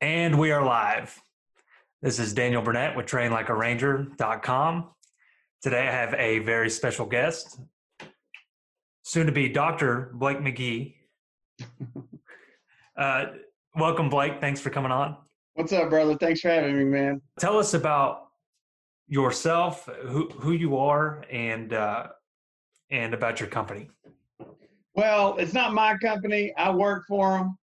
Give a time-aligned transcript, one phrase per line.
[0.00, 1.20] And we are live.
[2.02, 4.90] This is Daniel Burnett with trainlikearanger.com.
[5.60, 7.58] Today I have a very special guest,
[9.02, 10.12] soon to be Dr.
[10.14, 10.94] Blake McGee.
[12.96, 13.24] uh,
[13.74, 14.40] welcome, Blake.
[14.40, 15.16] Thanks for coming on.
[15.54, 16.16] What's up, brother?
[16.16, 17.20] Thanks for having me, man.
[17.40, 18.28] Tell us about
[19.08, 22.06] yourself, who, who you are, and, uh,
[22.92, 23.90] and about your company.
[24.94, 26.54] Well, it's not my company.
[26.56, 27.58] I work for them.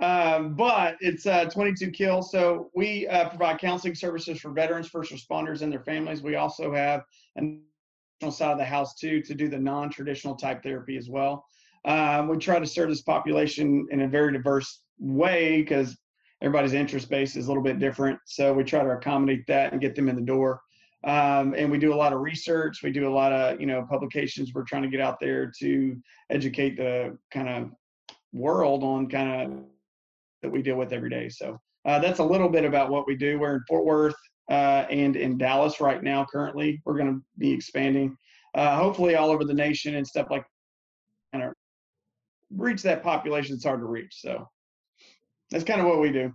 [0.00, 2.30] Um, but it's uh, 22 kills.
[2.30, 6.22] So we uh, provide counseling services for veterans, first responders, and their families.
[6.22, 7.02] We also have
[7.36, 7.62] an
[8.28, 11.46] side of the house too to do the non-traditional type therapy as well.
[11.86, 15.96] Um, we try to serve this population in a very diverse way because
[16.42, 18.18] everybody's interest base is a little bit different.
[18.26, 20.60] So we try to accommodate that and get them in the door.
[21.04, 22.82] Um, and we do a lot of research.
[22.82, 24.52] We do a lot of you know publications.
[24.52, 25.96] We're trying to get out there to
[26.28, 27.70] educate the kind of
[28.34, 29.64] world on kind of
[30.42, 31.28] that we deal with every day.
[31.28, 33.38] So uh, that's a little bit about what we do.
[33.38, 34.14] We're in Fort Worth
[34.50, 36.26] uh, and in Dallas right now.
[36.30, 38.16] Currently, we're going to be expanding,
[38.54, 40.44] uh, hopefully all over the nation and stuff like
[41.34, 41.52] of
[42.56, 43.54] reach that population.
[43.54, 44.20] It's hard to reach.
[44.20, 44.48] So
[45.50, 46.32] that's kind of what we do.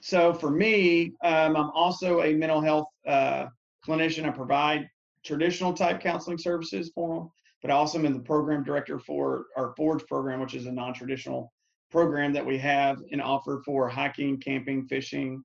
[0.00, 3.46] So for me, um, I'm also a mental health uh,
[3.86, 4.24] clinician.
[4.26, 4.88] I provide
[5.24, 7.30] traditional type counseling services for them,
[7.62, 10.72] but also I also am the program director for our Forge program, which is a
[10.72, 11.52] non-traditional
[11.90, 15.42] program that we have and offer for hiking, camping, fishing,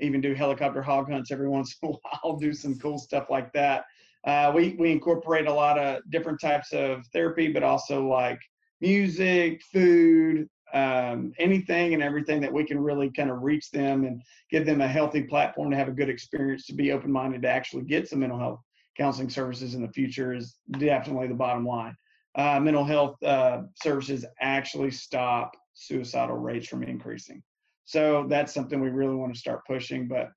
[0.00, 3.52] even do helicopter hog hunts every once in a while, do some cool stuff like
[3.52, 3.84] that.
[4.26, 8.38] Uh, we, we incorporate a lot of different types of therapy, but also like
[8.80, 14.22] music, food, um, anything and everything that we can really kind of reach them and
[14.50, 17.48] give them a healthy platform to have a good experience, to be open minded, to
[17.48, 18.60] actually get some mental health
[18.96, 21.94] counseling services in the future is definitely the bottom line.
[22.36, 27.42] Uh, mental health uh, services actually stop suicidal rates from increasing.
[27.84, 30.08] So that's something we really want to start pushing.
[30.08, 30.30] But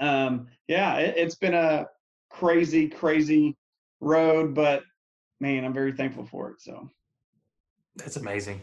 [0.00, 1.86] um, yeah, it, it's been a
[2.30, 3.56] crazy, crazy
[4.00, 4.82] road, but
[5.40, 6.60] man, I'm very thankful for it.
[6.60, 6.90] So
[7.96, 8.62] that's amazing.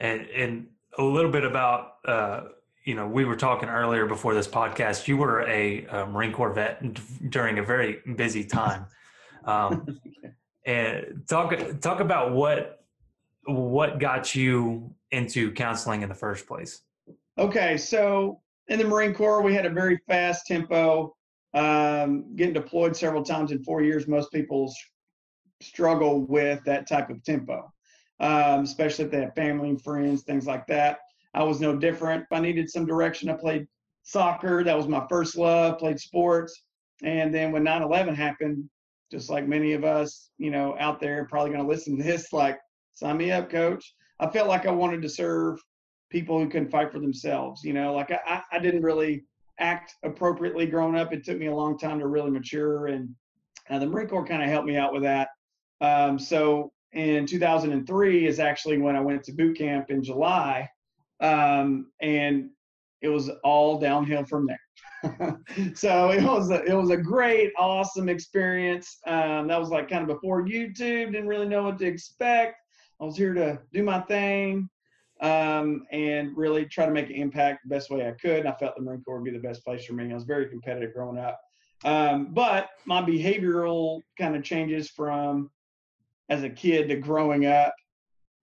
[0.00, 0.66] And and
[0.98, 2.42] a little bit about uh,
[2.84, 5.08] you know we were talking earlier before this podcast.
[5.08, 6.80] You were a, a Marine Corps vet
[7.30, 8.86] during a very busy time.
[9.44, 10.00] Um,
[10.66, 12.84] and talk talk about what
[13.46, 16.82] what got you into counseling in the first place?
[17.38, 21.14] Okay, so in the Marine Corps, we had a very fast tempo.
[21.54, 24.72] Um, getting deployed several times in four years, most people
[25.60, 27.72] struggle with that type of tempo,
[28.20, 30.98] um, especially if they have family and friends, things like that.
[31.34, 32.24] I was no different.
[32.24, 33.66] If I needed some direction, I played
[34.02, 34.64] soccer.
[34.64, 36.62] That was my first love, played sports.
[37.02, 38.68] And then when 9 11 happened,
[39.10, 42.32] just like many of us, you know, out there probably going to listen to this,
[42.32, 42.58] like,
[42.94, 43.94] sign me up, coach.
[44.20, 45.60] I felt like I wanted to serve
[46.10, 47.62] people who couldn't fight for themselves.
[47.62, 49.24] You know, like I, I didn't really
[49.60, 51.12] act appropriately growing up.
[51.12, 53.14] It took me a long time to really mature, and
[53.70, 55.28] uh, the Marine Corps kind of helped me out with that.
[55.80, 60.68] Um, so in 2003 is actually when I went to boot camp in July,
[61.20, 62.50] um, and
[63.02, 64.58] it was all downhill from there.
[65.74, 68.98] so it was a, it was a great, awesome experience.
[69.06, 71.12] Um, that was like kind of before YouTube.
[71.12, 72.56] Didn't really know what to expect.
[73.00, 74.68] I was here to do my thing
[75.20, 78.40] um, and really try to make an impact the best way I could.
[78.40, 80.10] And I felt the Marine Corps would be the best place for me.
[80.10, 81.40] I was very competitive growing up.
[81.84, 85.50] Um, but my behavioral kind of changes from
[86.28, 87.74] as a kid to growing up.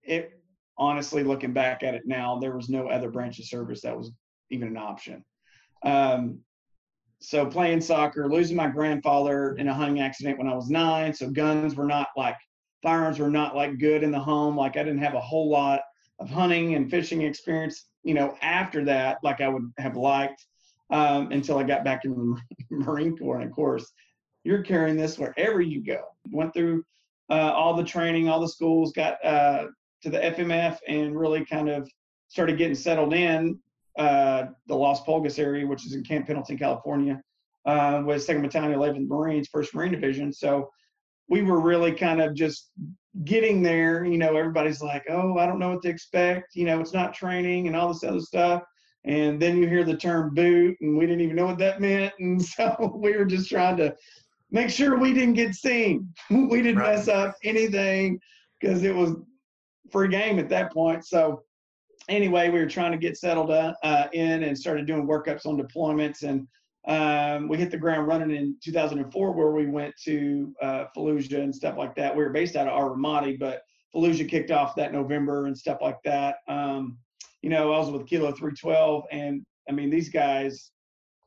[0.02, 0.40] It
[0.78, 4.12] honestly, looking back at it now, there was no other branch of service that was
[4.50, 5.24] even an option.
[5.82, 6.40] Um,
[7.20, 11.14] so playing soccer, losing my grandfather in a hunting accident when I was nine.
[11.14, 12.36] So guns were not like
[12.82, 14.56] firearms were not like good in the home.
[14.56, 15.80] Like I didn't have a whole lot
[16.18, 20.46] of hunting and fishing experience, you know, after that, like I would have liked
[20.90, 23.36] um, until I got back in the Marine Corps.
[23.40, 23.92] And of course,
[24.44, 26.04] you're carrying this wherever you go.
[26.30, 26.84] Went through
[27.28, 29.66] uh, all the training, all the schools, got uh,
[30.02, 31.88] to the FMF, and really kind of
[32.28, 33.58] started getting settled in
[33.98, 37.20] uh, the Las Pulgas area, which is in Camp Pendleton, California,
[37.64, 40.32] uh, with Second Battalion, 11th Marines, First Marine Division.
[40.32, 40.70] So
[41.28, 42.70] we were really kind of just
[43.24, 44.04] getting there.
[44.04, 46.54] You know, everybody's like, oh, I don't know what to expect.
[46.54, 48.62] You know, it's not training and all this other stuff.
[49.04, 52.12] And then you hear the term boot, and we didn't even know what that meant.
[52.18, 53.94] And so we were just trying to
[54.50, 56.12] make sure we didn't get seen.
[56.30, 56.96] we didn't right.
[56.96, 58.20] mess up anything
[58.60, 59.14] because it was
[59.90, 61.04] free game at that point.
[61.06, 61.42] So
[62.08, 66.22] anyway, we were trying to get settled uh, in and started doing workups on deployments.
[66.22, 66.46] And
[66.86, 71.54] um, we hit the ground running in 2004, where we went to uh, Fallujah and
[71.54, 72.14] stuff like that.
[72.14, 73.62] We were based out of Ar Ramadi, but
[73.94, 76.36] Fallujah kicked off that November and stuff like that.
[76.48, 76.98] Um,
[77.42, 80.70] you know, I was with Kilo 312, and I mean, these guys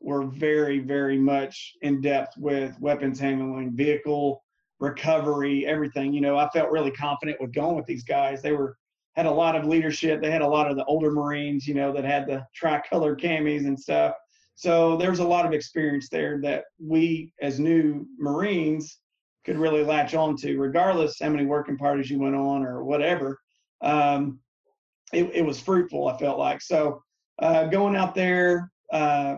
[0.02, 4.42] were very, very much in depth with weapons handling, vehicle
[4.80, 6.14] recovery, everything.
[6.14, 8.42] You know, I felt really confident with going with these guys.
[8.42, 8.78] They were
[9.16, 10.22] had a lot of leadership.
[10.22, 13.66] They had a lot of the older Marines, you know, that had the tricolor camis
[13.66, 14.14] and stuff.
[14.60, 18.98] So there was a lot of experience there that we, as new Marines,
[19.46, 23.40] could really latch on to, regardless how many working parties you went on or whatever.
[23.80, 24.42] Um,
[25.14, 26.62] it, it, was fruitful, I felt like.
[26.62, 27.02] So
[27.42, 29.36] uh, going out there, uh,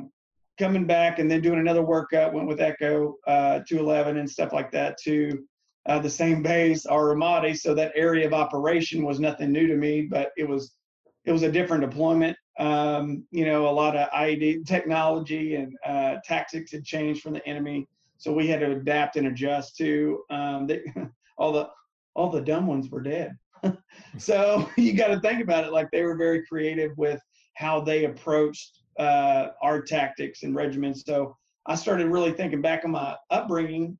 [0.58, 4.72] coming back, and then doing another workup, went with Echo uh, 211 and stuff like
[4.72, 5.38] that to
[5.86, 7.56] uh, the same base, Ar Ramadi.
[7.56, 10.74] So that area of operation was nothing new to me, but it was
[11.26, 12.36] it was a different deployment.
[12.60, 17.46] Um, you know, a lot of IED technology and uh, tactics had changed from the
[17.48, 17.88] enemy,
[18.18, 20.84] so we had to adapt and adjust to um, the,
[21.38, 21.70] all the
[22.14, 23.38] all the dumb ones were dead.
[24.18, 27.22] so you got to think about it like they were very creative with
[27.56, 31.04] how they approached uh, our tactics and regiments.
[31.06, 33.98] So I started really thinking back on my upbringing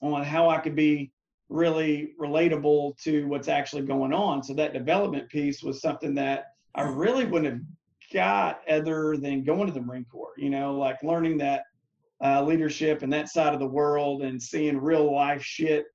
[0.00, 1.12] on how I could be
[1.48, 4.42] really relatable to what's actually going on.
[4.42, 7.62] So that development piece was something that I really wouldn't have
[8.12, 11.64] got other than going to the Marine Corps, you know, like learning that
[12.22, 15.86] uh, leadership and that side of the world and seeing real life shit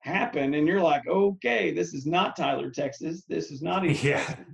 [0.00, 0.54] happen.
[0.54, 3.24] And you're like, okay, this is not Tyler, Texas.
[3.28, 4.24] This is not East yeah.
[4.24, 4.44] Texas.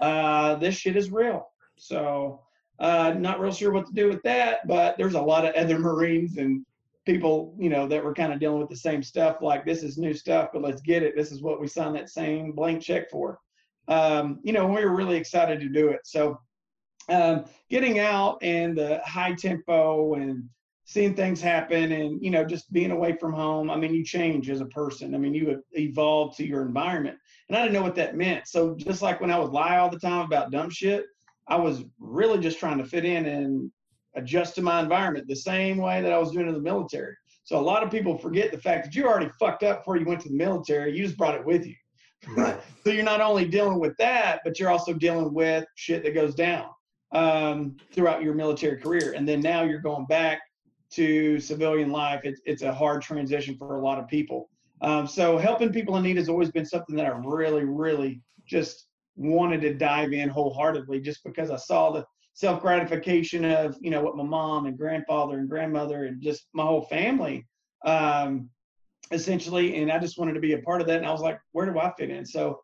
[0.00, 1.48] Uh, this shit is real.
[1.76, 2.40] So,
[2.78, 5.78] uh, not real sure what to do with that, but there's a lot of other
[5.80, 6.64] Marines and
[7.06, 9.38] people, you know, that were kind of dealing with the same stuff.
[9.40, 11.14] Like this is new stuff, but let's get it.
[11.16, 13.38] This is what we signed that same blank check for.
[13.88, 16.00] Um, you know, we were really excited to do it.
[16.04, 16.40] So,
[17.08, 20.48] um, getting out and the high tempo and
[20.84, 24.50] seeing things happen and you know just being away from home i mean you change
[24.50, 27.16] as a person i mean you evolve to your environment
[27.48, 29.88] and i didn't know what that meant so just like when i would lie all
[29.88, 31.04] the time about dumb shit
[31.46, 33.70] i was really just trying to fit in and
[34.14, 37.14] adjust to my environment the same way that I was doing in the military.
[37.44, 40.04] So a lot of people forget the fact that you already fucked up before you
[40.04, 40.96] went to the military.
[40.96, 41.74] You just brought it with you.
[42.28, 42.60] Right.
[42.84, 46.34] so you're not only dealing with that, but you're also dealing with shit that goes
[46.34, 46.66] down
[47.12, 49.12] um, throughout your military career.
[49.16, 50.40] And then now you're going back
[50.92, 52.20] to civilian life.
[52.24, 54.48] It's, it's a hard transition for a lot of people.
[54.82, 58.88] Um, so helping people in need has always been something that I really, really just
[59.16, 62.04] wanted to dive in wholeheartedly just because I saw the
[62.34, 66.64] self gratification of you know what my mom and grandfather and grandmother and just my
[66.64, 67.46] whole family
[67.84, 68.48] um,
[69.12, 71.38] essentially and i just wanted to be a part of that and i was like
[71.52, 72.24] where do i fit in?
[72.24, 72.62] So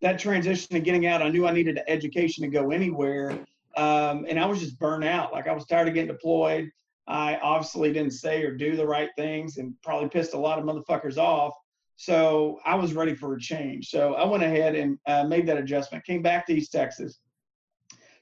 [0.00, 3.30] that transition of getting out i knew i needed an education to go anywhere
[3.76, 5.32] um, and i was just burnt out.
[5.32, 6.70] Like i was tired of getting deployed.
[7.06, 10.64] I obviously didn't say or do the right things and probably pissed a lot of
[10.64, 11.54] motherfuckers off.
[11.96, 13.88] So i was ready for a change.
[13.88, 17.20] So i went ahead and uh, made that adjustment came back to east texas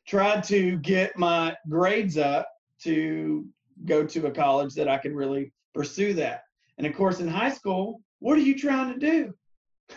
[0.06, 2.49] tried to get my grades up
[2.82, 3.46] to
[3.84, 6.43] go to a college that I could really pursue that.
[6.81, 9.35] And of course, in high school, what are you trying to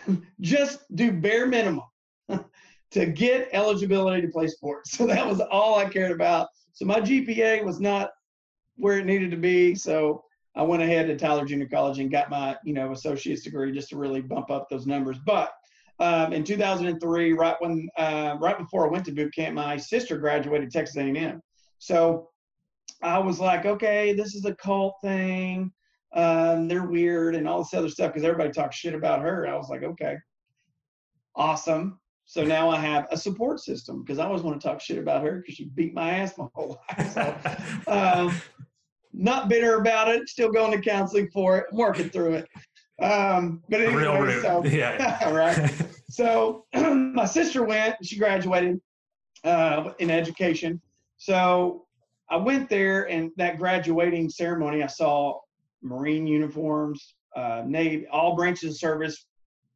[0.06, 0.22] do?
[0.42, 1.86] Just do bare minimum
[2.90, 4.90] to get eligibility to play sports.
[4.98, 6.48] So that was all I cared about.
[6.74, 8.10] So my GPA was not
[8.76, 9.74] where it needed to be.
[9.74, 13.72] So I went ahead to Tyler Junior College and got my, you know, associate's degree
[13.72, 15.16] just to really bump up those numbers.
[15.24, 15.52] But
[16.00, 20.18] um, in 2003, right when uh, right before I went to boot camp, my sister
[20.18, 21.40] graduated Texas A&M.
[21.78, 22.28] So
[23.02, 25.72] I was like, okay, this is a cult thing.
[26.14, 29.48] Um, they're weird and all this other stuff because everybody talks shit about her.
[29.48, 30.16] I was like, okay,
[31.34, 31.98] awesome.
[32.26, 35.22] So now I have a support system because I always want to talk shit about
[35.24, 37.12] her because she beat my ass my whole life.
[37.12, 37.36] So,
[37.90, 38.34] um,
[39.12, 40.28] not bitter about it.
[40.28, 41.66] Still going to counseling for it.
[41.72, 42.48] working through it.
[43.02, 45.72] Um, but anyway, so yeah, right.
[46.08, 47.96] so my sister went.
[48.02, 48.80] She graduated
[49.42, 50.80] uh, in education.
[51.16, 51.86] So
[52.30, 55.40] I went there, and that graduating ceremony, I saw
[55.84, 59.26] Marine uniforms, uh, Navy, all branches of service,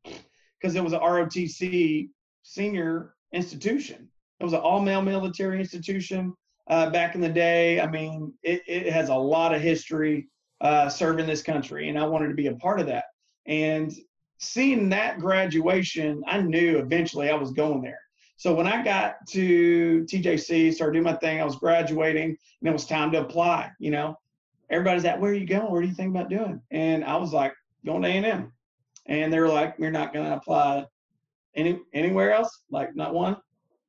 [0.04, 2.08] because it was a ROTC
[2.42, 4.08] senior institution.
[4.40, 6.34] It was an all-male military institution
[6.68, 7.80] uh, back in the day.
[7.80, 10.28] I mean, it, it has a lot of history
[10.60, 13.04] uh, serving this country, and I wanted to be a part of that.
[13.46, 13.92] And
[14.38, 18.00] seeing that graduation, I knew eventually I was going there.
[18.36, 22.72] So when I got to TJC, started doing my thing, I was graduating, and it
[22.72, 23.70] was time to apply.
[23.80, 24.16] You know,
[24.70, 25.70] everybody's at, "Where are you going?
[25.70, 28.52] What do you think about doing?" And I was like, "Going to A&M,"
[29.06, 30.86] and they were like, "You're not going to apply
[31.54, 33.36] any anywhere else, like not one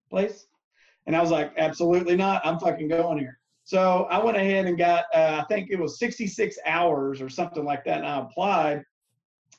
[0.10, 0.48] place."
[1.06, 2.46] And I was like, "Absolutely not.
[2.46, 6.00] I'm fucking going here." So I went ahead and got, uh, I think it was
[6.00, 8.84] 66 hours or something like that, and I applied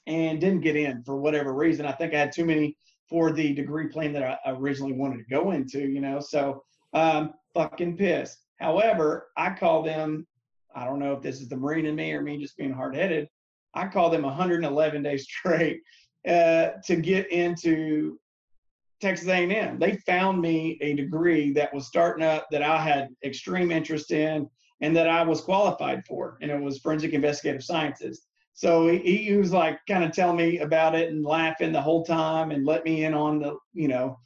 [0.08, 1.86] and didn't get in for whatever reason.
[1.86, 2.76] I think I had too many
[3.08, 6.18] for the degree plan that I originally wanted to go into, you know.
[6.18, 8.38] So um, fucking pissed.
[8.60, 10.26] However, I call them,
[10.74, 12.94] I don't know if this is the Marine in me or me just being hard
[12.94, 13.28] headed.
[13.74, 15.80] I called them 111 days straight
[16.28, 18.18] uh, to get into
[19.00, 19.78] Texas A&M.
[19.78, 24.48] They found me a degree that was starting up that I had extreme interest in
[24.82, 28.26] and that I was qualified for, and it was forensic investigative sciences.
[28.54, 32.04] So he, he was like kind of telling me about it and laughing the whole
[32.04, 34.18] time and let me in on the, you know,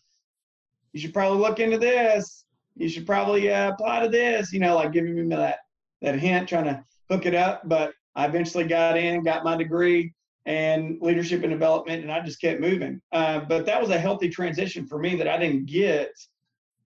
[0.93, 2.45] you should probably look into this.
[2.77, 5.59] You should probably uh, apply to this, you know, like giving me that
[6.05, 7.69] that hint, trying to hook it up.
[7.69, 10.15] But I eventually got in, got my degree
[10.47, 13.01] and leadership and development, and I just kept moving.
[13.13, 16.13] Uh, but that was a healthy transition for me that I didn't get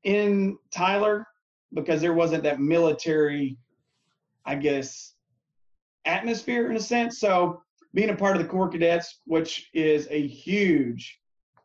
[0.04, 1.26] in Tyler
[1.74, 3.58] because there wasn't that military,
[4.46, 5.14] I guess,
[6.04, 7.18] atmosphere in a sense.
[7.18, 7.62] So
[7.94, 11.20] being a part of the Corps Cadets, which is a huge,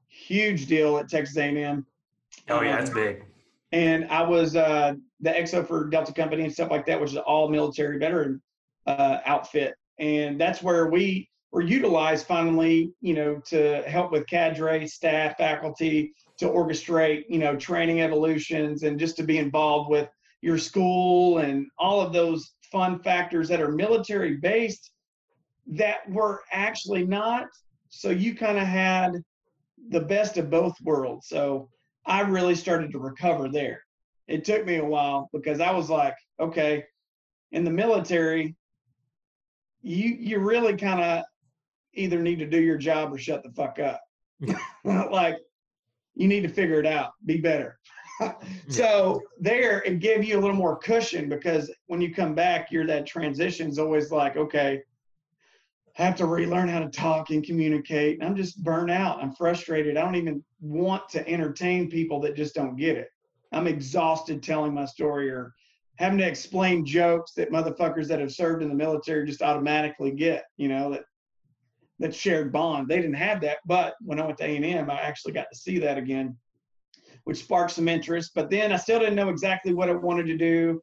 [0.08, 1.86] huge deal at Texas A&M.
[2.50, 3.24] Oh yeah, it's um, big.
[3.74, 7.18] And I was uh, the XO for Delta Company and stuff like that, which is
[7.18, 8.40] all military veteran
[8.86, 9.74] uh, outfit.
[9.98, 16.14] And that's where we were utilized finally, you know, to help with cadre, staff, faculty,
[16.38, 20.08] to orchestrate, you know, training evolutions and just to be involved with
[20.42, 24.92] your school and all of those fun factors that are military based
[25.66, 27.48] that were actually not.
[27.90, 29.24] So you kind of had
[29.90, 31.28] the best of both worlds.
[31.28, 31.70] So
[32.06, 33.84] I really started to recover there.
[34.28, 36.86] It took me a while because I was like, okay,
[37.52, 38.56] in the military,
[39.82, 41.24] you you really kind of
[41.94, 44.02] either need to do your job or shut the fuck up.
[45.12, 45.38] like
[46.16, 47.80] you need to figure it out, be better.
[48.70, 52.86] so there it gave you a little more cushion because when you come back, you're
[52.86, 54.82] that transition is always like, okay,
[55.94, 58.24] have to relearn how to talk and communicate.
[58.24, 59.22] I'm just burnt out.
[59.22, 59.96] I'm frustrated.
[59.96, 63.10] I don't even want to entertain people that just don't get it.
[63.52, 65.54] I'm exhausted telling my story or
[65.98, 70.46] having to explain jokes that motherfuckers that have served in the military just automatically get,
[70.58, 71.04] you know, that
[72.00, 72.88] that shared bond.
[72.88, 75.78] They didn't have that, but when I went to A&M, I actually got to see
[75.80, 76.36] that again
[77.24, 78.32] which sparked some interest.
[78.36, 80.82] But then I still didn't know exactly what I wanted to do.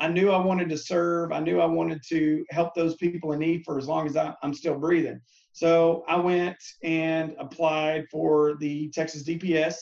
[0.00, 1.32] I, knew I wanted to serve.
[1.32, 4.34] I knew I wanted to help those people in need for as long as I,
[4.42, 5.20] I'm still breathing.
[5.52, 9.74] So I went and applied for the Texas DPS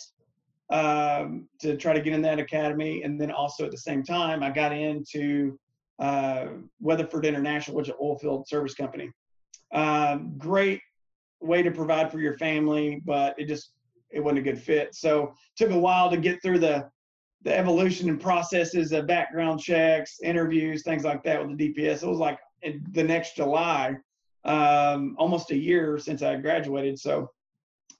[0.71, 3.03] um, to try to get in that academy.
[3.03, 5.59] And then also at the same time, I got into
[5.99, 6.47] uh,
[6.81, 9.11] Weatherford International, which is an oil field service company.
[9.73, 10.81] Um, great
[11.41, 13.73] way to provide for your family, but it just
[14.11, 14.95] it wasn't a good fit.
[14.95, 16.89] So took a while to get through the
[17.43, 22.03] the evolution and processes of background checks, interviews, things like that with the DPS.
[22.03, 22.39] It was like
[22.93, 23.97] the next July,
[24.45, 26.99] um, almost a year since I graduated.
[26.99, 27.31] So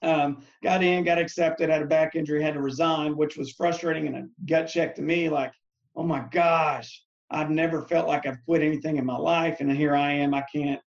[0.01, 4.07] um, got in, got accepted, had a back injury, had to resign, which was frustrating
[4.07, 5.29] and a gut check to me.
[5.29, 5.51] Like,
[5.95, 9.95] oh my gosh, I've never felt like I've quit anything in my life, and here
[9.95, 10.33] I am.
[10.33, 10.81] I can't,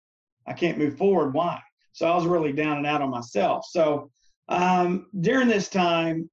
[0.46, 1.34] I can't move forward.
[1.34, 1.60] Why?
[1.92, 3.64] So I was really down and out on myself.
[3.70, 4.10] So
[4.48, 6.28] um, during this time,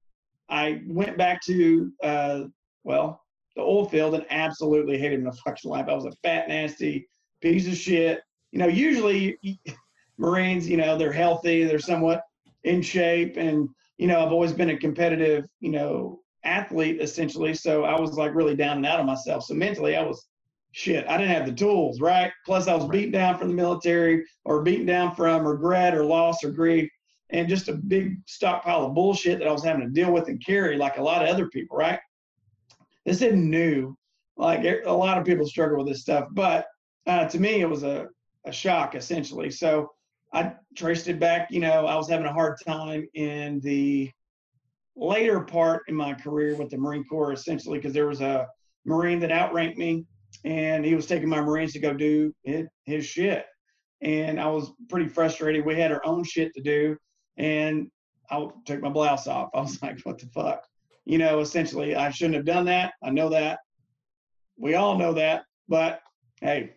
[0.48, 2.40] I went back to, uh,
[2.84, 3.22] well,
[3.56, 5.86] the oil field and absolutely hated my fucking life.
[5.88, 7.08] I was a fat, nasty
[7.40, 8.20] piece of shit.
[8.52, 9.38] You know, usually
[10.18, 12.22] Marines, you know, they're healthy, they're somewhat
[12.64, 13.36] in shape.
[13.36, 17.54] And, you know, I've always been a competitive, you know, athlete essentially.
[17.54, 19.44] So I was like really down and out of myself.
[19.44, 20.26] So mentally, I was
[20.72, 21.06] shit.
[21.08, 22.32] I didn't have the tools, right?
[22.44, 26.42] Plus, I was beaten down from the military or beaten down from regret or loss
[26.44, 26.90] or grief
[27.30, 30.44] and just a big stockpile of bullshit that I was having to deal with and
[30.44, 31.98] carry like a lot of other people, right?
[33.04, 33.96] This isn't new.
[34.36, 36.66] Like a lot of people struggle with this stuff, but
[37.06, 38.08] uh, to me, it was a,
[38.44, 39.50] a shock essentially.
[39.50, 39.90] So
[40.32, 41.50] I traced it back.
[41.50, 44.10] You know, I was having a hard time in the
[44.96, 48.46] later part in my career with the Marine Corps, essentially, because there was a
[48.84, 50.04] Marine that outranked me
[50.44, 53.46] and he was taking my Marines to go do his, his shit.
[54.02, 55.64] And I was pretty frustrated.
[55.64, 56.96] We had our own shit to do
[57.36, 57.90] and
[58.30, 59.50] I took my blouse off.
[59.54, 60.66] I was like, what the fuck?
[61.04, 62.94] You know, essentially, I shouldn't have done that.
[63.02, 63.60] I know that.
[64.56, 65.44] We all know that.
[65.68, 66.00] But
[66.40, 66.74] hey,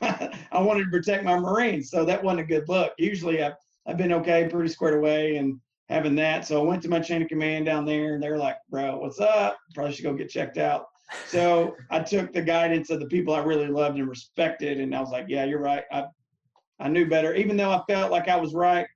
[0.02, 1.90] I wanted to protect my Marines.
[1.90, 2.92] So that wasn't a good look.
[2.98, 3.54] Usually I've,
[3.86, 6.46] I've been okay, pretty squared away and having that.
[6.46, 9.20] So I went to my chain of command down there and they're like, bro, what's
[9.20, 9.58] up?
[9.74, 10.86] Probably should go get checked out.
[11.26, 14.78] So I took the guidance of the people I really loved and respected.
[14.78, 15.82] And I was like, yeah, you're right.
[15.90, 16.04] I,
[16.78, 17.34] I knew better.
[17.34, 18.86] Even though I felt like I was right,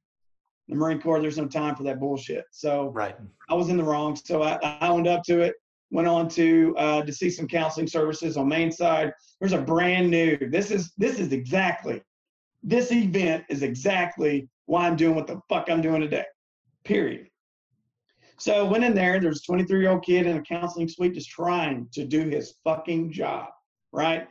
[0.69, 2.45] the Marine Corps, there's no time for that bullshit.
[2.51, 3.17] So right.
[3.49, 4.17] I was in the wrong.
[4.17, 5.55] So I, I owned up to it.
[5.91, 9.13] Went on to uh, to see some counseling services on main side.
[9.41, 10.37] There's a brand new.
[10.51, 12.03] This is this is exactly
[12.65, 16.25] this event is exactly why I'm doing what the fuck I'm doing today.
[16.85, 17.29] Period.
[18.39, 19.21] So went in there.
[19.21, 22.55] There's a 23 year old kid in a counseling suite just trying to do his
[22.65, 23.49] fucking job.
[23.93, 24.27] Right?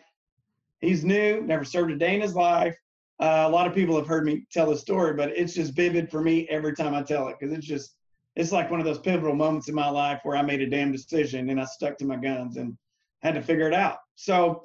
[0.81, 2.75] He's new, never served a day in his life.
[3.20, 6.10] Uh, a lot of people have heard me tell the story, but it's just vivid
[6.10, 7.96] for me every time I tell it because it's just
[8.36, 10.91] it's like one of those pivotal moments in my life where I made a damn
[10.91, 12.75] decision and I stuck to my guns and
[13.22, 13.98] had to figure it out.
[14.15, 14.63] So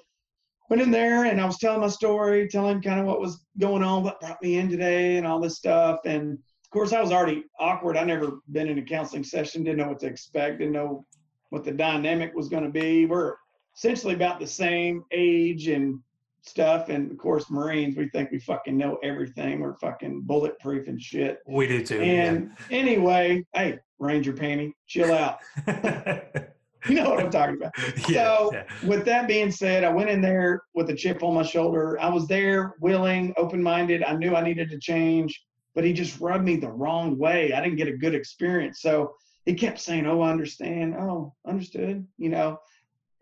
[0.69, 3.83] went in there and I was telling my story, telling kind of what was going
[3.83, 6.00] on, what brought me in today, and all this stuff.
[6.05, 7.97] And of course, I was already awkward.
[7.97, 11.07] I never been in a counseling session, didn't know what to expect, didn't know
[11.50, 13.07] what the dynamic was going to be.
[13.07, 13.35] We're
[13.76, 16.00] essentially about the same age and
[16.42, 16.88] stuff.
[16.88, 19.61] And of course, Marines, we think we fucking know everything.
[19.61, 21.40] We're fucking bulletproof and shit.
[21.47, 22.00] We do too.
[22.00, 22.78] And yeah.
[22.78, 25.38] anyway, hey, Ranger Panty, chill out.
[25.66, 27.73] you know what I'm talking about.
[28.09, 28.64] Yeah, so, yeah.
[28.85, 32.00] with that being said, I went in there with a chip on my shoulder.
[32.00, 34.02] I was there, willing, open minded.
[34.02, 37.52] I knew I needed to change, but he just rubbed me the wrong way.
[37.52, 38.80] I didn't get a good experience.
[38.80, 39.14] So,
[39.45, 40.95] he kept saying, Oh, I understand.
[40.95, 42.07] Oh, understood.
[42.18, 42.59] You know,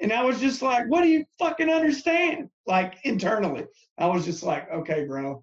[0.00, 2.50] and I was just like, what do you fucking understand?
[2.66, 3.64] Like internally,
[3.98, 5.42] I was just like, okay, bro.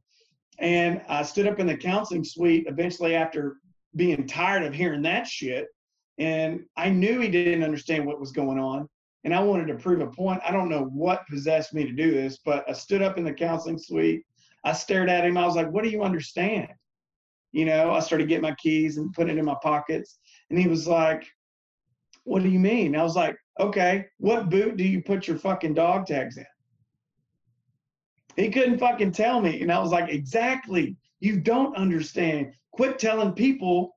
[0.59, 3.57] And I stood up in the counseling suite eventually after
[3.95, 5.67] being tired of hearing that shit.
[6.19, 8.87] And I knew he didn't understand what was going on.
[9.23, 10.41] And I wanted to prove a point.
[10.45, 13.33] I don't know what possessed me to do this, but I stood up in the
[13.33, 14.23] counseling suite.
[14.63, 15.37] I stared at him.
[15.37, 16.67] I was like, what do you understand?
[17.51, 20.19] You know, I started getting my keys and putting it in my pockets.
[20.49, 21.25] And he was like,
[22.23, 22.95] what do you mean?
[22.95, 26.45] I was like, okay, what boot do you put your fucking dog tags in?
[28.35, 29.61] He couldn't fucking tell me.
[29.61, 30.95] And I was like, exactly.
[31.19, 32.53] You don't understand.
[32.71, 33.95] Quit telling people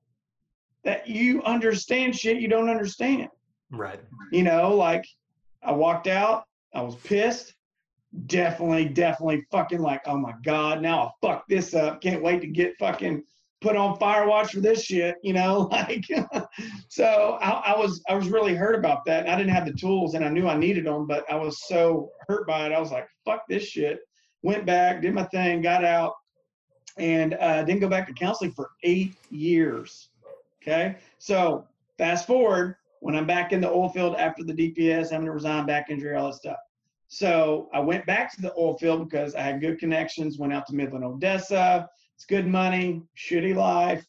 [0.83, 3.29] that you understand shit you don't understand.
[3.71, 3.99] Right.
[4.31, 5.05] You know, like
[5.63, 7.53] I walked out, I was pissed.
[8.27, 12.01] Definitely, definitely fucking like, oh my God, now I'll fuck this up.
[12.01, 13.23] Can't wait to get fucking
[13.61, 16.05] put on fire watch for this shit, you know, like
[16.89, 19.21] so I, I, was I was really hurt about that.
[19.21, 21.67] And I didn't have the tools and I knew I needed them, but I was
[21.67, 22.71] so hurt by it.
[22.71, 23.99] I was like, fuck this shit.
[24.43, 26.13] Went back, did my thing, got out,
[26.97, 30.09] and uh, didn't go back to counseling for eight years.
[30.61, 30.97] Okay.
[31.17, 31.65] So
[31.97, 35.65] fast forward when I'm back in the oil field after the DPS, having to resign,
[35.65, 36.57] back injury, all that stuff.
[37.07, 40.67] So I went back to the oil field because I had good connections, went out
[40.67, 44.03] to Midland, Odessa, it's good money, shitty life.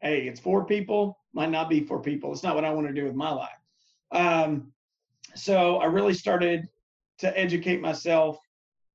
[0.00, 2.32] Hey, it's for people, might not be for people.
[2.32, 3.50] It's not what I want to do with my life.
[4.10, 4.72] Um,
[5.36, 6.66] so I really started
[7.18, 8.36] to educate myself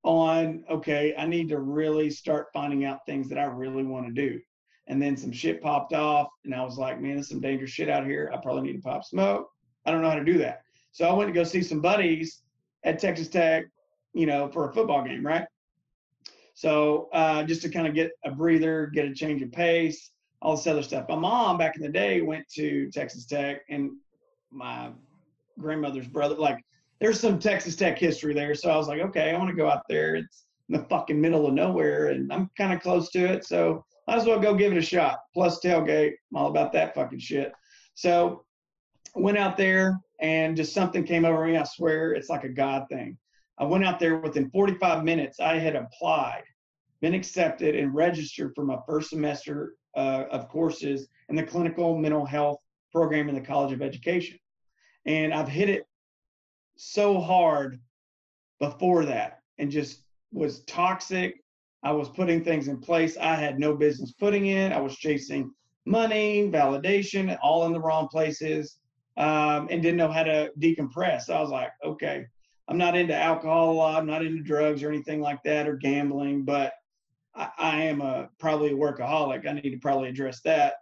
[0.04, 4.12] on okay, I need to really start finding out things that I really want to
[4.12, 4.38] do.
[4.88, 7.90] And then some shit popped off, and I was like, man, there's some dangerous shit
[7.90, 8.30] out here.
[8.34, 9.48] I probably need to pop smoke.
[9.86, 10.64] I don't know how to do that.
[10.92, 12.42] So I went to go see some buddies
[12.84, 13.64] at Texas Tech,
[14.14, 15.46] you know, for a football game, right?
[16.58, 20.10] So uh, just to kind of get a breather, get a change of pace,
[20.42, 21.06] all this other stuff.
[21.08, 23.92] My mom back in the day went to Texas Tech, and
[24.50, 24.90] my
[25.60, 26.58] grandmother's brother, like,
[27.00, 28.56] there's some Texas Tech history there.
[28.56, 30.16] So I was like, okay, I want to go out there.
[30.16, 33.86] It's in the fucking middle of nowhere, and I'm kind of close to it, so
[34.08, 35.20] might as well go give it a shot.
[35.36, 37.54] Plus tailgate, I'm all about that fucking shit.
[37.94, 38.46] So
[39.14, 41.56] went out there, and just something came over me.
[41.56, 43.16] I swear, it's like a God thing.
[43.60, 45.40] I went out there within 45 minutes.
[45.40, 46.44] I had applied,
[47.02, 52.26] been accepted, and registered for my first semester uh, of courses in the clinical mental
[52.26, 52.60] health
[52.92, 54.38] program in the College of Education.
[55.06, 55.88] And I've hit it
[56.76, 57.80] so hard
[58.60, 61.44] before that and just was toxic.
[61.84, 64.74] I was putting things in place I had no business putting in.
[64.74, 65.52] I was chasing
[65.86, 68.78] money, validation, all in the wrong places,
[69.16, 71.24] um, and didn't know how to decompress.
[71.24, 72.26] So I was like, okay,
[72.68, 73.98] I'm not into alcohol a lot.
[73.98, 76.74] I'm not into drugs or anything like that or gambling, but
[77.34, 79.48] I, I am a probably a workaholic.
[79.48, 80.76] I need to probably address that.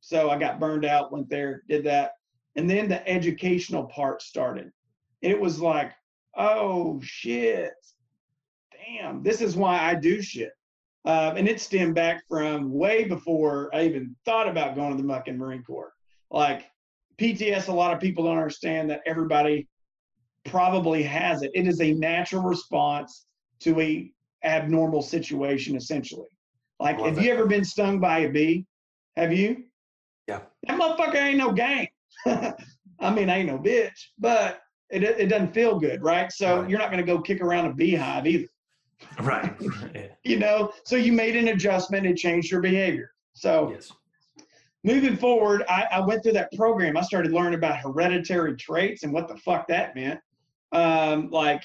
[0.00, 2.12] So I got burned out, went there, did that.
[2.56, 4.70] And then the educational part started.
[5.22, 5.92] It was like,
[6.36, 7.72] oh shit,
[8.72, 10.52] damn, this is why I do shit.
[11.04, 15.02] Uh, and it stemmed back from way before I even thought about going to the
[15.02, 15.92] muck Mucking Marine Corps.
[16.30, 16.64] Like
[17.18, 19.68] PTS, a lot of people don't understand that everybody
[20.44, 21.50] probably has it.
[21.54, 23.26] It is a natural response
[23.60, 24.10] to a
[24.44, 26.28] abnormal situation, essentially.
[26.78, 27.24] Like, have it.
[27.24, 28.66] you ever been stung by a bee?
[29.16, 29.64] Have you?
[30.28, 30.40] Yeah.
[30.66, 31.88] That motherfucker ain't no game.
[32.26, 36.30] I mean, I ain't no bitch, but it, it doesn't feel good, right?
[36.32, 36.70] So right.
[36.70, 38.48] you're not going to go kick around a beehive either.
[39.20, 39.52] Right.
[39.94, 40.06] Yeah.
[40.24, 43.12] you know, so you made an adjustment and changed your behavior.
[43.34, 43.92] So yes.
[44.82, 46.96] moving forward, I, I went through that program.
[46.96, 50.18] I started learning about hereditary traits and what the fuck that meant
[50.72, 51.62] um, like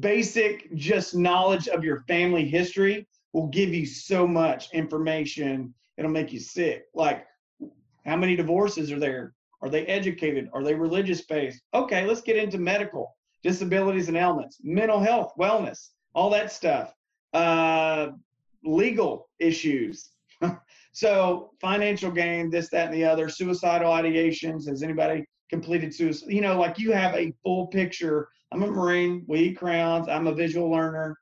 [0.00, 6.32] basic just knowledge of your family history will give you so much information it'll make
[6.32, 7.26] you sick like
[8.06, 9.34] How many divorces are there?
[9.62, 10.50] Are they educated?
[10.52, 11.62] Are they religious based?
[11.72, 16.94] Okay, let's get into medical, disabilities and ailments, mental health, wellness, all that stuff,
[17.32, 18.08] uh,
[18.62, 20.10] legal issues.
[20.92, 24.68] so financial gain, this, that, and the other, suicidal ideations.
[24.68, 26.32] Has anybody completed suicide?
[26.32, 28.28] You know, like you have a full picture.
[28.50, 29.24] I'm a Marine.
[29.28, 30.08] We eat crowns.
[30.08, 31.16] I'm a visual learner.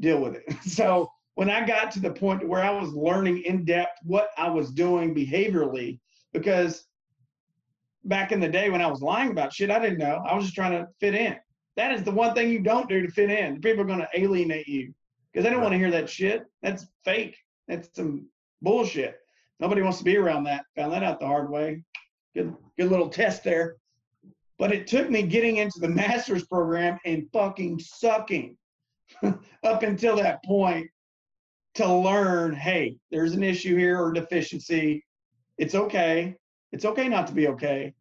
[0.00, 0.44] Deal with it.
[0.62, 4.48] So when I got to the point where I was learning in depth what I
[4.48, 6.00] was doing behaviorally,
[6.32, 6.86] because
[8.04, 10.24] back in the day when I was lying about shit, I didn't know.
[10.26, 11.36] I was just trying to fit in.
[11.76, 13.60] That is the one thing you don't do to fit in.
[13.60, 14.94] People are going to alienate you
[15.30, 16.46] because they don't want to hear that shit.
[16.62, 17.36] That's fake.
[17.68, 18.26] That's some
[18.62, 19.18] bullshit.
[19.60, 20.64] Nobody wants to be around that.
[20.76, 21.82] Found that out the hard way.
[22.36, 23.76] Good, good little test there.
[24.58, 28.58] But it took me getting into the master's program and fucking sucking
[29.64, 30.88] up until that point
[31.76, 35.02] to learn hey, there's an issue here or deficiency.
[35.56, 36.36] It's okay.
[36.72, 37.94] It's okay not to be okay.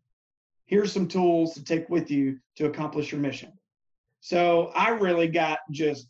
[0.66, 3.54] Here's some tools to take with you to accomplish your mission.
[4.20, 6.10] So I really got just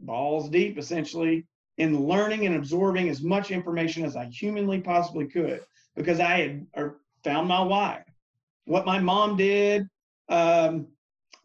[0.00, 5.60] balls deep essentially in learning and absorbing as much information as I humanly possibly could
[5.96, 6.66] because I had
[7.24, 8.02] found my why.
[8.64, 9.88] What my mom did
[10.28, 10.86] um,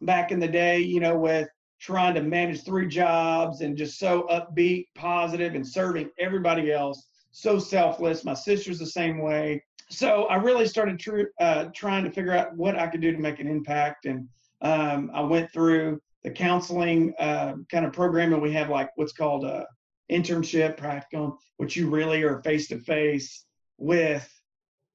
[0.00, 1.48] back in the day, you know, with
[1.80, 7.58] trying to manage three jobs and just so upbeat, positive, and serving everybody else, so
[7.58, 8.24] selfless.
[8.24, 9.62] My sister's the same way.
[9.90, 13.18] So I really started tr- uh, trying to figure out what I could do to
[13.18, 14.06] make an impact.
[14.06, 14.28] And
[14.62, 19.12] um, I went through the counseling uh, kind of program, and we have like what's
[19.12, 19.66] called a
[20.10, 23.44] internship practicum, which you really are face to face
[23.78, 24.28] with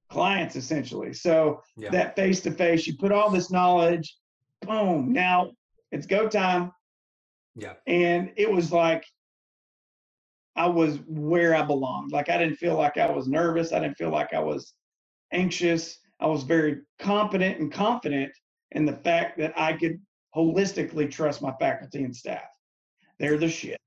[0.09, 1.13] clients essentially.
[1.13, 1.89] So yeah.
[1.91, 4.15] that face to face, you put all this knowledge,
[4.61, 5.51] boom, now
[5.91, 6.71] it's go time.
[7.55, 7.73] Yeah.
[7.87, 9.03] And it was like
[10.55, 12.11] I was where I belonged.
[12.11, 13.71] Like I didn't feel like I was nervous.
[13.71, 14.73] I didn't feel like I was
[15.31, 15.99] anxious.
[16.19, 18.31] I was very competent and confident
[18.71, 19.99] in the fact that I could
[20.35, 22.47] holistically trust my faculty and staff.
[23.19, 23.77] They're the shit.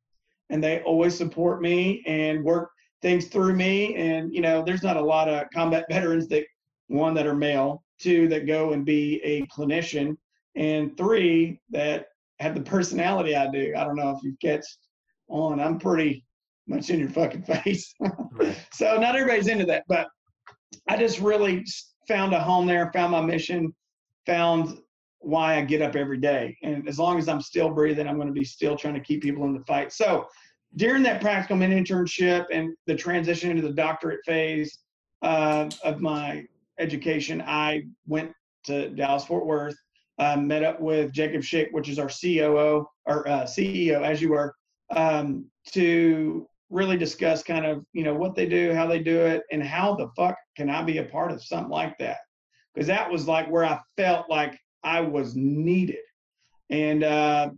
[0.50, 2.70] And they always support me and work
[3.02, 3.94] things through me.
[3.96, 6.44] And, you know, there's not a lot of combat veterans that,
[6.88, 10.16] one, that are male, two, that go and be a clinician,
[10.54, 12.06] and three, that
[12.38, 13.74] have the personality I do.
[13.76, 14.64] I don't know if you've catch
[15.28, 15.60] on.
[15.60, 16.24] I'm pretty
[16.66, 17.94] much in your fucking face.
[18.72, 20.08] so not everybody's into that, but
[20.88, 21.64] I just really
[22.08, 23.74] found a home there, found my mission,
[24.26, 24.78] found
[25.20, 26.56] why I get up every day.
[26.62, 29.22] And as long as I'm still breathing, I'm going to be still trying to keep
[29.22, 29.92] people in the fight.
[29.92, 30.26] So
[30.76, 34.78] during that practical internship and the transition into the doctorate phase
[35.22, 36.44] uh, of my
[36.78, 38.32] education, I went
[38.64, 39.76] to Dallas Fort Worth,
[40.18, 44.30] uh, met up with Jacob Schick, which is our COO or uh, CEO, as you
[44.30, 44.54] were,
[44.90, 49.42] um, to really discuss kind of you know what they do, how they do it,
[49.52, 52.18] and how the fuck can I be a part of something like that?
[52.74, 56.00] Because that was like where I felt like I was needed,
[56.70, 57.50] and uh,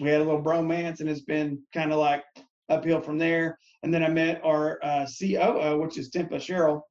[0.00, 2.24] we had a little bromance, and it's been kind of like
[2.68, 3.58] uphill from there.
[3.82, 6.82] And then I met our uh, COO, which is Timpa Cheryl,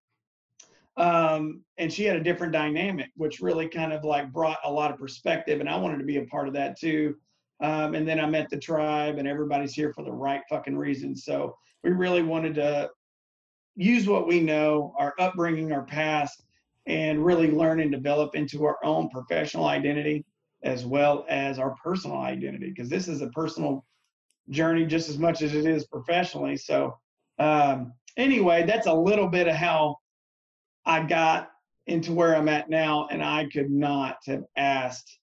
[0.98, 4.92] um, and she had a different dynamic, which really kind of like brought a lot
[4.92, 7.16] of perspective, and I wanted to be a part of that too.
[7.62, 11.24] Um, and then I met the tribe, and everybody's here for the right fucking reasons.
[11.24, 12.90] So we really wanted to
[13.76, 16.44] use what we know, our upbringing, our past,
[16.86, 20.26] and really learn and develop into our own professional identity
[20.64, 23.86] as well as our personal identity, because this is a personal
[24.50, 26.58] journey just as much as it is professionally.
[26.58, 26.98] So,
[27.40, 29.98] um, anyway, that's a little bit of how
[30.86, 31.50] I got
[31.88, 35.20] into where I'm at now, and I could not have asked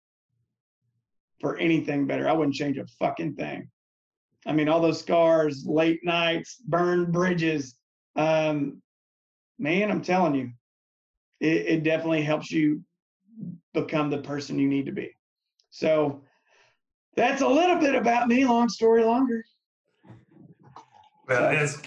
[1.41, 2.29] for anything better.
[2.29, 3.69] I wouldn't change a fucking thing.
[4.47, 7.77] I mean, all those scars, late nights, burned bridges.
[8.17, 8.83] Um,
[9.59, 10.51] man, I'm telling you,
[11.41, 12.83] it, it definitely helps you
[13.75, 15.11] become the person you need to be.
[15.71, 16.23] So
[17.17, 18.45] that's a little bit about me.
[18.45, 19.45] Long story longer.
[21.29, 21.81] Well, as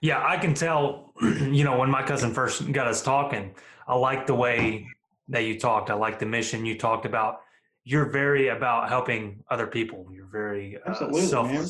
[0.00, 1.08] yeah, I can tell.
[1.20, 3.54] You know, when my cousin first got us talking,
[3.86, 4.86] I like the way
[5.28, 5.90] that you talked.
[5.90, 7.40] I like the mission you talked about
[7.84, 10.06] you're very about helping other people.
[10.12, 11.32] You're very uh, selfless.
[11.32, 11.66] Man.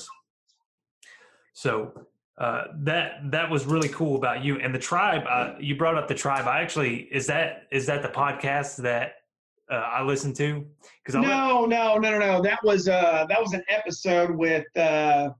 [1.53, 2.07] So
[2.39, 5.23] uh, that that was really cool about you and the tribe.
[5.29, 6.47] Uh, you brought up the tribe.
[6.47, 9.20] I actually is that is that the podcast that
[9.71, 10.67] uh, I listened to?
[11.05, 12.43] Because no, no, no, no, no.
[12.43, 15.31] That was uh, that was an episode with uh,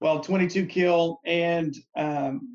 [0.00, 2.52] well, 22 Kill and um,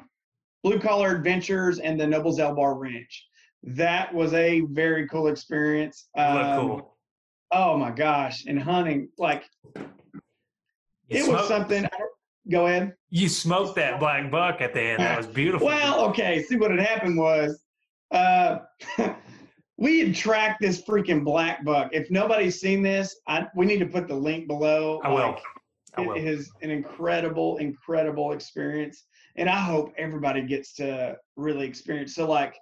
[0.64, 3.28] Blue Collar Adventures and the Nobles El Bar Ranch.
[3.64, 6.08] That was a very cool experience.
[6.18, 6.96] Um, cool
[7.52, 9.90] oh my gosh, and hunting like you
[11.10, 11.88] it smoked, was something.
[12.50, 12.96] Go ahead.
[13.10, 15.00] You smoked that black buck at the end.
[15.00, 15.68] That was beautiful.
[15.68, 16.44] well, okay.
[16.44, 17.62] See what had happened was
[18.12, 18.60] uh,
[19.80, 21.90] we had tracked this freaking black buck.
[21.94, 25.00] If nobody's seen this, I, we need to put the link below.
[25.06, 25.16] I will.
[25.16, 25.42] Like,
[25.96, 26.16] I will.
[26.16, 29.06] It is an incredible, incredible experience.
[29.38, 32.14] And I hope everybody gets to really experience.
[32.14, 32.56] So, like,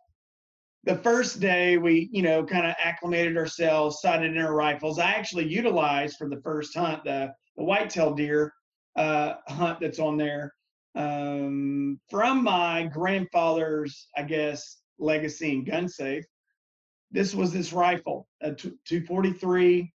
[0.84, 4.99] the first day we, you know, kind of acclimated ourselves, sighted in our rifles.
[4.99, 8.53] I actually utilized for the first hunt the, the whitetail deer
[8.95, 10.53] uh, hunt that's on there
[10.93, 16.23] um, from my grandfather's, I guess, legacy and gun safe.
[17.12, 19.91] This was this rifle, a 243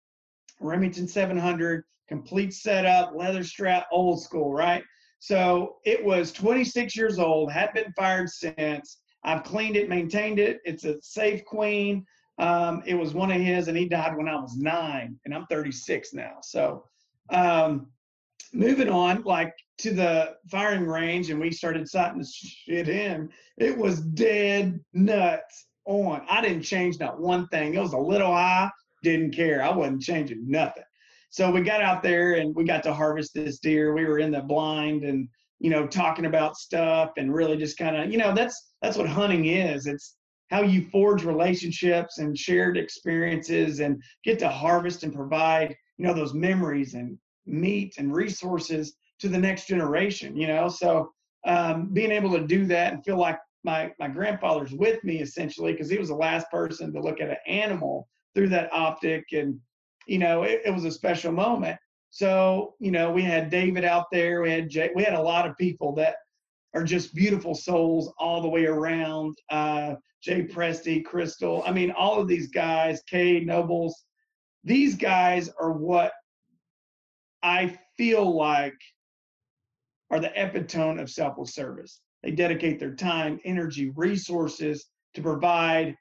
[0.60, 4.82] Remington 700, complete setup, leather strap, old school, right?
[5.20, 8.98] So it was 26 years old, had been fired since.
[9.24, 10.60] I've cleaned it, maintained it.
[10.64, 12.04] It's a safe queen.
[12.38, 15.46] Um, it was one of his, and he died when I was nine, and I'm
[15.46, 16.36] 36 now.
[16.42, 16.84] So,
[17.30, 17.88] um,
[18.52, 23.28] moving on, like to the firing range, and we started sighting the shit in.
[23.56, 26.22] It was dead nuts on.
[26.28, 27.74] I didn't change not one thing.
[27.74, 28.70] It was a little high,
[29.02, 29.62] didn't care.
[29.62, 30.84] I wasn't changing nothing.
[31.30, 33.94] So we got out there and we got to harvest this deer.
[33.94, 35.28] We were in the blind and
[35.60, 39.08] you know talking about stuff and really just kind of you know that's that's what
[39.08, 39.86] hunting is.
[39.86, 40.16] It's
[40.50, 46.14] how you forge relationships and shared experiences and get to harvest and provide you know
[46.14, 50.36] those memories and meat and resources to the next generation.
[50.36, 51.10] You know, so
[51.46, 55.72] um, being able to do that and feel like my my grandfather's with me essentially
[55.72, 59.58] because he was the last person to look at an animal through that optic and
[60.08, 61.78] you know, it, it was a special moment.
[62.10, 65.46] So, you know, we had David out there, we had Jay, we had a lot
[65.46, 66.16] of people that
[66.74, 69.36] are just beautiful souls all the way around.
[69.50, 74.04] Uh, Jay Presty, Crystal, I mean, all of these guys, Kay Nobles,
[74.64, 76.12] these guys are what
[77.42, 78.74] I feel like
[80.10, 82.00] are the epitome of selfless service.
[82.22, 85.96] They dedicate their time, energy, resources to provide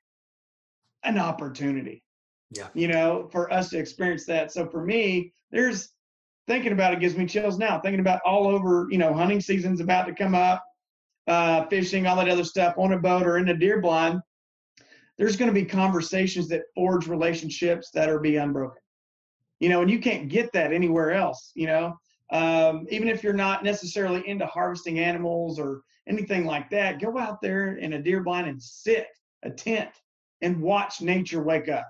[1.03, 2.03] an opportunity
[2.51, 2.67] yeah.
[2.73, 4.51] You know, for us to experience that.
[4.51, 5.89] So for me, there's
[6.47, 7.79] thinking about it gives me chills now.
[7.79, 10.63] Thinking about all over, you know, hunting season's about to come up,
[11.27, 14.21] uh, fishing, all that other stuff on a boat or in a deer blind.
[15.17, 18.81] There's going to be conversations that forge relationships that are be unbroken.
[19.59, 21.51] You know, and you can't get that anywhere else.
[21.55, 21.97] You know,
[22.31, 27.41] um, even if you're not necessarily into harvesting animals or anything like that, go out
[27.41, 29.07] there in a deer blind and sit
[29.43, 29.89] a tent
[30.41, 31.87] and watch nature wake up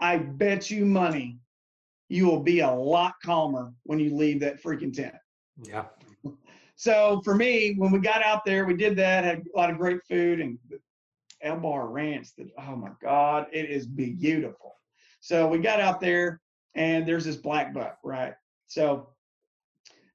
[0.00, 1.38] I bet you money
[2.08, 5.14] you will be a lot calmer when you leave that freaking tent.
[5.62, 5.84] Yeah.
[6.80, 9.78] So for me, when we got out there, we did that, had a lot of
[9.78, 10.56] great food and
[11.42, 12.28] El Bar Ranch.
[12.36, 14.76] That oh my God, it is beautiful.
[15.18, 16.40] So we got out there
[16.76, 18.34] and there's this black buck, right?
[18.68, 19.08] So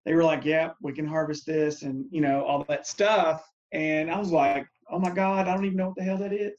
[0.05, 3.47] they were like, "Yeah, we can harvest this," and you know all that stuff.
[3.71, 6.33] And I was like, "Oh my God, I don't even know what the hell that
[6.33, 6.53] is."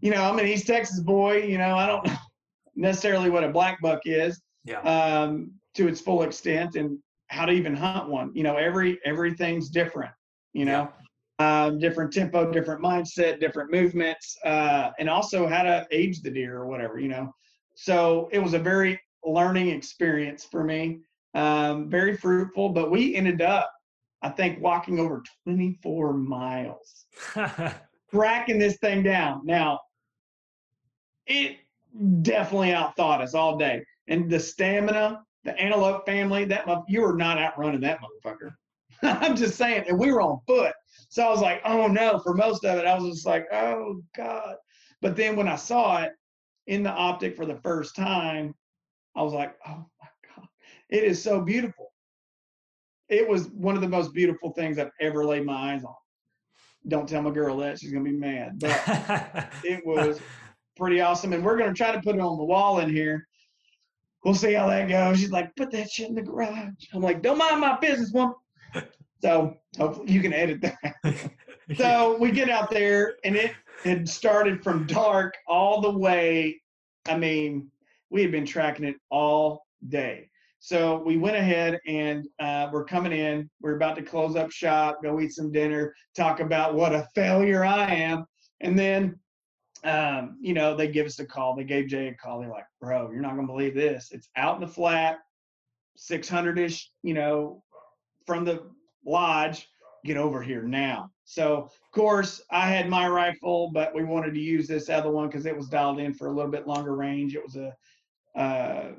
[0.00, 1.42] You know, I'm an East Texas boy.
[1.42, 2.16] You know, I don't know
[2.74, 4.80] necessarily what a black buck is yeah.
[4.80, 6.98] um, to its full extent and
[7.28, 8.32] how to even hunt one.
[8.34, 10.12] You know, every everything's different.
[10.52, 10.90] You know,
[11.38, 11.66] yeah.
[11.66, 16.56] um, different tempo, different mindset, different movements, uh, and also how to age the deer
[16.56, 16.98] or whatever.
[16.98, 17.32] You know,
[17.74, 21.00] so it was a very learning experience for me.
[21.34, 23.72] Um, very fruitful, but we ended up,
[24.22, 27.06] I think, walking over 24 miles,
[28.10, 29.42] cracking this thing down.
[29.44, 29.80] Now,
[31.26, 31.58] it
[32.22, 33.84] definitely outthought us all day.
[34.08, 38.52] And the stamina, the antelope family, that you were not outrunning that motherfucker.
[39.02, 40.74] I'm just saying, and we were on foot.
[41.08, 44.02] So I was like, oh no, for most of it, I was just like, oh
[44.16, 44.56] God.
[45.00, 46.12] But then when I saw it
[46.66, 48.54] in the optic for the first time,
[49.16, 50.08] I was like, oh my
[50.90, 51.92] it is so beautiful.
[53.08, 55.94] It was one of the most beautiful things I've ever laid my eyes on.
[56.88, 58.58] Don't tell my girl that, she's gonna be mad.
[58.60, 60.20] But it was
[60.80, 61.32] pretty awesome.
[61.32, 63.28] And we're going to try to put it on the wall in here.
[64.24, 65.20] We'll see how that goes.
[65.20, 66.86] She's like, put that shit in the garage.
[66.92, 68.34] I'm like, don't mind my business, woman.
[69.22, 71.30] So hopefully you can edit that.
[71.76, 73.52] so we get out there and it
[73.84, 76.60] had started from dark all the way.
[77.06, 77.70] I mean,
[78.08, 80.29] we had been tracking it all day.
[80.60, 83.50] So we went ahead and uh, we're coming in.
[83.60, 87.64] We're about to close up shop, go eat some dinner, talk about what a failure
[87.64, 88.26] I am.
[88.60, 89.18] And then
[89.84, 91.56] um, you know, they give us a call.
[91.56, 92.40] They gave Jay a call.
[92.40, 94.10] They're like, bro, you're not going to believe this.
[94.12, 95.18] It's out in the flat,
[95.96, 97.62] 600 ish, you know,
[98.26, 98.62] from the
[99.06, 99.66] lodge.
[100.04, 101.10] Get over here now.
[101.24, 105.28] So, of course, I had my rifle, but we wanted to use this other one
[105.28, 107.34] because it was dialed in for a little bit longer range.
[107.34, 107.74] It was a,
[108.38, 108.92] uh,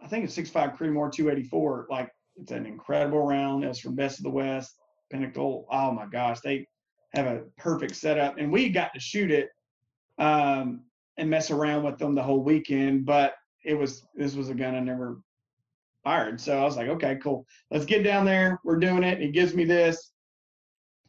[0.00, 1.86] I think it's 6.5 Creedmoor 284.
[1.90, 3.64] Like, it's an incredible round.
[3.64, 4.76] It was from Best of the West,
[5.10, 5.66] Pinnacle.
[5.70, 6.66] Oh my gosh, they
[7.14, 8.36] have a perfect setup.
[8.38, 9.50] And we got to shoot it
[10.18, 10.82] um,
[11.16, 13.06] and mess around with them the whole weekend.
[13.06, 15.18] But it was this was a gun I never
[16.04, 16.40] fired.
[16.40, 17.46] So I was like, okay, cool.
[17.70, 18.60] Let's get down there.
[18.64, 19.18] We're doing it.
[19.18, 20.12] He gives me this,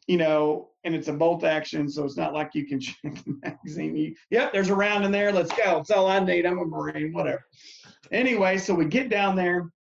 [0.08, 3.38] you know, and it's a bolt action, so it's not like you can check the
[3.44, 3.96] magazine.
[3.96, 5.32] You, yep, there's a round in there.
[5.32, 5.76] Let's go.
[5.76, 6.46] That's all I need.
[6.46, 7.46] I'm a Marine, whatever.
[8.12, 9.72] Anyway, so we get down there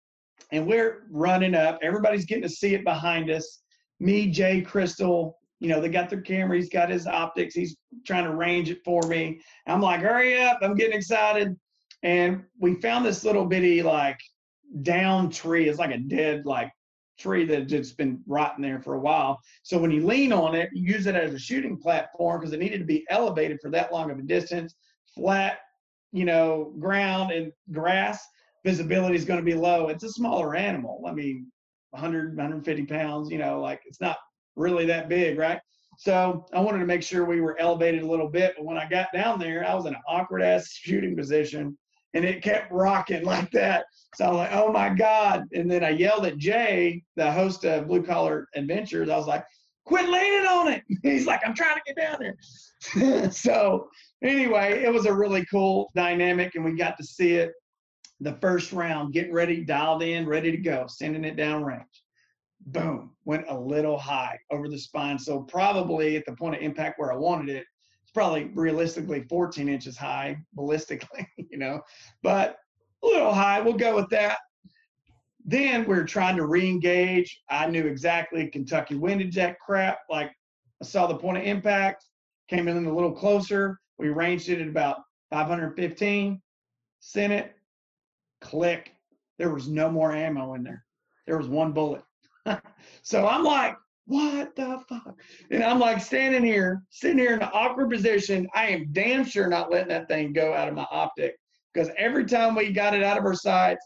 [0.53, 1.79] and we're running up.
[1.83, 3.63] Everybody's getting to see it behind us.
[4.01, 6.57] Me, Jay, Crystal, you know, they got their camera.
[6.57, 7.55] He's got his optics.
[7.55, 7.77] He's
[8.07, 9.41] trying to range it for me.
[9.67, 10.59] I'm like, hurry up.
[10.63, 11.57] I'm getting excited.
[12.03, 14.19] And we found this little bitty, like,
[14.83, 15.69] down tree.
[15.69, 16.71] It's like a dead, like,
[17.19, 19.41] tree that just been rotting there for a while.
[19.63, 22.61] So when you lean on it, you use it as a shooting platform because it
[22.61, 24.75] needed to be elevated for that long of a distance,
[25.15, 25.59] flat,
[26.13, 28.25] you know, ground and grass.
[28.65, 29.89] Visibility is going to be low.
[29.89, 31.05] It's a smaller animal.
[31.07, 31.47] I mean,
[31.91, 34.17] 100, 150 pounds, you know, like it's not
[34.57, 35.61] really that big, right?
[35.99, 38.55] So I wanted to make sure we were elevated a little bit.
[38.57, 41.77] But when I got down there, I was in an awkward ass shooting position
[42.15, 43.85] and it kept rocking like that.
[44.15, 45.45] So I was like, oh my God.
[45.53, 49.09] And then I yelled at Jay, the host of Blue Collar Adventures.
[49.09, 49.45] I was like,
[49.85, 50.83] quit leaning on it.
[51.03, 52.37] He's like, I'm trying to get down there.
[53.31, 53.89] so
[54.23, 57.53] anyway, it was a really cool dynamic and we got to see it
[58.21, 62.03] the first round, getting ready, dialed in, ready to go, sending it down range
[62.67, 65.19] boom, went a little high over the spine.
[65.19, 67.65] So probably at the point of impact where I wanted it,
[68.03, 71.81] it's probably realistically 14 inches high ballistically, you know,
[72.23, 72.57] but
[73.03, 73.61] a little high.
[73.61, 74.39] We'll go with that.
[75.45, 77.41] Then we are trying to re-engage.
[77.49, 79.99] I knew exactly Kentucky windage that crap.
[80.11, 80.33] Like
[80.83, 82.05] I saw the point of impact,
[82.49, 83.79] came in a little closer.
[83.99, 84.99] We ranged it at about
[85.31, 86.41] 515.
[87.01, 87.55] Sent it,
[88.41, 88.93] click.
[89.39, 90.85] There was no more ammo in there.
[91.27, 92.03] There was one bullet.
[93.03, 95.17] so I'm like, what the fuck?
[95.51, 98.49] And I'm like standing here, sitting here in an awkward position.
[98.55, 101.37] I am damn sure not letting that thing go out of my optic
[101.75, 103.85] because every time we got it out of our sights,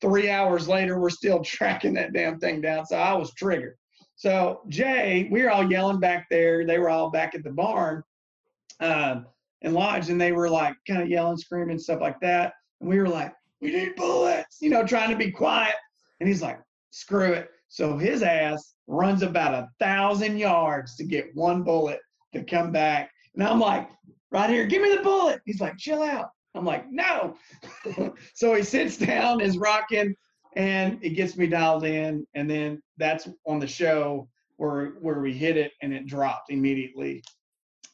[0.00, 2.86] three hours later, we're still tracking that damn thing down.
[2.86, 3.76] So I was triggered.
[4.20, 6.66] So Jay, we were all yelling back there.
[6.66, 8.02] They were all back at the barn
[8.78, 9.24] um,
[9.62, 12.52] and lodge, and they were like kind of yelling, screaming, stuff like that.
[12.82, 15.74] And we were like, we need bullets, you know, trying to be quiet.
[16.20, 17.48] And he's like, screw it.
[17.68, 22.00] So his ass runs about a thousand yards to get one bullet
[22.34, 23.10] to come back.
[23.34, 23.88] And I'm like,
[24.30, 25.40] right here, give me the bullet.
[25.46, 26.28] He's like, chill out.
[26.54, 27.36] I'm like, no.
[28.34, 30.14] so he sits down, is rocking,
[30.56, 32.26] and it gets me dialed in.
[32.34, 37.22] And then that's on the show where where we hit it and it dropped immediately.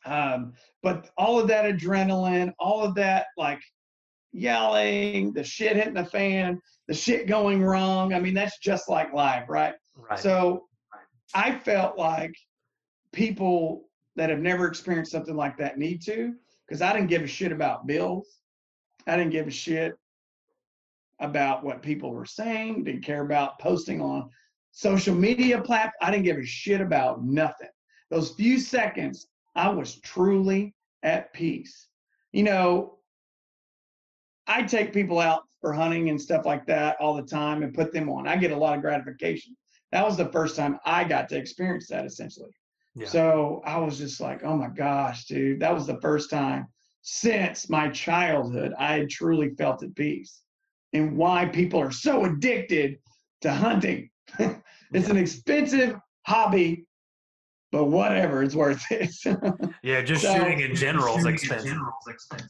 [0.05, 3.61] Um, but all of that adrenaline, all of that like
[4.33, 8.15] yelling, the shit hitting the fan, the shit going wrong.
[8.15, 9.75] I mean, that's just like life, right?
[9.97, 10.19] Right.
[10.19, 10.65] So
[11.35, 12.35] I felt like
[13.13, 16.35] people that have never experienced something like that need to,
[16.67, 18.29] because I didn't give a shit about bills.
[19.07, 19.95] I didn't give a shit
[21.21, 24.31] about what people were saying, didn't care about posting on
[24.73, 25.95] social media platforms.
[26.03, 27.69] I didn't give a shit about nothing.
[28.11, 31.89] Those few seconds, I was truly at peace.
[32.33, 32.99] You know,
[34.47, 37.93] I take people out for hunting and stuff like that all the time and put
[37.93, 38.29] them on.
[38.29, 39.57] I get a lot of gratification.
[39.93, 42.51] That was the first time I got to experience that essentially.
[42.95, 43.09] Yeah.
[43.09, 46.69] So I was just like, oh my gosh, dude, that was the first time
[47.03, 50.43] since my childhood I had truly felt at peace.
[50.93, 52.99] And why people are so addicted
[53.43, 54.11] to hunting.
[54.39, 55.97] it's an expensive
[56.27, 56.87] hobby
[57.73, 59.15] but whatever, it's worth it.
[59.83, 61.79] yeah, just so, shooting in general is expensive.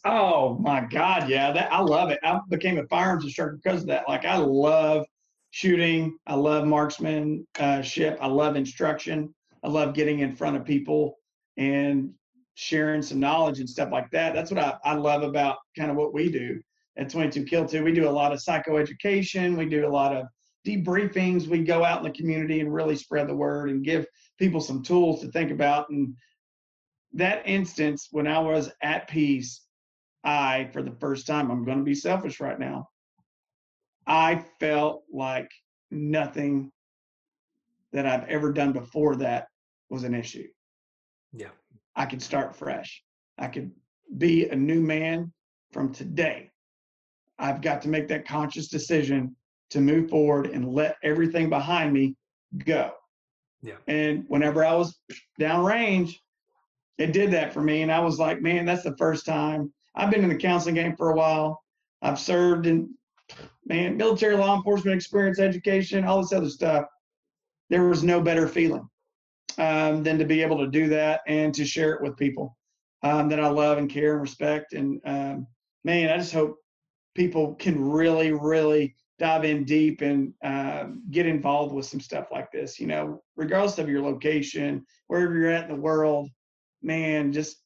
[0.04, 2.20] Oh my God, yeah, that I love it.
[2.22, 4.08] I became a firearms instructor because of that.
[4.08, 5.04] Like I love
[5.50, 6.16] shooting.
[6.26, 8.18] I love marksmanship.
[8.20, 9.34] I love instruction.
[9.64, 11.16] I love getting in front of people
[11.56, 12.12] and
[12.54, 14.34] sharing some knowledge and stuff like that.
[14.34, 16.60] That's what I, I love about kind of what we do
[16.96, 17.84] at 22 Kill 2.
[17.84, 19.56] We do a lot of psychoeducation.
[19.56, 20.26] We do a lot of
[20.66, 21.46] debriefings.
[21.46, 24.06] We go out in the community and really spread the word and give
[24.38, 25.88] people some tools to think about.
[25.90, 26.14] And
[27.12, 29.62] that instance, when I was at peace,
[30.24, 32.88] I, for the first time, I'm going to be selfish right now.
[34.06, 35.50] I felt like
[35.90, 36.72] nothing
[37.92, 39.48] that I've ever done before that
[39.88, 40.46] was an issue.
[41.32, 41.50] Yeah.
[41.94, 43.02] I could start fresh.
[43.38, 43.70] I could
[44.18, 45.32] be a new man
[45.72, 46.50] from today.
[47.38, 49.36] I've got to make that conscious decision
[49.70, 52.16] to move forward and let everything behind me
[52.64, 52.92] go.
[53.62, 53.76] Yeah.
[53.88, 54.98] And whenever I was
[55.40, 56.14] downrange,
[56.98, 57.82] it did that for me.
[57.82, 59.72] And I was like, man, that's the first time.
[59.94, 61.62] I've been in the counseling game for a while.
[62.00, 62.94] I've served in,
[63.66, 66.86] man, military law enforcement experience, education, all this other stuff.
[67.70, 68.88] There was no better feeling
[69.58, 72.56] um, than to be able to do that and to share it with people.
[73.02, 74.72] um, that I love and care and respect.
[74.72, 75.46] And um,
[75.84, 76.58] man, I just hope
[77.16, 82.52] people can really, really dive in deep and uh, get involved with some stuff like
[82.52, 82.78] this.
[82.78, 86.28] You know, regardless of your location, wherever you're at in the world,
[86.82, 87.62] man, just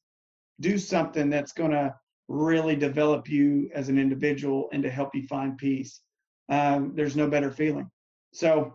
[0.61, 1.95] do something that's going to
[2.29, 6.01] really develop you as an individual and to help you find peace.
[6.49, 7.91] Um, there's no better feeling.
[8.33, 8.75] So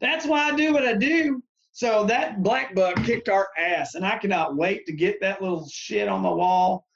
[0.00, 1.42] that's why I do what I do.
[1.72, 5.68] So that black buck kicked our ass, and I cannot wait to get that little
[5.68, 6.86] shit on the wall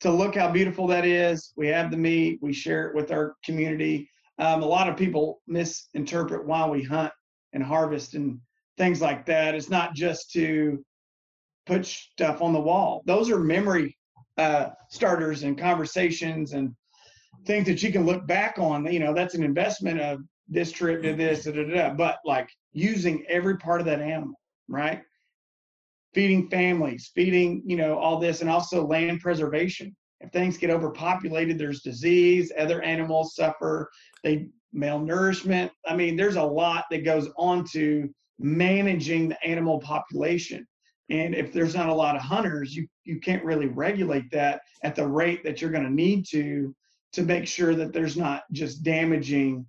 [0.00, 1.52] to look how beautiful that is.
[1.56, 4.08] We have the meat, we share it with our community.
[4.38, 7.12] Um, a lot of people misinterpret why we hunt
[7.52, 8.38] and harvest and
[8.76, 9.54] things like that.
[9.54, 10.84] It's not just to
[11.66, 13.02] put stuff on the wall.
[13.06, 13.96] Those are memory
[14.36, 16.74] uh, starters and conversations and
[17.46, 18.90] things that you can look back on.
[18.92, 22.48] You know, that's an investment of this trip to this, da, da, da, but like
[22.72, 24.38] using every part of that animal,
[24.68, 25.02] right?
[26.16, 29.94] Feeding families, feeding, you know, all this, and also land preservation.
[30.20, 33.90] If things get overpopulated, there's disease, other animals suffer,
[34.24, 35.70] they malnourishment.
[35.86, 38.08] I mean, there's a lot that goes on to
[38.38, 40.66] managing the animal population.
[41.10, 44.96] And if there's not a lot of hunters, you, you can't really regulate that at
[44.96, 46.74] the rate that you're going to need to
[47.12, 49.66] to make sure that there's not just damaging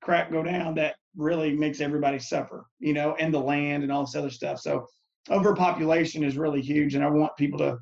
[0.00, 4.06] crap go down that really makes everybody suffer, you know, and the land and all
[4.06, 4.58] this other stuff.
[4.58, 4.86] So
[5.30, 6.94] overpopulation is really huge.
[6.94, 7.78] And I want people to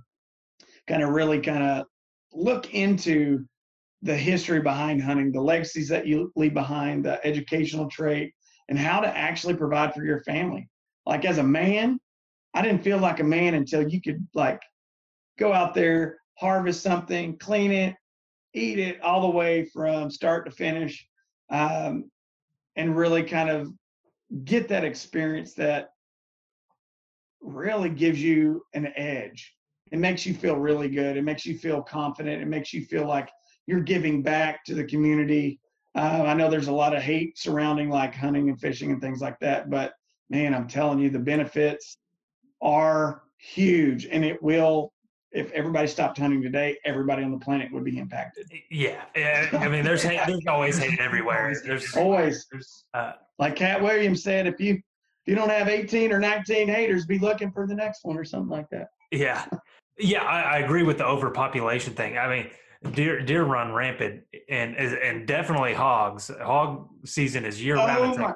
[0.86, 1.86] kind of really kind of
[2.32, 3.44] look into
[4.03, 8.32] the history behind hunting, the legacies that you leave behind, the educational trait,
[8.68, 10.68] and how to actually provide for your family.
[11.07, 11.99] Like as a man,
[12.55, 14.61] I didn't feel like a man until you could like
[15.38, 17.94] go out there, harvest something, clean it,
[18.55, 21.07] eat it all the way from start to finish,
[21.51, 22.11] um,
[22.76, 23.68] and really kind of
[24.44, 25.88] get that experience that
[27.41, 29.55] really gives you an edge.
[29.91, 31.16] It makes you feel really good.
[31.16, 32.43] It makes you feel confident.
[32.43, 33.30] It makes you feel like
[33.66, 35.61] you're giving back to the community.
[35.95, 39.20] Uh, I know there's a lot of hate surrounding like hunting and fishing and things
[39.20, 39.95] like that, but
[40.30, 41.99] man, I'm telling you, the benefits
[42.61, 44.93] are huge, and it will.
[45.30, 48.51] If everybody stopped hunting today, everybody on the planet would be impacted.
[48.70, 49.05] Yeah,
[49.53, 51.55] I mean, there's hate, there's always hate everywhere.
[51.64, 52.47] There's always.
[52.51, 54.82] There's, uh, like Katt Williams said, if you if
[55.29, 58.49] you don't have 18 or 19 haters, be looking for the next one or something
[58.49, 58.89] like that.
[59.12, 59.45] Yeah,
[59.99, 62.16] yeah, I, I agree with the overpopulation thing.
[62.16, 62.51] I mean,
[62.93, 66.31] deer deer run rampant and and definitely hogs.
[66.41, 68.18] Hog season is year round.
[68.18, 68.35] Oh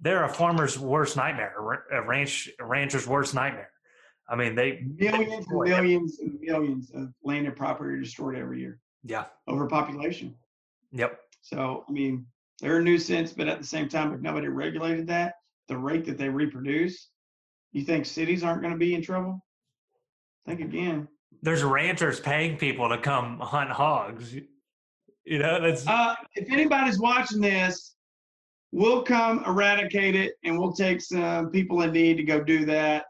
[0.00, 1.54] They're a farmer's worst nightmare,
[1.90, 3.70] a ranch a rancher's worst nightmare.
[4.28, 8.78] I mean, they millions and millions and millions of land and property destroyed every year.
[9.04, 10.34] Yeah, overpopulation.
[10.92, 11.18] Yep.
[11.40, 12.26] So I mean,
[12.60, 15.36] they're a nuisance, but at the same time, if nobody regulated that,
[15.68, 17.08] the rate that they reproduce,
[17.72, 19.44] you think cities aren't going to be in trouble?
[20.46, 21.08] Think again
[21.42, 24.34] there's ranchers paying people to come hunt hogs.
[25.24, 25.86] You know, that's.
[25.86, 27.94] Uh, if anybody's watching this,
[28.72, 33.04] we'll come eradicate it, and we'll take some people in need to go do that.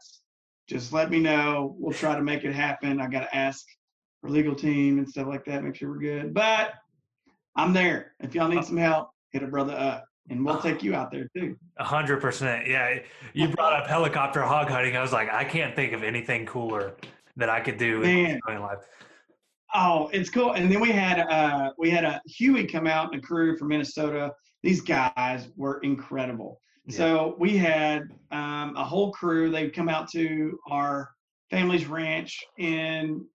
[0.67, 1.75] Just let me know.
[1.79, 3.01] We'll try to make it happen.
[3.01, 3.65] I got to ask
[4.23, 5.63] our legal team and stuff like that.
[5.63, 6.33] Make sure we're good.
[6.33, 6.73] But
[7.55, 8.13] I'm there.
[8.19, 11.27] If y'all need some help, hit a brother up and we'll take you out there
[11.35, 11.57] too.
[11.77, 12.67] A hundred percent.
[12.67, 12.99] Yeah.
[13.33, 14.95] You brought up helicopter hog hunting.
[14.95, 16.95] I was like, I can't think of anything cooler
[17.37, 18.39] that I could do Man.
[18.47, 18.79] in life.
[19.73, 20.53] Oh, it's cool.
[20.53, 23.69] And then we had uh we had a Huey come out and a crew from
[23.69, 24.33] Minnesota.
[24.63, 26.59] These guys were incredible.
[26.85, 26.97] Yeah.
[26.97, 29.51] So we had um, a whole crew.
[29.51, 31.11] They'd come out to our
[31.49, 33.25] family's ranch in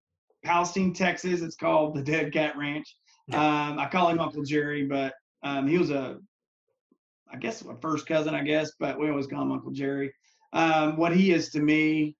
[0.44, 1.40] Palestine, Texas.
[1.40, 2.96] It's called the Dead Cat Ranch.
[3.28, 3.68] Yeah.
[3.68, 6.18] Um, I call him Uncle Jerry, but um, he was a,
[7.34, 10.12] I guess, a first cousin, I guess, but we always call him Uncle Jerry.
[10.52, 12.16] Um, what he is to me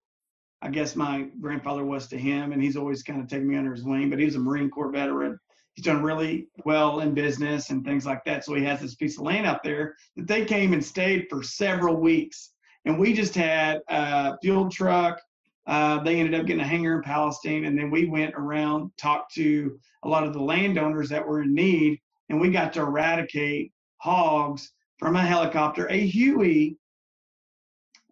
[0.65, 3.75] I guess my grandfather was to him, and he's always kind of taken me under
[3.75, 4.09] his wing.
[4.09, 5.39] But he's a Marine Corps veteran.
[5.75, 8.47] He's done really well in business and things like that.
[8.47, 11.43] So he has this piece of land out there that they came and stayed for
[11.43, 12.53] several weeks.
[12.87, 15.21] And we just had a fuel truck.
[15.67, 19.35] Uh, they ended up getting a hangar in Palestine, and then we went around, talked
[19.35, 22.01] to a lot of the landowners that were in need,
[22.31, 26.79] and we got to eradicate hogs from a helicopter, a Huey,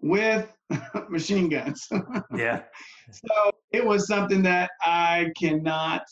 [0.01, 0.53] with
[1.09, 1.89] machine guns.
[2.37, 2.63] yeah.
[3.11, 6.03] So it was something that I cannot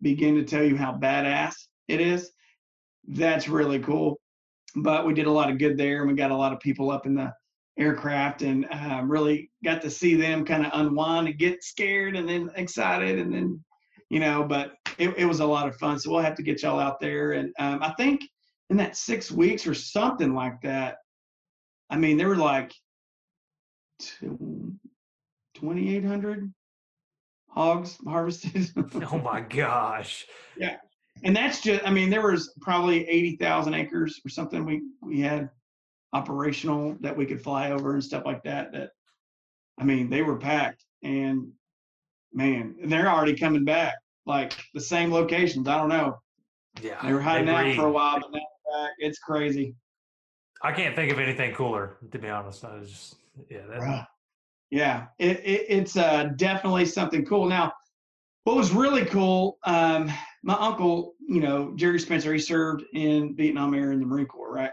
[0.00, 1.54] begin to tell you how badass
[1.88, 2.30] it is.
[3.06, 4.18] That's really cool.
[4.76, 6.90] But we did a lot of good there, and we got a lot of people
[6.90, 7.32] up in the
[7.76, 12.28] aircraft, and um, really got to see them kind of unwind and get scared, and
[12.28, 13.64] then excited, and then
[14.10, 14.44] you know.
[14.44, 15.98] But it, it was a lot of fun.
[15.98, 18.20] So we'll have to get y'all out there, and um, I think
[18.70, 20.96] in that six weeks or something like that.
[21.90, 22.72] I mean, there were like
[23.98, 26.54] 2,800
[27.48, 28.70] hogs harvested.
[29.12, 30.24] oh my gosh.
[30.56, 30.76] Yeah.
[31.24, 35.20] And that's just I mean, there was probably eighty thousand acres or something we we
[35.20, 35.50] had
[36.12, 38.72] operational that we could fly over and stuff like that.
[38.72, 38.90] That
[39.78, 41.50] I mean, they were packed and
[42.32, 43.96] man, they're already coming back.
[44.24, 45.66] Like the same locations.
[45.66, 46.20] I don't know.
[46.80, 47.02] Yeah.
[47.02, 48.40] They were hiding they out for a while, but now
[48.72, 48.92] back.
[48.98, 49.74] It's crazy.
[50.62, 52.64] I can't think of anything cooler, to be honest.
[52.64, 53.16] I was just,
[53.48, 53.66] yeah.
[53.68, 54.06] That,
[54.70, 57.48] Yeah, it, it, it's uh, definitely something cool.
[57.48, 57.72] Now,
[58.44, 60.10] what was really cool, um,
[60.42, 64.52] my uncle, you know, Jerry Spencer, he served in Vietnam era in the Marine Corps,
[64.52, 64.72] right?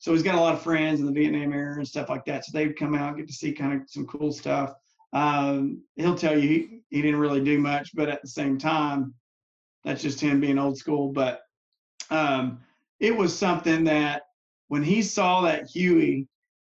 [0.00, 2.44] So he's got a lot of friends in the Vietnam era and stuff like that.
[2.44, 4.74] So they'd come out, get to see kind of some cool stuff.
[5.12, 9.14] Um, he'll tell you he, he didn't really do much, but at the same time,
[9.84, 11.12] that's just him being old school.
[11.12, 11.40] But
[12.10, 12.60] um,
[13.00, 14.22] it was something that
[14.68, 16.26] when he saw that Huey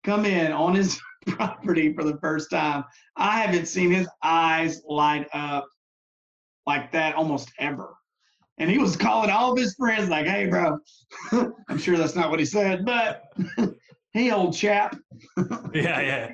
[0.04, 2.84] come in on his property for the first time,
[3.16, 5.68] I haven't seen his eyes light up
[6.66, 7.96] like that almost ever.
[8.58, 10.78] And he was calling all of his friends, like, hey, bro,
[11.68, 13.24] I'm sure that's not what he said, but
[14.14, 14.96] hey, old chap.
[15.74, 16.34] yeah, yeah.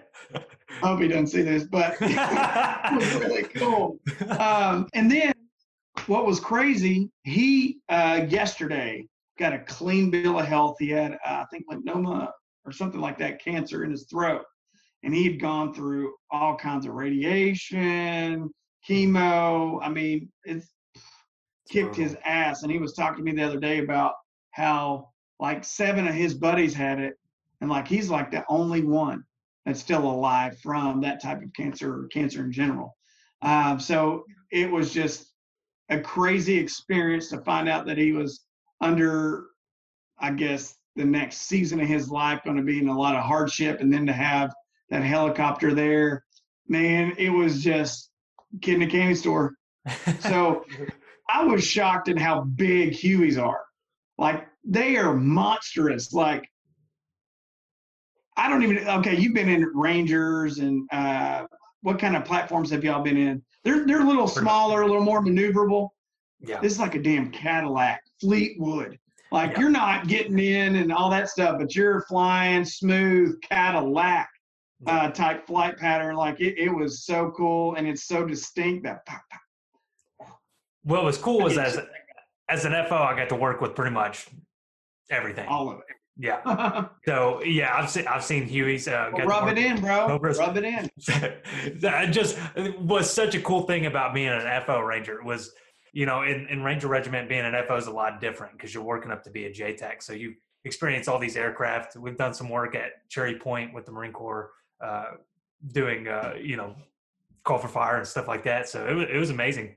[0.81, 3.97] I hope he doesn't see this, but it was really cool.
[4.37, 5.33] Um, and then
[6.05, 9.07] what was crazy, he uh, yesterday
[9.39, 10.75] got a clean bill of health.
[10.79, 12.29] He had, uh, I think, lymphoma
[12.65, 14.43] or something like that, cancer in his throat.
[15.03, 18.49] And he had gone through all kinds of radiation,
[18.87, 19.79] chemo.
[19.81, 20.67] I mean, it's
[21.69, 22.63] kicked his ass.
[22.63, 24.13] And he was talking to me the other day about
[24.51, 25.09] how
[25.39, 27.13] like seven of his buddies had it.
[27.61, 29.23] And like he's like the only one
[29.65, 32.95] that's still alive from that type of cancer or cancer in general.
[33.41, 35.31] Um, so it was just
[35.89, 38.41] a crazy experience to find out that he was
[38.81, 39.45] under,
[40.17, 43.23] I guess, the next season of his life going to be in a lot of
[43.23, 44.53] hardship, and then to have
[44.89, 46.23] that helicopter there,
[46.67, 48.09] man, it was just
[48.61, 49.53] kid in a candy store.
[50.21, 50.65] So
[51.29, 53.61] I was shocked at how big Hueys are.
[54.17, 56.11] Like they are monstrous.
[56.11, 56.49] Like
[58.35, 61.45] I don't even okay, you've been in Rangers and uh
[61.81, 63.43] what kind of platforms have y'all been in?
[63.63, 65.89] They're they're a little smaller, a little more maneuverable.
[66.41, 66.59] Yeah.
[66.61, 68.97] This is like a damn Cadillac, Fleetwood.
[69.31, 69.59] Like Yeah.
[69.59, 74.29] you're not getting in and all that stuff, but you're flying smooth Cadillac
[74.87, 76.15] uh, type flight pattern.
[76.15, 80.39] Like it, it was so cool and it's so distinct that pop, pop.
[80.83, 81.77] What was cool was as,
[82.49, 84.27] as an FO, I got to work with pretty much
[85.11, 85.47] everything.
[85.47, 85.85] all of it.
[86.17, 86.85] Yeah.
[87.05, 88.87] So yeah, I've seen I've seen Huey's.
[88.87, 90.05] Uh, to Rub it in, bro.
[90.07, 90.37] Cobras.
[90.37, 90.89] Rub it in.
[91.79, 92.37] that just
[92.79, 95.53] was such a cool thing about being an FO Ranger was,
[95.93, 98.83] you know, in, in Ranger Regiment being an FO is a lot different because you're
[98.83, 100.01] working up to be a JTAC.
[100.03, 100.33] So you
[100.65, 101.95] experience all these aircraft.
[101.95, 105.11] We've done some work at Cherry Point with the Marine Corps, uh,
[105.71, 106.75] doing, uh, you know,
[107.43, 108.67] call for fire and stuff like that.
[108.69, 109.75] So it was, it was amazing.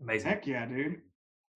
[0.00, 0.28] Amazing.
[0.28, 1.00] Heck yeah, dude.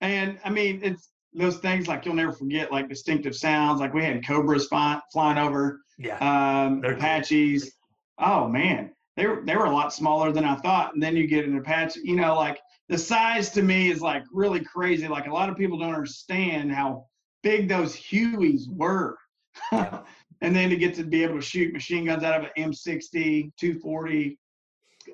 [0.01, 3.81] And I mean, it's those things like you'll never forget, like distinctive sounds.
[3.81, 6.17] Like we had cobras fly, flying over, Yeah.
[6.19, 7.01] um, They're cool.
[7.01, 7.73] Apaches.
[8.19, 10.95] Oh man, they were they were a lot smaller than I thought.
[10.95, 12.01] And then you get an Apache.
[12.05, 15.09] You know, like the size to me is like really crazy.
[15.09, 17.07] Like a lot of people don't understand how
[17.43, 19.19] big those Hueys were.
[19.73, 20.05] and
[20.41, 24.39] then to get to be able to shoot machine guns out of an M60, 240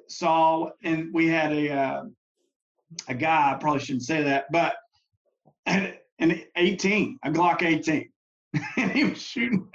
[0.09, 2.03] saw, and we had a uh,
[3.09, 3.53] a guy.
[3.53, 4.77] I probably shouldn't say that, but
[5.65, 8.11] an, an 18, a Glock 18,
[8.77, 9.67] and he was shooting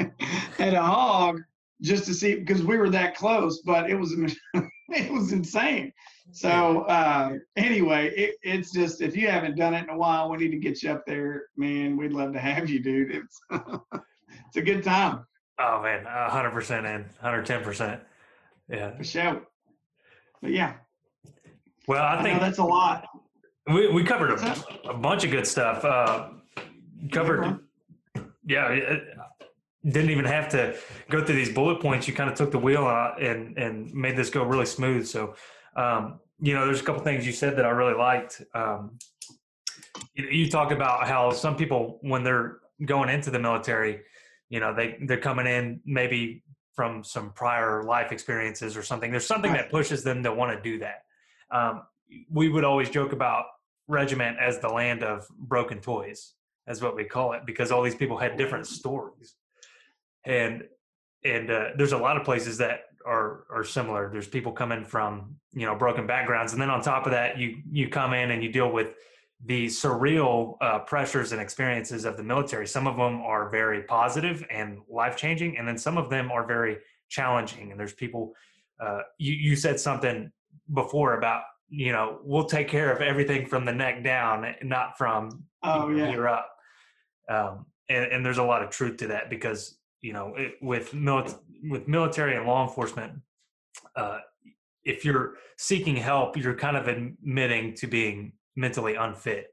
[0.59, 1.41] at a hog
[1.81, 3.61] just to see because we were that close.
[3.65, 4.13] But it was
[4.89, 5.91] it was insane.
[6.31, 10.37] So uh, anyway, it, it's just if you haven't done it in a while, we
[10.37, 11.97] need to get you up there, man.
[11.97, 13.11] We'd love to have you, dude.
[13.11, 15.25] It's it's a good time
[15.59, 18.01] Oh man, a hundred percent in, hundred ten percent.
[18.69, 18.95] Yeah.
[18.95, 19.41] for sure.
[20.41, 20.75] But yeah,
[21.85, 23.05] Well, I I think that's a lot.
[23.67, 25.83] we, we covered a, a bunch of good stuff.
[25.83, 26.29] Uh,
[27.11, 27.59] covered,
[28.45, 28.97] yeah.
[29.83, 30.77] Didn't even have to
[31.09, 32.07] go through these bullet points.
[32.07, 35.07] You kind of took the wheel out and and made this go really smooth.
[35.07, 35.35] So,
[35.75, 38.41] um, you know, there's a couple things you said that I really liked.
[38.53, 38.97] Um,
[40.13, 44.01] you, you talked about how some people, when they're going into the military,
[44.49, 49.11] you know, they they're coming in maybe from some prior life experiences or something.
[49.11, 51.03] There's something that pushes them to want to do that.
[51.51, 51.83] Um,
[52.29, 53.45] we would always joke about
[53.87, 56.33] regiment as the land of broken toys,
[56.67, 59.35] as what we call it, because all these people had different stories,
[60.25, 60.63] and
[61.23, 64.09] and uh, there's a lot of places that are are similar.
[64.11, 67.57] There's people coming from you know broken backgrounds, and then on top of that, you
[67.71, 68.93] you come in and you deal with
[69.45, 72.67] the surreal uh, pressures and experiences of the military.
[72.67, 76.45] Some of them are very positive and life changing, and then some of them are
[76.45, 76.77] very
[77.09, 77.71] challenging.
[77.71, 78.33] And there's people.
[78.79, 80.31] Uh, you you said something
[80.73, 85.43] before about you know, we'll take care of everything from the neck down, not from
[85.63, 86.49] oh yeah here up.
[87.29, 90.91] Um, and, and there's a lot of truth to that because you know it, with
[90.91, 91.37] mili-
[91.69, 93.13] with military and law enforcement,
[93.95, 94.19] uh,
[94.83, 99.47] if you're seeking help, you're kind of admitting to being mentally unfit,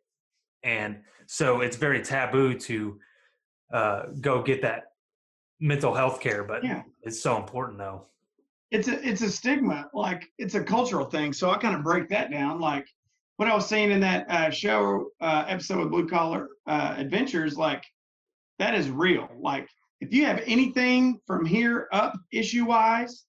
[0.63, 2.99] and so it's very taboo to
[3.73, 4.85] uh, go get that
[5.61, 6.45] mental health care.
[6.45, 6.83] But Yeah.
[7.03, 8.07] it's so important though.
[8.71, 12.09] it's a it's a stigma like it's a cultural thing so i kind of break
[12.09, 12.85] that down like
[13.37, 17.57] what i was saying in that uh, show uh, episode with blue collar uh, adventures
[17.57, 17.85] like
[18.59, 19.69] that is real like
[20.01, 23.25] if you have anything from here up issue wise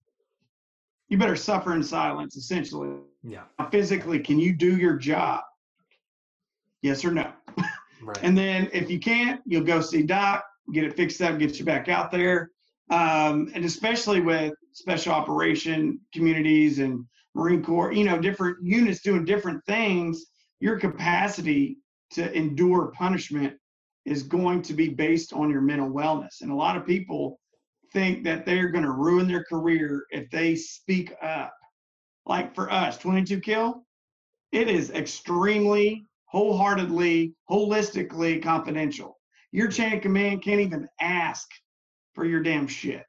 [1.09, 5.41] you better suffer in silence essentially Yeah, physically can you do your job
[6.81, 7.31] yes or no
[8.01, 8.17] right.
[8.21, 10.43] and then if you can't, you'll go see Doc,
[10.73, 12.51] get it fixed up, get you back out there.
[12.89, 17.03] Um, and especially with special operation communities and
[17.35, 20.25] Marine Corps, you know, different units doing different things,
[20.59, 21.77] your capacity
[22.11, 23.53] to endure punishment
[24.07, 26.41] is going to be based on your mental wellness.
[26.41, 27.39] And a lot of people
[27.91, 31.53] think that they're going to ruin their career if they speak up.
[32.25, 33.83] Like for us, 22 kill,
[34.53, 39.17] it is extremely wholeheartedly, holistically confidential.
[39.51, 41.47] Your chain of command can't even ask
[42.13, 43.03] for your damn shit.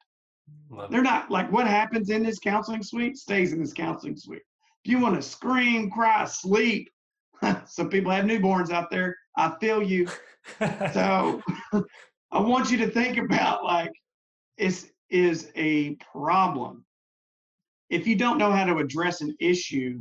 [0.71, 4.43] Love They're not like what happens in this counseling suite stays in this counseling suite.
[4.85, 6.89] If you want to scream, cry, sleep,
[7.67, 9.17] some people have newborns out there.
[9.37, 10.09] I feel you.
[10.95, 11.43] So
[12.33, 13.93] I want you to think about like
[14.57, 16.87] this is a problem.
[17.91, 19.99] If you don't know how to address an issue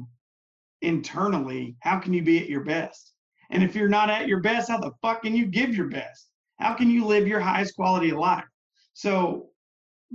[0.82, 3.14] internally, how can you be at your best?
[3.50, 6.30] And if you're not at your best, how the fuck can you give your best?
[6.60, 8.46] How can you live your highest quality of life?
[8.94, 9.50] So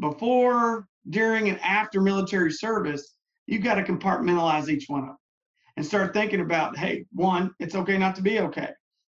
[0.00, 3.16] before, during, and after military service,
[3.46, 5.16] you've got to compartmentalize each one of them
[5.76, 8.70] and start thinking about, hey, one, it's okay not to be okay.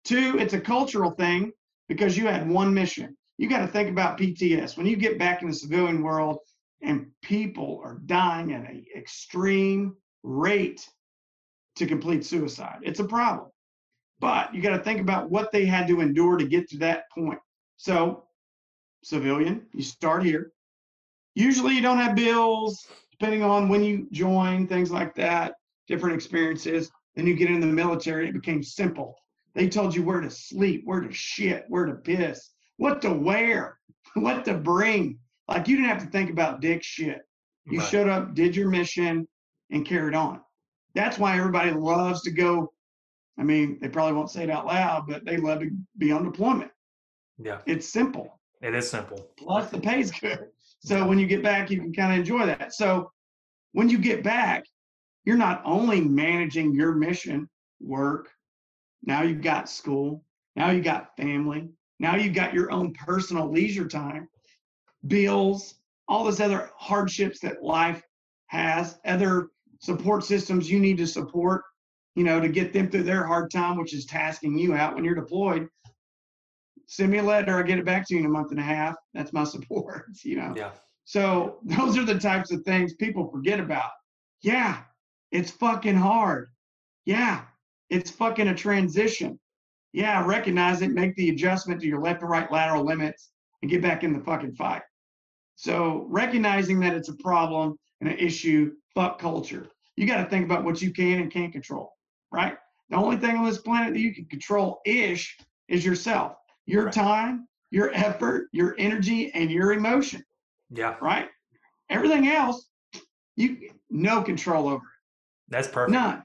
[0.04, 1.52] Two, it's a cultural thing
[1.88, 3.16] because you had one mission.
[3.38, 4.78] You got to think about PTS.
[4.78, 6.40] When you get back in the civilian world
[6.82, 10.88] and people are dying at an extreme rate
[11.76, 13.50] to complete suicide, it's a problem.
[14.20, 17.10] But you got to think about what they had to endure to get to that
[17.12, 17.40] point.
[17.78, 18.24] So,
[19.04, 20.54] civilian, you start here.
[21.34, 25.56] Usually, you don't have bills, depending on when you join, things like that,
[25.88, 26.92] different experiences.
[27.16, 29.16] Then you get in the military, it became simple.
[29.54, 33.78] They told you where to sleep, where to shit, where to piss, what to wear,
[34.16, 35.20] what to bring.
[35.48, 37.20] Like you didn't have to think about dick shit.
[37.66, 37.88] You Right.
[37.90, 39.28] showed up, did your mission,
[39.72, 40.42] and carried on.
[40.94, 42.72] That's why everybody loves to go.
[43.38, 46.24] I mean, they probably won't say it out loud, but they love to be on
[46.24, 46.72] deployment.
[47.38, 48.40] Yeah, It's simple.
[48.62, 49.28] it is simple.
[49.38, 50.48] Plus, the pay's good.
[50.80, 52.74] So when you get back, you can kind of enjoy that.
[52.74, 53.12] So
[53.74, 54.66] when you get back,
[55.26, 57.50] you're not only managing your mission,
[57.80, 58.30] work,
[59.04, 60.24] now you've got school,
[60.56, 61.70] now you've got family,
[62.00, 64.28] now you've got your own personal leisure time,
[65.08, 65.76] bills,
[66.08, 68.02] all those other hardships that life
[68.48, 69.50] has, other
[69.80, 71.64] support systems you need to support,
[72.16, 75.04] you know, to get them through their hard time, which is tasking you out when
[75.04, 75.68] you're deployed.
[76.88, 78.64] Send me a letter, I'll get it back to you in a month and a
[78.64, 78.96] half.
[79.14, 80.54] That's my support, you know.
[80.56, 80.72] Yeah,
[81.06, 83.90] So those are the types of things people forget about.
[84.44, 84.84] Yeah,
[85.32, 86.50] it's fucking hard.
[87.06, 87.44] Yeah,
[87.90, 89.40] it's fucking a transition.
[89.94, 93.82] Yeah, recognize it, make the adjustment to your left and right lateral limits, and get
[93.82, 94.82] back in the fucking fight.
[95.56, 99.68] So recognizing that it's a problem and an issue, fuck culture.
[99.96, 101.94] You got to think about what you can and can't control,
[102.32, 102.58] right?
[102.90, 105.38] The only thing on this planet that you can control ish
[105.70, 106.34] is yourself,
[106.66, 106.94] your Right.
[106.94, 110.24] time, your effort, your energy, and your emotion
[110.70, 111.30] yeah, right?
[111.90, 112.70] Everything else,
[113.36, 114.84] you no control over
[115.50, 115.94] that's perfect.
[115.94, 116.24] none.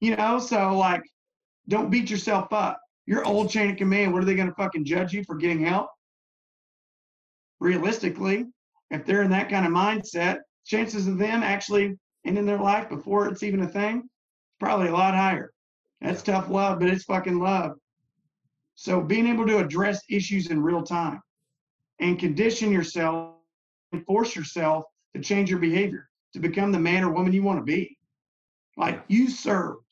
[0.00, 1.02] You know, so like,
[1.68, 2.78] don't beat yourself up.
[3.06, 5.64] Your old chain of command, what are they going to fucking judge you for getting
[5.64, 5.88] help?
[7.60, 8.46] Realistically,
[8.90, 13.28] if they're in that kind of mindset, chances of them actually ending their life before
[13.28, 14.08] it's even a thing,
[14.58, 15.50] probably a lot higher.
[16.00, 17.72] That's tough love, but it's fucking love.
[18.74, 21.20] So being able to address issues in real time
[22.00, 23.36] and condition yourself
[23.92, 27.58] and force yourself to change your behavior to become the man or woman you want
[27.58, 27.93] to be.
[28.76, 29.84] Like you served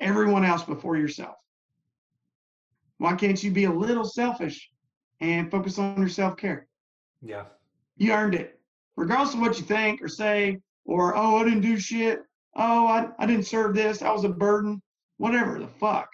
[0.00, 1.34] everyone else before yourself.
[2.98, 4.70] Why can't you be a little selfish
[5.20, 6.66] and focus on your self care?
[7.22, 7.44] Yeah,
[7.96, 8.60] You earned it.
[8.96, 12.20] Regardless of what you think or say, or, oh, I didn't do shit.
[12.54, 14.02] Oh, I, I didn't serve this.
[14.02, 14.80] I was a burden.
[15.16, 16.08] Whatever the fuck.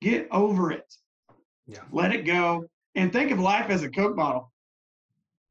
[0.00, 0.92] Get over it.
[1.66, 2.64] yeah, Let it go.
[2.94, 4.52] And think of life as a Coke bottle.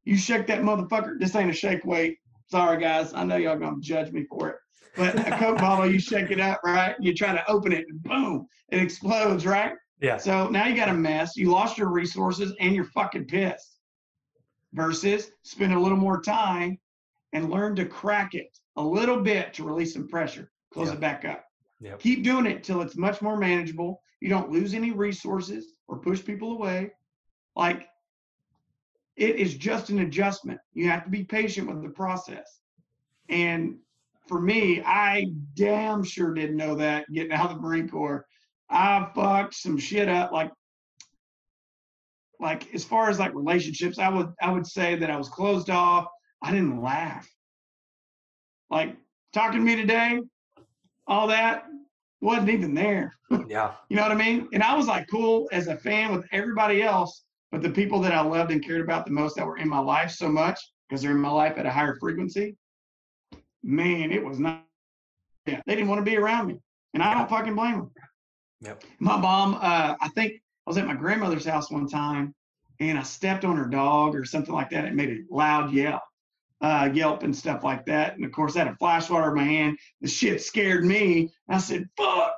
[0.04, 1.18] You shake that motherfucker.
[1.18, 2.18] This ain't a shake weight.
[2.50, 3.14] Sorry, guys.
[3.14, 4.56] I know y'all gonna judge me for it.
[4.96, 6.94] But a Coke bottle, you shake it up, right?
[7.00, 9.72] You try to open it, and boom, it explodes, right?
[10.00, 10.18] Yeah.
[10.18, 11.36] So now you got a mess.
[11.36, 13.78] You lost your resources, and you're fucking pissed.
[14.72, 16.78] Versus spend a little more time
[17.32, 20.50] and learn to crack it a little bit to release some pressure.
[20.72, 20.94] Close Yeah.
[20.94, 21.44] it back up.
[21.80, 22.00] Yep.
[22.00, 24.00] Keep doing it till it's much more manageable.
[24.20, 26.90] You don't lose any resources or push people away.
[27.54, 27.88] Like
[29.16, 30.60] it is just an adjustment.
[30.72, 32.60] You have to be patient with the process.
[33.28, 33.78] And
[34.26, 38.26] for me, I damn sure didn't know that getting out of the Marine Corps.
[38.70, 40.32] I fucked some shit up.
[40.32, 40.50] Like,
[42.40, 45.70] like as far as like relationships, I would I would say that I was closed
[45.70, 46.06] off.
[46.42, 47.28] I didn't laugh.
[48.70, 48.96] Like
[49.32, 50.20] talking to me today,
[51.06, 51.64] all that
[52.20, 53.12] wasn't even there.
[53.48, 53.72] Yeah.
[53.88, 54.48] You know what I mean?
[54.52, 58.12] And I was like cool as a fan with everybody else, but the people that
[58.12, 60.58] I loved and cared about the most that were in my life so much
[60.88, 62.56] because they're in my life at a higher frequency,
[63.64, 64.64] man, it was not.
[65.46, 66.60] Yeah, they didn't want to be around me,
[66.94, 67.90] and I don't fucking blame them.
[68.60, 68.84] Yep.
[68.98, 70.34] My mom, uh, I think
[70.66, 72.34] I was at my grandmother's house one time,
[72.80, 74.86] and I stepped on her dog or something like that.
[74.86, 76.00] It made a loud yell,
[76.62, 78.16] uh, yelp and stuff like that.
[78.16, 79.78] And of course, I had a flash water in my hand.
[80.00, 81.30] The shit scared me.
[81.48, 82.32] I said, "Fuck!"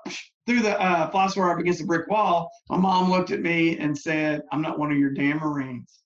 [0.46, 2.50] Threw the uh, flash water up against the brick wall.
[2.68, 6.02] My mom looked at me and said, "I'm not one of your damn Marines.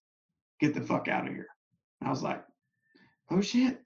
[0.60, 1.48] Get the fuck out of here."
[2.02, 2.42] I was like,
[3.30, 3.80] "Oh shit,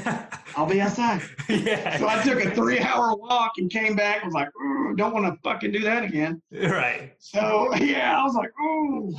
[0.56, 1.98] I'll be outside." yeah.
[1.98, 4.24] So I took a three-hour walk and came back.
[4.24, 4.48] Was like,
[4.96, 7.12] "Don't want to fucking do that again." Right.
[7.18, 9.14] So yeah, I was like, "Ooh."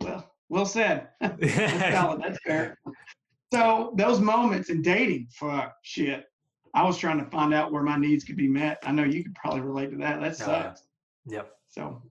[0.00, 1.08] Well, well said.
[1.20, 2.22] That's valid.
[2.22, 2.78] That's fair.
[3.52, 6.24] So those moments in dating, fuck shit.
[6.74, 8.78] I was trying to find out where my needs could be met.
[8.82, 10.20] I know you could probably relate to that.
[10.20, 10.62] That Oh, yeah.
[10.62, 10.82] sucks.
[11.26, 11.50] Yep.
[11.68, 12.02] So,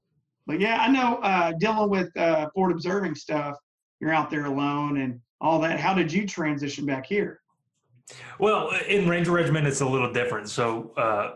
[0.47, 3.57] but yeah, I know uh, dealing with uh, forward observing stuff.
[3.99, 5.79] You're out there alone and all that.
[5.79, 7.41] How did you transition back here?
[8.39, 10.49] Well, in Ranger Regiment, it's a little different.
[10.49, 11.33] So uh,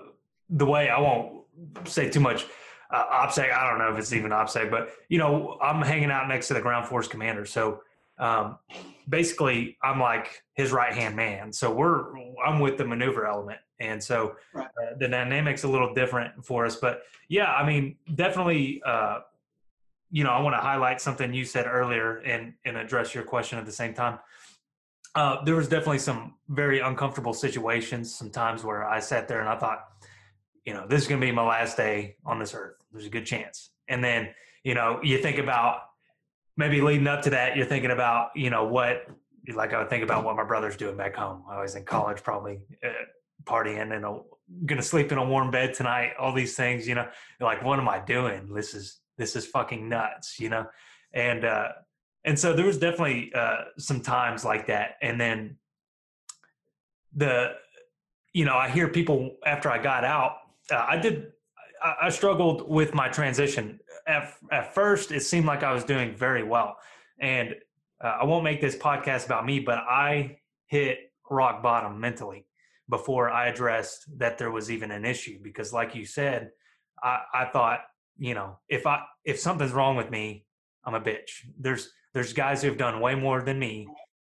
[0.49, 1.43] the way I won't
[1.85, 2.45] say too much
[2.91, 6.27] uh, OPSEC, I don't know if it's even OPSEC, but you know, I'm hanging out
[6.27, 7.45] next to the ground force commander.
[7.45, 7.81] So
[8.19, 8.57] um,
[9.07, 11.51] basically, I'm like his right hand man.
[11.53, 14.67] So we're I'm with the maneuver element, and so Right.
[14.67, 16.75] uh, the dynamics a little different for us.
[16.75, 18.81] But yeah, I mean, definitely.
[18.85, 19.19] Uh,
[20.11, 23.59] you know, I want to highlight something you said earlier and and address your question
[23.59, 24.19] at the same time.
[25.15, 29.49] Uh, there was definitely some very uncomfortable situations, some times where I sat there and
[29.49, 29.85] I thought,
[30.65, 32.75] you know, this is going to be my last day on this earth.
[32.91, 33.71] There's a good chance.
[33.87, 34.29] And then,
[34.63, 35.81] you know, you think about
[36.57, 39.07] maybe leading up to that, you're thinking about, you know, what,
[39.53, 41.43] like I would think about what my brother's doing back home.
[41.49, 42.89] I was in college, probably uh,
[43.45, 44.03] partying and
[44.65, 46.11] going to sleep in a warm bed tonight.
[46.19, 47.07] All these things, you know,
[47.39, 48.53] like, what am I doing?
[48.53, 50.65] This is this is fucking nuts, you know.
[51.13, 51.69] And uh,
[52.25, 54.95] and so there was definitely uh, some times like that.
[55.01, 55.57] And then
[57.15, 57.53] the,
[58.33, 60.37] you know, I hear people after I got out.
[60.71, 61.31] Uh, I did.
[61.83, 63.79] I, I struggled with my transition.
[64.07, 66.77] At, at first, it seemed like I was doing very well,
[67.19, 67.55] and
[68.03, 72.45] uh, I won't make this podcast about me, but I hit rock bottom mentally
[72.89, 75.39] before I addressed that there was even an issue.
[75.41, 76.51] Because, like you said,
[77.03, 77.81] I, I thought,
[78.19, 80.45] you know, if I if something's wrong with me,
[80.83, 81.45] I'm a bitch.
[81.57, 83.87] There's there's guys who've done way more than me.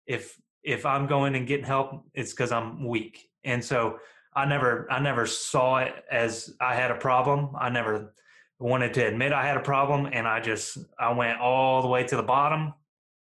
[0.07, 3.31] If if I'm going and getting help, it's because I'm weak.
[3.45, 3.99] And so
[4.37, 7.57] I never I never saw it as I had a problem.
[7.59, 8.15] I never
[8.59, 12.05] wanted to admit I had a problem, and I just I went all the way
[12.05, 12.75] to the bottom,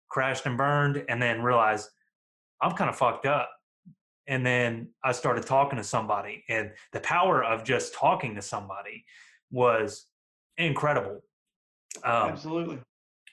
[0.10, 1.90] crashed and burned, and then realized
[2.62, 3.50] I'm kind of fucked up.
[4.30, 9.06] And then I started talking to somebody, and the power of just talking to somebody
[9.52, 10.06] was
[10.58, 11.22] incredible.
[12.04, 12.80] Um, Absolutely.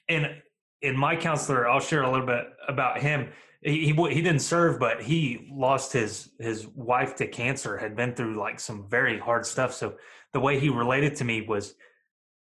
[0.08, 0.42] and
[0.82, 3.28] in my counselor, I'll share a little bit about him.
[3.62, 7.78] He, he he didn't serve, but he lost his his wife to cancer.
[7.78, 9.72] Had been through like some very hard stuff.
[9.72, 9.94] So
[10.32, 11.74] the way he related to me was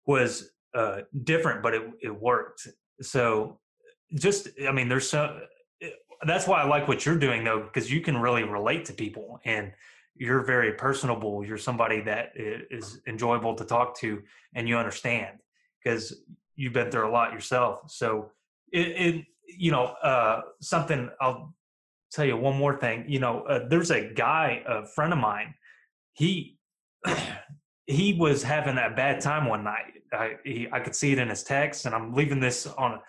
[0.05, 2.67] was uh, different, but it it worked.
[3.01, 3.59] So
[4.13, 5.39] just I mean, there's so
[6.25, 9.39] that's why I like what you're doing though, because you can really relate to people
[9.45, 9.71] and
[10.15, 11.45] you're very personable.
[11.45, 14.21] You're somebody that is enjoyable to talk to,
[14.53, 15.39] and you understand
[15.83, 16.21] because
[16.55, 17.91] you've been through a lot yourself.
[17.91, 18.31] So
[18.71, 21.53] it, it you know, uh, something I'll
[22.11, 23.05] tell you one more thing.
[23.07, 25.53] You know, uh, there's a guy, a friend of mine.
[26.13, 26.57] He
[27.85, 29.93] he was having a bad time one night.
[30.13, 32.99] I he, I could see it in his text, and I'm leaving this on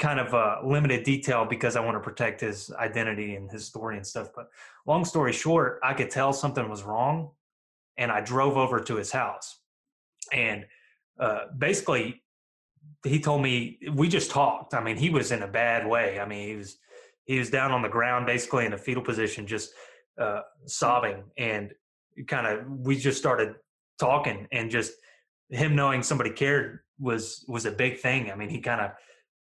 [0.00, 3.96] kind of a limited detail because I want to protect his identity and his story
[3.96, 4.30] and stuff.
[4.34, 4.48] But
[4.86, 7.30] long story short, I could tell something was wrong,
[7.96, 9.60] and I drove over to his house,
[10.32, 10.66] and
[11.20, 12.22] uh, basically
[13.04, 14.74] he told me we just talked.
[14.74, 16.18] I mean, he was in a bad way.
[16.18, 16.78] I mean, he was
[17.24, 19.72] he was down on the ground, basically in a fetal position, just
[20.18, 21.72] uh, sobbing, and
[22.26, 23.54] kind of we just started
[23.98, 24.92] talking, and just
[25.50, 28.30] him knowing somebody cared was was a big thing.
[28.30, 28.92] I mean, he kind of,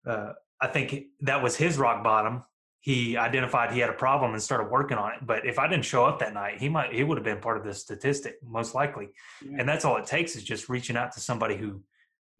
[0.06, 2.44] uh, I think that was his rock bottom.
[2.80, 5.18] He identified he had a problem and started working on it.
[5.22, 7.56] But if I didn't show up that night, he might he would have been part
[7.56, 9.08] of the statistic most likely.
[9.44, 9.58] Yeah.
[9.58, 11.82] And that's all it takes is just reaching out to somebody who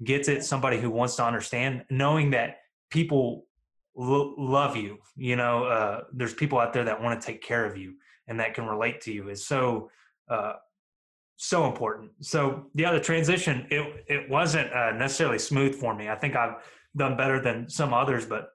[0.04, 2.58] gets it, somebody who wants to understand, knowing that
[2.90, 3.46] people
[3.96, 4.98] lo- love you.
[5.16, 7.94] You know, uh, there's people out there that want to take care of you
[8.28, 9.90] and that can relate to you is so
[10.30, 10.54] uh,
[11.36, 12.10] so important.
[12.20, 16.08] So yeah, the transition it it wasn't uh, necessarily smooth for me.
[16.08, 16.56] I think I've
[16.98, 18.50] done better than some others, but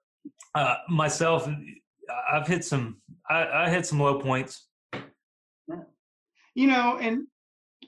[0.55, 1.49] uh, myself,
[2.31, 4.67] I've hit some I, I hit some low points.
[6.55, 7.25] You know, and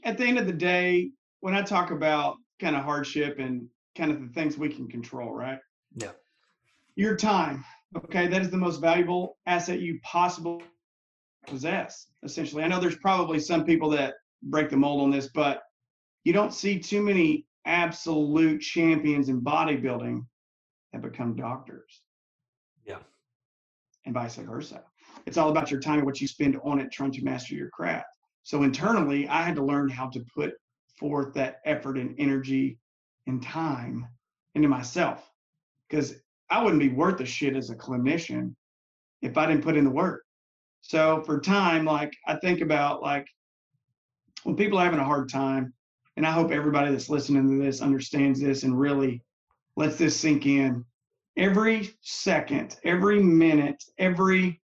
[0.04, 4.12] at the end of the day, when I talk about kind of hardship and kind
[4.12, 5.60] of the things we can control, right?
[5.96, 6.12] Yeah.
[6.96, 7.64] Your time,
[7.96, 10.64] okay, that is the most valuable asset you possibly
[11.46, 12.08] possess.
[12.24, 15.62] Essentially, I know there's probably some people that break the mold on this, but
[16.24, 20.26] you don't see too many absolute champions in bodybuilding
[20.96, 22.02] that become doctors.
[22.86, 23.00] Yeah.
[24.06, 24.82] And vice versa.
[25.26, 27.70] It's all about your time and what you spend on it trying to master your
[27.70, 28.08] craft.
[28.44, 30.54] So internally, I had to learn how to put
[30.98, 32.78] forth that effort and energy
[33.28, 34.08] and time
[34.54, 35.30] into myself
[35.90, 36.16] because
[36.50, 38.56] I wouldn't be worth a shit as a clinician
[39.22, 40.24] if I didn't put in the work.
[40.82, 43.28] So for time, like I think about like
[44.44, 45.74] when people are having a hard time,
[46.16, 49.25] and I hope everybody that's listening to this understands this and really
[49.76, 50.84] lets this sink in.
[51.38, 54.62] Every second, every minute, every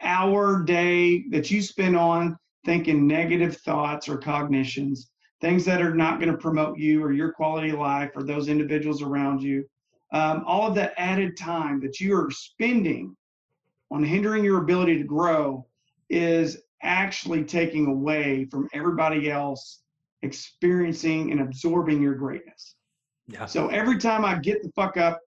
[0.00, 6.20] hour, day that you spend on thinking negative thoughts or cognitions, things that are not
[6.20, 9.64] going to promote you or your quality of life or those individuals around you,
[10.12, 13.14] um, all of that added time that you are spending
[13.90, 15.66] on hindering your ability to grow
[16.08, 19.82] is actually taking away from everybody else
[20.22, 22.76] experiencing and absorbing your greatness.
[23.28, 23.46] Yeah.
[23.46, 25.20] So every time I get the fuck up,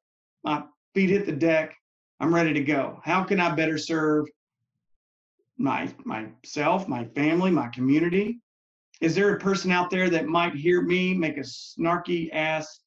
[0.43, 1.76] my feet hit the deck,
[2.20, 2.99] I'm ready to go.
[3.04, 4.26] How can I better serve
[5.58, 8.39] my myself, my family, my community?
[8.99, 12.82] Is there a person out there that might hear me make a snarky ass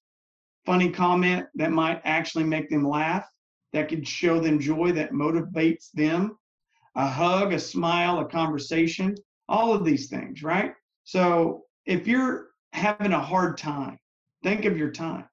[0.67, 3.27] funny comment that might actually make them laugh,
[3.73, 6.37] that could show them joy, that motivates them
[6.97, 9.15] a hug, a smile, a conversation,
[9.49, 10.73] all of these things, right?
[11.03, 13.99] So if you're having a hard time,
[14.45, 15.25] think of your time.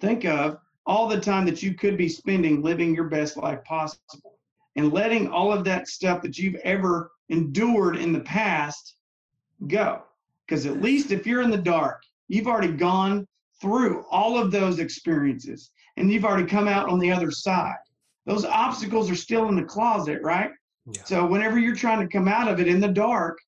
[0.00, 4.38] Think of all the time that you could be spending living your best life possible
[4.76, 8.96] and letting all of that stuff that you've ever endured in the past
[9.66, 10.02] go.
[10.46, 13.26] Because at least if you're in the dark, you've already gone
[13.60, 17.76] through all of those experiences and you've already come out on the other side
[18.26, 20.50] those obstacles are still in the closet, right?
[20.90, 21.02] Yeah.
[21.04, 23.38] So whenever you're trying to come out of it in the dark,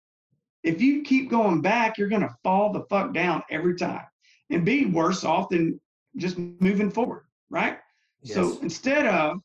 [0.63, 4.05] if you keep going back, you're going to fall the fuck down every time
[4.51, 5.81] and be worse off than
[6.17, 7.79] just moving forward, right?
[8.23, 8.35] Yes.
[8.35, 9.41] So instead of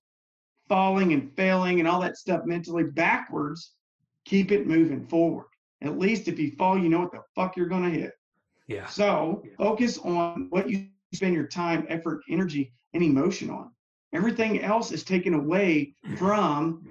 [0.67, 3.73] falling and failing and all that stuff mentally backwards,
[4.25, 5.45] keep it moving forward.
[5.81, 8.13] At least if you fall, you know what the fuck you're going to hit.
[8.67, 8.85] Yeah.
[8.87, 13.71] So focus on what you spend your time, effort, energy, and emotion on.
[14.13, 16.87] Everything else is taken away from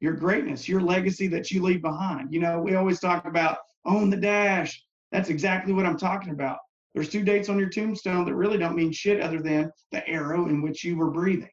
[0.00, 2.32] your greatness, your legacy that you leave behind.
[2.32, 4.82] You know, we always talk about own the dash.
[5.12, 6.58] That's exactly what I'm talking about.
[6.96, 10.48] There's two dates on your tombstone that really don't mean shit other than the arrow
[10.48, 11.50] in which you were breathing.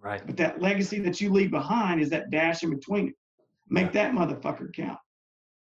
[0.00, 0.24] Right.
[0.24, 3.14] But that legacy that you leave behind is that dash in between it.
[3.68, 4.12] Make yeah.
[4.12, 5.00] that motherfucker count.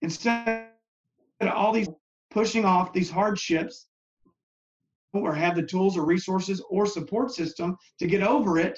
[0.01, 0.70] Instead
[1.41, 1.89] of all these
[2.33, 3.87] pushing off these hardships
[5.12, 8.77] or have the tools or resources or support system to get over it,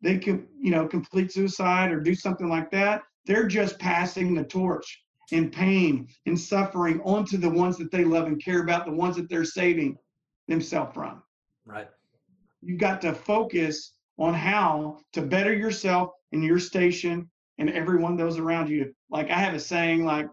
[0.00, 3.02] they can, you know, complete suicide or do something like that.
[3.26, 5.02] They're just passing the torch
[5.32, 9.16] in pain and suffering onto the ones that they love and care about, the ones
[9.16, 9.96] that they're saving
[10.48, 11.22] themselves from.
[11.64, 11.88] Right.
[12.62, 18.38] You've got to focus on how to better yourself and your station and everyone those
[18.38, 18.92] around you.
[19.10, 20.28] Like I have a saying, like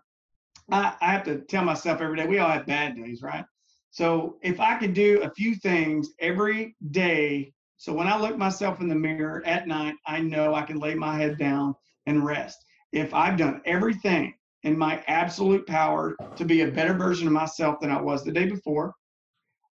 [0.71, 3.45] I, I have to tell myself every day, we all have bad days, right?
[3.91, 8.81] So if I could do a few things every day, so when I look myself
[8.81, 11.75] in the mirror at night, I know I can lay my head down
[12.05, 12.57] and rest.
[12.91, 14.33] If I've done everything
[14.67, 18.33] in my absolute power to be a better version of myself than I was the
[18.33, 18.93] day before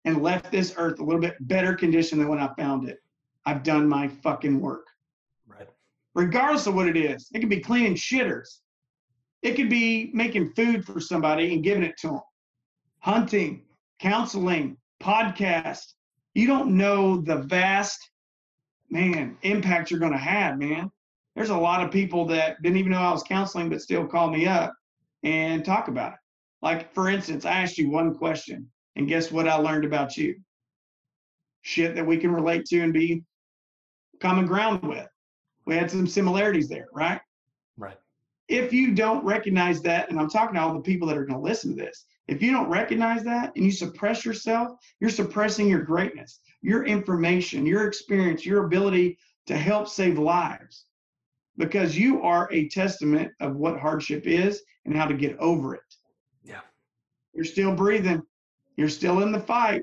[0.07, 2.99] and left this earth a little bit better condition than when I found it,
[3.45, 4.87] I've done my fucking work.
[5.47, 5.69] Right.
[6.15, 8.61] Regardless of what it is, it could be cleaning shitters.
[9.43, 12.21] It could be making food for somebody and giving it to them,
[13.01, 13.65] hunting,
[14.01, 15.93] counseling, podcast.
[16.33, 18.11] You don't know the vast,
[18.89, 20.91] man, impact you're going to have, man.
[21.35, 24.31] there's a lot of people that didn't even know I was counseling, but still call
[24.31, 24.73] me up
[25.27, 26.19] and talk about it.
[26.63, 30.37] Like, for instance, I asked you one question, and guess what I learned about you?
[31.63, 33.25] Shit that we can relate to and be
[34.21, 35.09] common ground with.
[35.67, 37.21] We had some similarities there, right?
[37.77, 37.97] Right.
[38.49, 41.41] If you don't recognize that, and I'm talking to all the people that are going
[41.41, 45.69] to listen to this, if you don't recognize that and you suppress yourself, you're suppressing
[45.69, 50.85] your greatness, your information, your experience, your ability to help save lives
[51.57, 55.81] because you are a testament of what hardship is and how to get over it.
[56.45, 56.61] Yeah.
[57.35, 58.23] You're still breathing,
[58.77, 59.83] you're still in the fight.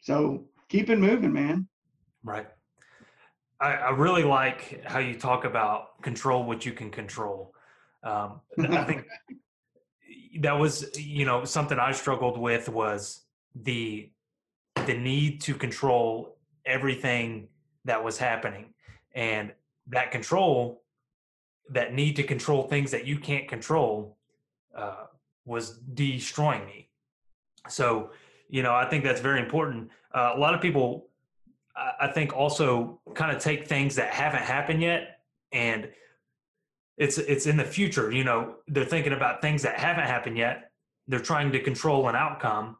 [0.00, 1.68] So keep it moving, man.
[2.24, 2.48] Right.
[3.60, 7.54] I, I really like how you talk about control what you can control.
[8.02, 9.06] Um, I think
[10.40, 13.22] that was, you know, something I struggled with was
[13.54, 14.10] the
[14.86, 17.48] the need to control everything
[17.84, 18.72] that was happening
[19.14, 19.52] and
[19.88, 20.82] that control
[21.70, 24.16] that need to control things that you can't control
[24.76, 25.06] uh,
[25.44, 26.88] was destroying me
[27.68, 28.10] so
[28.48, 31.08] you know i think that's very important uh, a lot of people
[32.00, 35.20] i think also kind of take things that haven't happened yet
[35.52, 35.88] and
[36.96, 40.70] it's it's in the future you know they're thinking about things that haven't happened yet
[41.08, 42.76] they're trying to control an outcome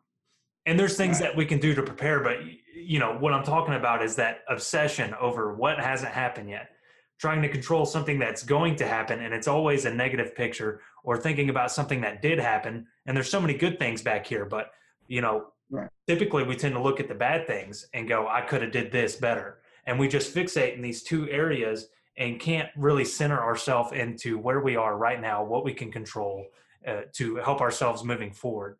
[0.67, 1.29] and there's things right.
[1.29, 2.39] that we can do to prepare but
[2.85, 6.71] you know what i'm talking about is that obsession over what hasn't happened yet
[7.19, 11.17] trying to control something that's going to happen and it's always a negative picture or
[11.17, 14.73] thinking about something that did happen and there's so many good things back here but
[15.07, 15.89] you know right.
[16.07, 18.91] typically we tend to look at the bad things and go i could have did
[18.91, 23.93] this better and we just fixate in these two areas and can't really center ourselves
[23.93, 26.47] into where we are right now what we can control
[26.87, 28.77] uh, to help ourselves moving forward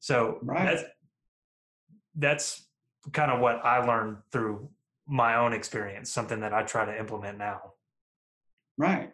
[0.00, 0.64] so right.
[0.64, 0.84] that's
[2.16, 2.66] that's
[3.12, 4.68] kind of what I learned through
[5.06, 7.72] my own experience, something that I try to implement now.
[8.76, 9.12] Right.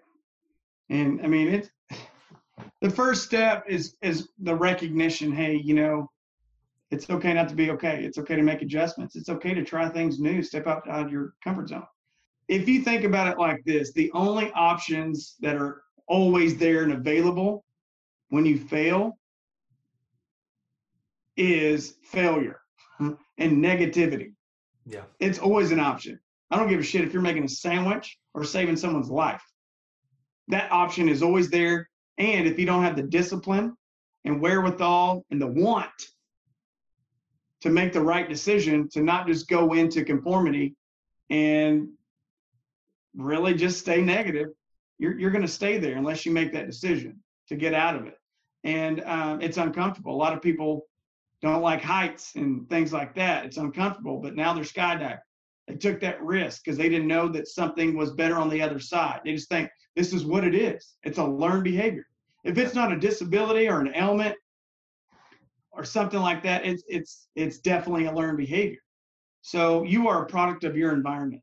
[0.89, 1.71] And I mean, it's
[2.81, 6.11] the first step is is the recognition, hey, you know,
[6.91, 8.05] it's okay not to be okay.
[8.05, 9.17] It's okay to make adjustments.
[9.17, 11.87] It's okay to try things new, step out of your comfort zone.
[12.49, 16.93] If you think about it like this, the only options that are always there and
[16.93, 17.65] available
[18.31, 19.17] when you fail
[21.37, 22.61] is failure
[23.01, 24.33] and negativity.
[24.87, 25.03] Yeah.
[25.19, 26.21] It's always an option.
[26.51, 29.43] I don't give a shit if you're making a sandwich or saving someone's life.
[30.49, 31.89] That option is always there.
[32.19, 33.75] And if you don't have the discipline
[34.25, 35.91] and wherewithal and the want
[37.63, 40.75] to make the right decision, to not just go into conformity
[41.29, 41.89] and
[43.15, 44.49] really just stay negative,
[44.99, 48.07] you're, you're going to stay there unless you make that decision to get out of
[48.07, 48.15] it.
[48.65, 50.15] And um, it's uncomfortable.
[50.15, 50.87] A lot of people
[51.43, 53.47] don't like heights and things like that.
[53.47, 55.19] It's uncomfortable, but now they're skydiving.
[55.67, 58.79] They took that risk because they didn't know that something was better on the other
[58.79, 59.21] side.
[59.25, 60.97] They just think this is what it is.
[61.03, 62.07] It's a learned behavior.
[62.45, 64.35] If it's not a disability or an ailment
[65.71, 68.81] or something like that, it's it's it's definitely a learned behavior.
[69.43, 71.43] So you are a product of your environment.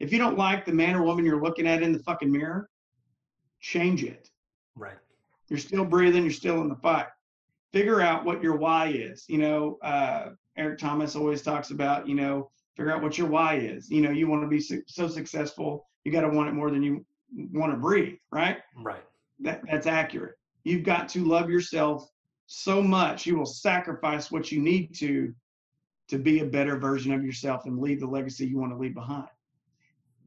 [0.00, 2.68] If you don't like the man or woman you're looking at in the fucking mirror,
[3.60, 4.30] change it.
[4.76, 4.98] Right.
[5.48, 7.06] You're still breathing, you're still in the fight
[7.72, 9.24] figure out what your why is.
[9.28, 13.56] You know, uh, Eric Thomas always talks about, you know, figure out what your why
[13.56, 13.90] is.
[13.90, 16.70] You know, you want to be su- so successful, you got to want it more
[16.70, 17.04] than you
[17.52, 18.58] want to breathe, right?
[18.76, 19.04] Right.
[19.40, 20.34] That that's accurate.
[20.64, 22.08] You've got to love yourself
[22.50, 25.34] so much you will sacrifice what you need to
[26.08, 28.94] to be a better version of yourself and leave the legacy you want to leave
[28.94, 29.28] behind.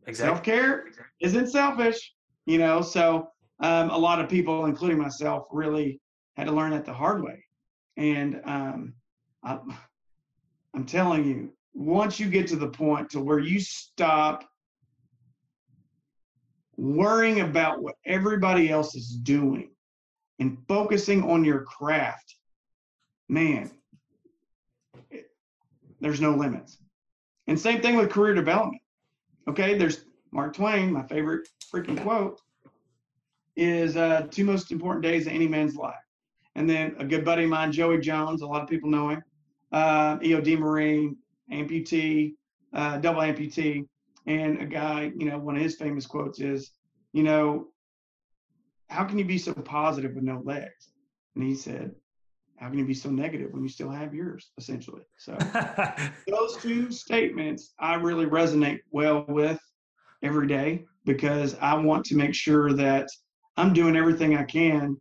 [0.06, 0.36] Exactly.
[0.36, 0.86] Self care
[1.20, 2.14] isn't selfish,
[2.46, 2.82] you know.
[2.82, 3.28] So
[3.62, 6.00] um, a lot of people, including myself, really
[6.42, 7.46] had to learn that the hard way.
[7.98, 8.94] And um,
[9.44, 9.60] I,
[10.74, 14.44] I'm telling you, once you get to the point to where you stop
[16.78, 19.70] worrying about what everybody else is doing
[20.40, 22.36] and focusing on your craft,
[23.30, 23.70] man,
[25.12, 25.30] it,
[26.00, 26.80] there's no limits.
[27.48, 28.82] And same thing with career development.
[29.48, 32.42] Okay, there's Mark Twain, my favorite freaking quote,
[33.56, 36.01] is uh, two most important days of any man's life.
[36.56, 39.24] And then a good buddy of mine, Joey Jones, a lot of people know him,
[39.72, 41.18] uh, EOD Marine,
[41.52, 42.34] amputee,
[42.74, 43.86] uh, double amputee.
[44.28, 46.72] And a guy, you know, one of his famous quotes is,
[47.14, 47.68] you know,
[48.90, 50.92] how can you be so positive with no legs?
[51.36, 51.92] And he said,
[52.58, 55.02] how can you be so negative when you still have yours, essentially?
[55.18, 55.36] So
[56.28, 59.60] those two statements I really resonate well with
[60.22, 63.08] every day because I want to make sure that
[63.58, 64.98] I'm doing everything I can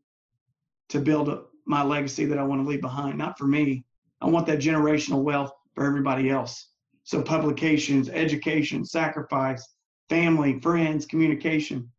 [0.91, 3.17] to build my legacy that I want to leave behind.
[3.17, 3.85] Not for me.
[4.21, 6.69] I want that generational wealth for everybody else.
[7.05, 9.67] So publications, education, sacrifice,
[10.09, 11.91] family, friends, communication,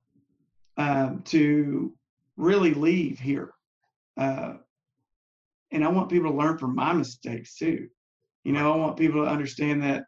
[0.78, 1.94] um, to
[2.38, 3.54] really leave here.
[4.18, 4.54] Uh,
[5.72, 7.88] and I want people to learn from my mistakes too.
[8.44, 10.04] You know, I want people to understand that,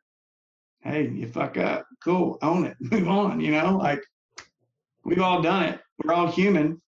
[0.81, 3.39] hey, you fuck up, cool, own it, move on.
[3.39, 4.03] You know, like
[5.05, 5.79] we've all done it.
[6.03, 6.81] We're all human.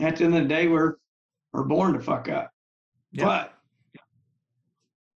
[0.00, 0.94] At the end of the day, we're
[1.52, 2.50] we're born to fuck up.
[3.12, 3.24] Yeah.
[3.24, 3.54] But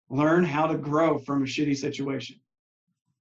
[0.08, 2.36] learn how to grow from a shitty situation.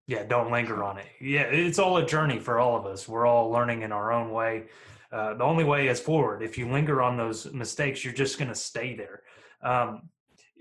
[0.07, 1.05] Yeah, don't linger on it.
[1.21, 3.07] Yeah, it's all a journey for all of us.
[3.07, 4.65] We're all learning in our own way.
[5.11, 6.41] Uh, the only way is forward.
[6.41, 9.21] If you linger on those mistakes, you're just going to stay there.
[9.61, 10.09] Um,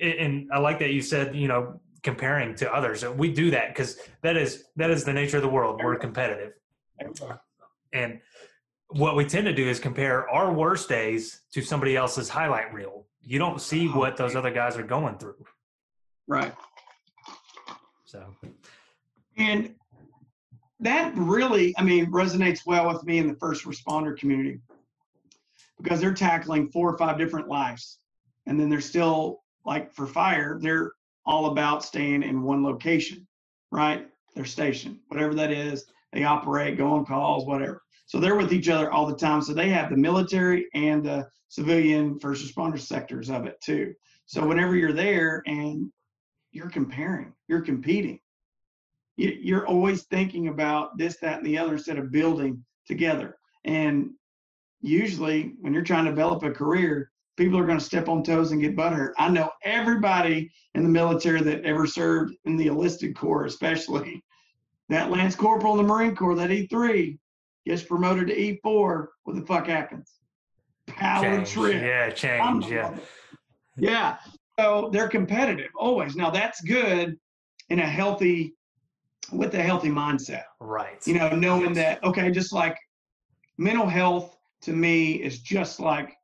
[0.01, 3.05] and- and I like that you said, you know, comparing to others.
[3.07, 5.81] We do that because that is that is the nature of the world.
[5.83, 6.53] We're competitive,
[7.93, 8.21] and
[8.91, 13.07] what we tend to do is compare our worst days to somebody else's highlight reel.
[13.22, 15.45] You don't see oh, what those other guys are going through.
[16.26, 16.55] Right.
[18.05, 18.34] So
[19.36, 19.74] And
[20.80, 24.61] that really, I mean, resonates well with me in the first responder community
[25.80, 27.99] because they're tackling four or five different lives.
[28.47, 30.93] And then they're still, like for fire, they're
[31.26, 33.26] all about staying in one location,
[33.70, 34.09] right?
[34.34, 35.84] Their station, whatever that is.
[36.12, 37.82] They operate, go on calls, whatever.
[38.09, 39.43] So they're with each other all the time.
[39.43, 43.95] So they have the military and the civilian first responder sectors of it too.
[44.27, 45.93] So whenever you're there and
[46.53, 48.21] you're comparing, you're competing
[49.19, 53.39] you- you're always thinking about this, that, and the other instead of building together.
[53.65, 54.15] And
[54.81, 58.53] usually, when you're trying to develop a career, people are going to step on toes
[58.53, 59.13] and get butthurt.
[59.19, 64.25] I know everybody in the military that ever served in the enlisted corps, especially
[64.89, 67.19] that Lance Corporal in the Marine Corps, that E3
[67.69, 69.07] gets promoted to E4.
[69.25, 70.14] What the fuck happens?
[70.87, 71.83] Power change, trip.
[71.83, 72.83] yeah, change, yeah.
[72.91, 73.01] mother-
[73.77, 74.16] Yeah.
[74.59, 76.16] So they're competitive always.
[76.16, 77.16] Now that's good
[77.69, 78.55] in a healthy,
[79.31, 80.45] with a healthy mindset.
[80.61, 81.07] Right.
[81.07, 82.77] You know, knowing that, okay, just like
[83.59, 86.16] mental health to me is just like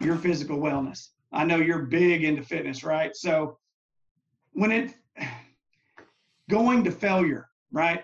[0.00, 1.08] your physical wellness.
[1.30, 3.14] I know you're big into fitness, right?
[3.14, 3.58] So
[4.52, 4.94] when it
[6.50, 8.02] going to failure, right,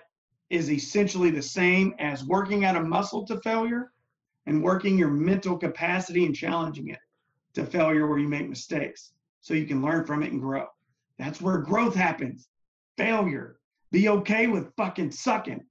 [0.50, 3.92] is essentially the same as working out a muscle to failure
[4.46, 6.98] and working your mental capacity and challenging it
[7.54, 10.66] to failure where you make mistakes so you can learn from it and grow.
[11.18, 12.48] That's where growth happens.
[12.96, 13.60] Failure.
[13.92, 15.64] Be okay with fucking sucking.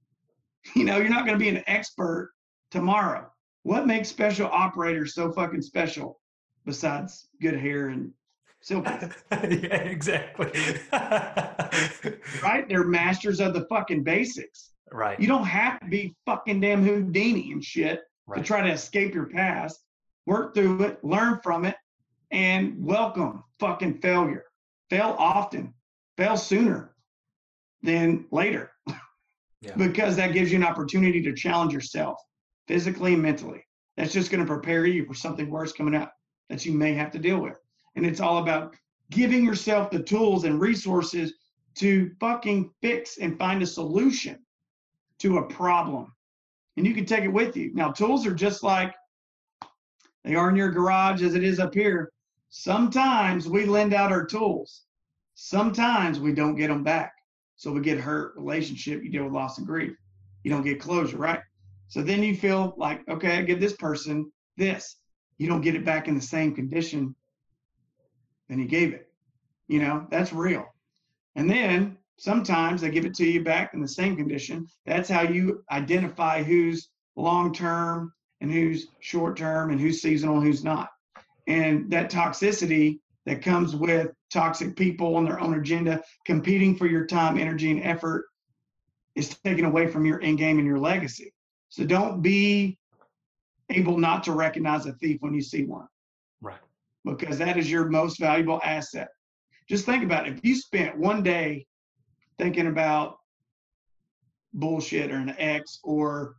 [0.74, 2.34] You know, you're not going to be an expert
[2.70, 3.30] tomorrow.
[3.62, 6.20] What makes special operators so fucking special
[6.66, 8.12] besides good hair and
[8.60, 8.90] silky?
[9.32, 10.52] yeah, exactly.
[12.42, 12.68] right?
[12.68, 14.69] They're masters of the fucking basics.
[14.92, 15.18] Right.
[15.20, 18.02] You don't have to be fucking damn Houdini and shit
[18.34, 19.80] to try to escape your past.
[20.26, 21.76] Work through it, learn from it,
[22.30, 24.44] and welcome fucking failure.
[24.88, 25.74] Fail often,
[26.16, 26.94] fail sooner
[27.82, 28.70] than later.
[29.60, 29.72] Yeah.
[29.76, 32.18] because that gives you an opportunity to challenge yourself
[32.68, 33.64] physically and mentally.
[33.96, 36.14] That's just going to prepare you for something worse coming up
[36.48, 37.56] that you may have to deal with.
[37.96, 38.74] And it's all about
[39.10, 41.34] giving yourself the tools and resources
[41.76, 44.38] to fucking fix and find a solution
[45.20, 46.12] to a problem.
[46.76, 47.72] And you can take it with you.
[47.74, 48.94] Now, tools are just like
[50.24, 52.10] they are in your garage as it is up here.
[52.50, 54.82] Sometimes we lend out our tools.
[55.34, 57.12] Sometimes we don't get them back.
[57.56, 59.94] So we get hurt relationship, you deal with loss and grief.
[60.44, 61.40] You don't get closure, right?
[61.88, 64.96] So then you feel like, okay, I give this person this.
[65.38, 67.14] You don't get it back in the same condition
[68.48, 69.10] than you gave it.
[69.68, 70.66] You know, that's real.
[71.36, 74.66] And then sometimes they give it to you back in the same condition.
[74.84, 80.46] That's how you identify who's long term and who's short term and who's seasonal and
[80.46, 80.90] who's not.
[81.46, 87.06] And that toxicity that comes with toxic people on their own agenda, competing for your
[87.06, 88.26] time, energy, and effort
[89.14, 91.32] is taken away from your end game and your legacy.
[91.70, 92.78] So don't be
[93.70, 95.86] able not to recognize a thief when you see one
[96.42, 96.60] Right.
[97.04, 99.08] because that is your most valuable asset.
[99.70, 100.36] Just think about it.
[100.36, 101.66] If you spent one day
[102.40, 103.18] thinking about
[104.54, 106.36] bullshit or an ex or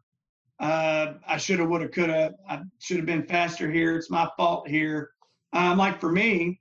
[0.59, 3.95] uh, I should have, would have, could have, I should have been faster here.
[3.95, 5.11] It's my fault here.
[5.53, 6.59] Um, like for me,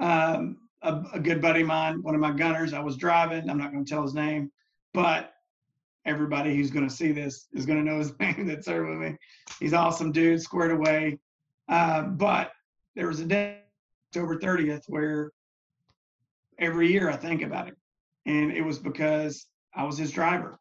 [0.00, 3.50] um, a, a good buddy of mine, one of my gunners, I was driving.
[3.50, 4.50] I'm not going to tell his name,
[4.94, 5.32] but
[6.04, 8.98] everybody who's going to see this is going to know his name that served with
[8.98, 9.16] me.
[9.58, 11.18] He's awesome dude, squared away.
[11.68, 12.52] Uh, but
[12.94, 13.62] there was a day,
[14.10, 15.32] October 30th, where
[16.58, 17.76] every year I think about him.
[18.28, 20.60] And it was because I was his driver.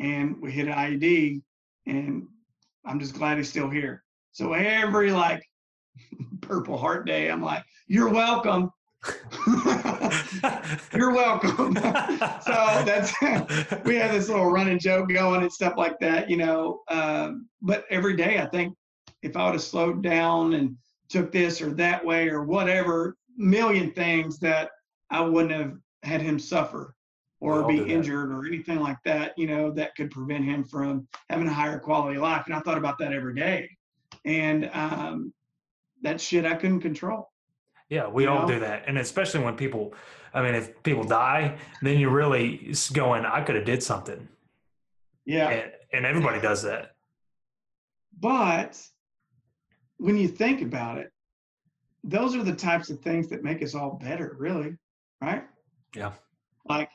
[0.00, 1.42] And we hit an IED,
[1.86, 2.26] and
[2.84, 4.02] I'm just glad he's still here.
[4.32, 5.42] So every like
[6.40, 8.72] Purple Heart Day, I'm like, you're welcome.
[10.94, 11.74] You're welcome.
[11.76, 13.12] so that's
[13.84, 16.80] we have this little running joke going and stuff like that, you know.
[16.88, 18.74] Um, but every day, I think
[19.22, 20.74] if I would have slowed down and
[21.10, 24.70] took this or that way or whatever, million things that
[25.10, 26.93] I wouldn't have had him suffer
[27.44, 31.46] or be injured or anything like that, you know, that could prevent him from having
[31.46, 32.44] a higher quality of life.
[32.46, 33.68] And I thought about that every day.
[34.24, 35.34] And um,
[36.00, 37.30] that shit I couldn't control.
[37.90, 38.54] Yeah, we all know?
[38.54, 39.92] do that, and especially when people.
[40.32, 44.26] I mean, if people die, then you're really going, "I could have did something."
[45.26, 46.92] Yeah, and, and everybody does that.
[48.18, 48.80] But
[49.98, 51.12] when you think about it,
[52.02, 54.76] those are the types of things that make us all better, really,
[55.20, 55.44] right?
[55.94, 56.12] Yeah.
[56.66, 56.88] Like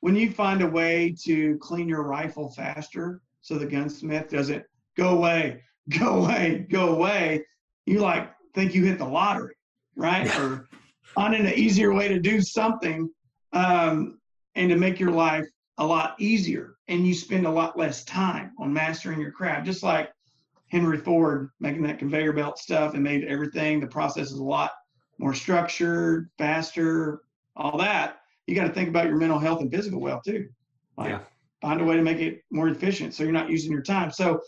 [0.00, 4.64] when you find a way to clean your rifle faster so the gunsmith doesn't
[4.96, 7.44] go away, go away, go away,
[7.86, 9.56] you like think you hit the lottery
[9.96, 10.26] right?
[10.26, 10.42] Yeah.
[10.42, 10.68] Or
[11.02, 13.10] finding an easier way to do something
[13.52, 14.18] um,
[14.54, 15.46] and to make your life
[15.78, 16.76] a lot easier.
[16.88, 20.12] And you spend a lot less time on mastering your craft, just like
[20.68, 24.72] Henry Ford making that conveyor belt stuff and made everything, the process is a lot
[25.18, 27.22] more structured, faster,
[27.56, 28.18] all that.
[28.46, 30.48] You got to think about your mental health and physical well too.
[30.96, 31.20] Like yeah.
[31.60, 34.10] find a way to make it more efficient so you're not using your time.
[34.10, 34.40] So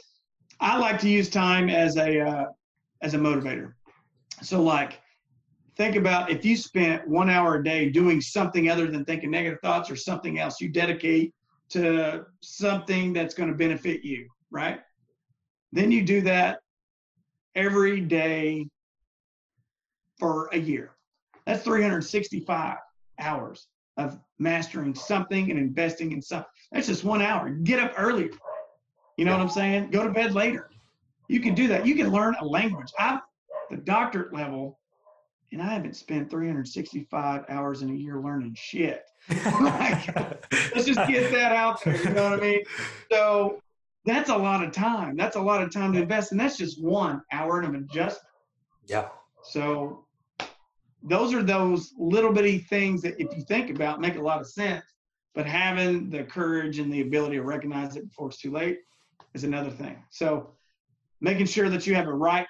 [0.61, 2.45] I like to use time as a uh,
[3.03, 3.73] as a motivator.
[4.43, 5.01] So like
[5.77, 9.61] think about if you spent one hour a day doing something other than thinking negative
[9.63, 11.35] thoughts or something else you dedicate
[11.71, 14.81] to something that's going to benefit you, right?
[15.73, 16.61] Then you do that
[17.55, 18.67] every day
[20.19, 20.97] for a year.
[21.47, 22.77] That's 365
[23.21, 23.67] hours
[23.99, 26.49] of mastering something and investing in something.
[26.73, 27.51] That's just one hour.
[27.51, 28.31] Get up earlier.
[29.17, 29.91] You know what I'm saying?
[29.91, 30.71] Go to bed later.
[31.29, 31.85] You can do that.
[31.85, 32.93] You can learn a language.
[32.99, 33.21] I,
[33.71, 34.79] the doctorate level,
[35.53, 39.03] and I haven't spent 365 hours in a year learning shit.
[39.61, 40.15] like,
[40.75, 41.97] let's just get that out there.
[41.97, 42.63] You know what I mean?
[43.11, 43.61] So
[44.05, 45.17] that's a lot of time.
[45.17, 48.33] That's a lot of time to invest, and that's just one hour of adjustment.
[48.87, 49.09] Yeah.
[49.43, 50.05] So
[51.03, 54.49] those are those little bitty things that, if you think about, make a lot of
[54.49, 54.85] sense.
[55.35, 58.79] But having the courage and the ability to recognize it before it's too late
[59.35, 60.03] is another thing.
[60.11, 60.55] So
[61.21, 62.47] making sure that you have a right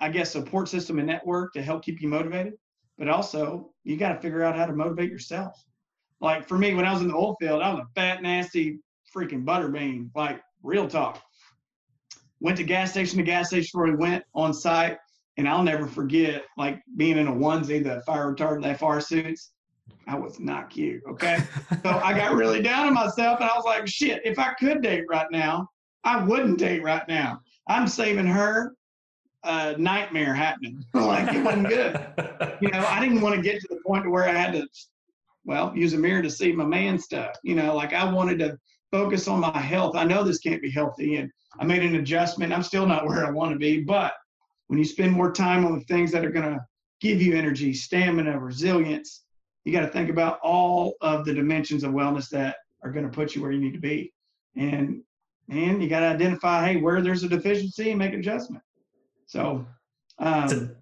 [0.00, 2.54] I guess, support system and network to help keep you motivated.
[2.98, 5.62] But also, you got to figure out how to motivate yourself.
[6.20, 8.78] Like for me, when I was in the oil field, I was a fat, nasty
[9.14, 11.22] freaking butterbean, like real talk.
[12.40, 14.98] Went to gas station to gas station where we went on site,
[15.36, 19.52] and I'll never forget like being in a onesie, the fire retardant FR suits.
[20.06, 21.02] I was not cute.
[21.08, 21.38] Okay.
[21.82, 24.82] so I got really down on myself and I was like, shit, if I could
[24.82, 25.68] date right now,
[26.04, 27.40] I wouldn't date right now.
[27.68, 28.74] I'm saving her
[29.44, 30.84] a nightmare happening.
[30.94, 31.98] like it wasn't good.
[32.60, 34.66] You know, I didn't want to get to the point where I had to,
[35.44, 37.36] well, use a mirror to see my man stuff.
[37.42, 38.58] You know, like I wanted to
[38.90, 39.96] focus on my health.
[39.96, 42.52] I know this can't be healthy, and I made an adjustment.
[42.52, 44.12] I'm still not where I want to be, but
[44.70, 46.64] when you spend more time on the things that are going to
[47.00, 49.24] give you energy, stamina, resilience,
[49.64, 53.10] you got to think about all of the dimensions of wellness that are going to
[53.10, 54.12] put you where you need to be.
[54.54, 55.02] And
[55.48, 58.62] and you got to identify, hey, where there's a deficiency and make an adjustment.
[59.26, 59.66] So
[60.20, 60.76] um,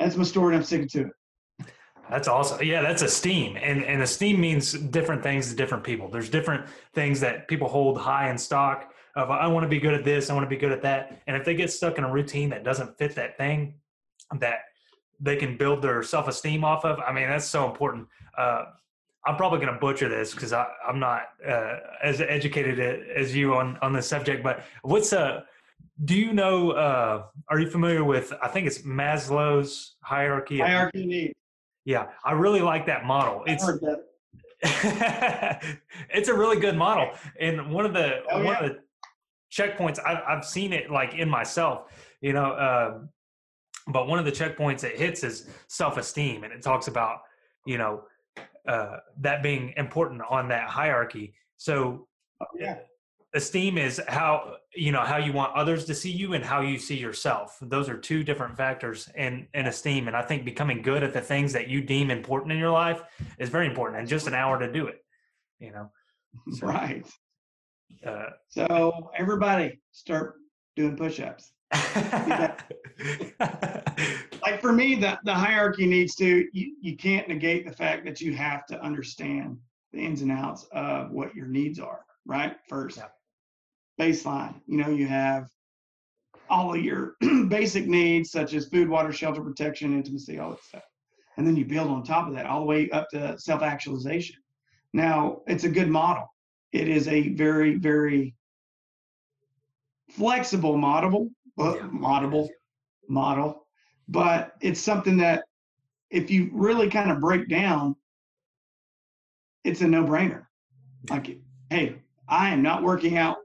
[0.00, 1.66] that's my story, and I'm sticking to it.
[2.10, 2.60] That's awesome.
[2.64, 3.56] Yeah, that's esteem.
[3.56, 6.08] And and esteem means different things to different people.
[6.08, 9.94] There's different things that people hold high in stock of I want to be good
[9.94, 11.22] at this, I want to be good at that.
[11.26, 13.74] And if they get stuck in a routine that doesn't fit that thing
[14.38, 14.60] that
[15.18, 18.06] they can build their self-esteem off of, I mean, that's so important.
[18.36, 18.66] Uh,
[19.24, 22.78] I'm probably going to butcher this because I'm not uh, as educated
[23.08, 24.44] as you on on this subject.
[24.44, 25.44] But what's a
[26.04, 26.72] do you know?
[26.72, 28.32] Uh, are you familiar with?
[28.42, 30.60] I think it's Maslow's hierarchy.
[30.60, 31.34] Hierarchy of needs.
[31.84, 33.42] Yeah, I really like that model.
[33.46, 33.68] It's
[36.10, 37.10] it's a really good model,
[37.40, 38.64] and one of the oh, one yeah.
[38.64, 38.78] of the
[39.52, 41.92] checkpoints I've, I've seen it like in myself.
[42.20, 42.98] You know, uh,
[43.88, 47.20] but one of the checkpoints it hits is self esteem, and it talks about
[47.66, 48.02] you know
[48.68, 51.34] uh, that being important on that hierarchy.
[51.56, 52.06] So
[52.40, 52.78] oh, yeah
[53.36, 56.78] esteem is how you know how you want others to see you and how you
[56.78, 61.02] see yourself those are two different factors in in esteem and i think becoming good
[61.02, 63.02] at the things that you deem important in your life
[63.38, 65.04] is very important and just an hour to do it
[65.58, 65.90] you know
[66.52, 67.06] so, right
[68.06, 70.36] uh, so everybody start
[70.76, 71.52] doing push-ups
[74.42, 78.20] like for me the, the hierarchy needs to you, you can't negate the fact that
[78.20, 79.58] you have to understand
[79.92, 83.06] the ins and outs of what your needs are right first yeah
[84.00, 84.54] baseline.
[84.66, 85.48] You know, you have
[86.48, 87.16] all of your
[87.48, 90.82] basic needs such as food, water, shelter, protection, intimacy, all that stuff.
[91.36, 94.36] and then you build on top of that all the way up to self-actualization.
[94.92, 96.32] Now, it's a good model.
[96.76, 98.34] It is a very, very
[100.10, 101.86] flexible model, uh, Yeah.
[101.86, 102.50] model,
[103.08, 103.66] model,
[104.08, 105.44] but it's something that
[106.10, 107.96] if you really kind of break down,
[109.64, 110.46] it's a no-brainer.
[111.08, 111.40] Like,
[111.70, 113.38] hey, I am not working out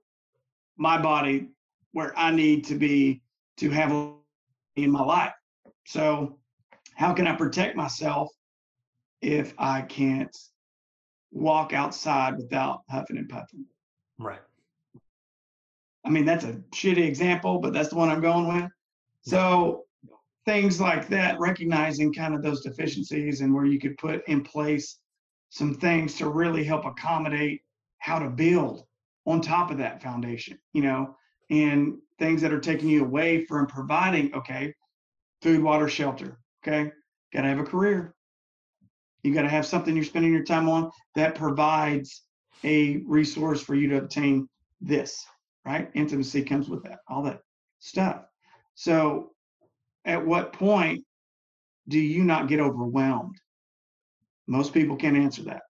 [0.76, 1.52] my body
[1.94, 3.22] where I need to be
[3.58, 3.92] to have
[4.76, 5.34] in my life.
[5.86, 6.38] So,
[6.96, 8.30] how can I protect myself
[9.22, 10.36] if I can't
[11.32, 13.66] walk outside without huffing and puffing?
[14.20, 14.42] Right.
[16.06, 18.72] I mean, that's a shitty example, but that's the one I'm going with.
[19.24, 19.86] So,
[20.46, 24.98] things like that, recognizing kind of those deficiencies and where you could put in place
[25.50, 27.62] some things to really help accommodate
[28.00, 28.84] how to build
[29.28, 31.16] on top of that foundation, you know,
[31.52, 34.74] and things that are taking you away from providing, okay,
[35.42, 36.92] food, water, shelter, okay,
[37.34, 38.16] got to have a career.
[39.24, 42.24] You got to have something you're spending your time on that provides
[42.64, 44.48] a resource for you to obtain
[44.80, 45.26] this,
[45.66, 45.90] right?
[45.94, 47.42] Intimacy comes with that, all that
[47.80, 48.24] stuff.
[48.76, 49.32] So,
[50.06, 51.04] at what point
[51.88, 53.36] do you not get overwhelmed?
[54.48, 55.62] Most people can't answer that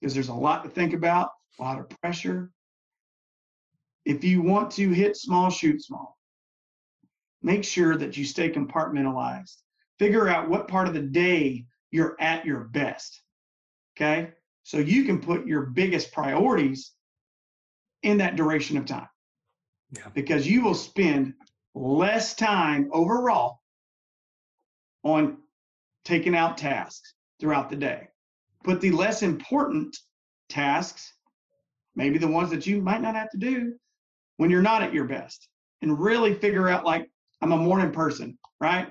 [0.00, 2.50] because there's a lot to think about, a lot of pressure.
[4.04, 6.16] If you want to hit small, shoot small.
[7.42, 9.56] Make sure that you stay compartmentalized.
[9.98, 13.22] Figure out what part of the day you're at your best.
[13.96, 14.30] Okay.
[14.64, 16.92] So you can put your biggest priorities
[18.02, 19.08] in that duration of time.
[19.96, 20.08] Yeah.
[20.14, 21.34] Because you will spend
[21.74, 23.60] less time overall
[25.04, 25.38] on
[26.04, 28.08] taking out tasks throughout the day.
[28.64, 29.96] Put the less important
[30.48, 31.12] tasks,
[31.94, 33.74] maybe the ones that you might not have to do
[34.38, 35.48] when you're not at your best,
[35.82, 37.08] and really figure out like,
[37.40, 38.88] I'm a morning person, right?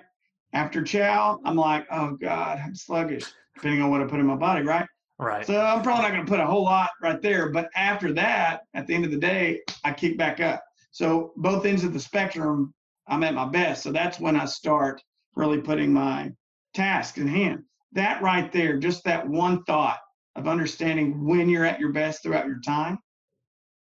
[0.56, 3.26] After chow, I'm like, oh God, I'm sluggish,
[3.56, 4.88] depending on what I put in my body, right?
[5.20, 5.46] Right.
[5.46, 7.50] So I'm probably not going to put a whole lot right there.
[7.50, 10.64] But after that, at the end of the day, I kick back up.
[10.92, 12.74] So both ends of the spectrum,
[13.08, 13.84] I'm at my best.
[13.84, 15.02] So that's when I start
[15.36, 16.32] really putting my
[16.74, 17.64] task in hand.
[17.92, 20.00] That right there, just that one thought
[20.38, 22.98] of understanding when you're at your best throughout your time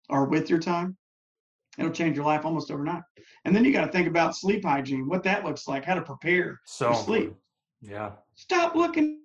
[0.09, 0.97] or with your time,
[1.77, 3.03] it'll change your life almost overnight.
[3.45, 6.01] And then you got to think about sleep hygiene, what that looks like, how to
[6.01, 7.33] prepare so for sleep.
[7.81, 8.11] Yeah.
[8.35, 9.21] Stop looking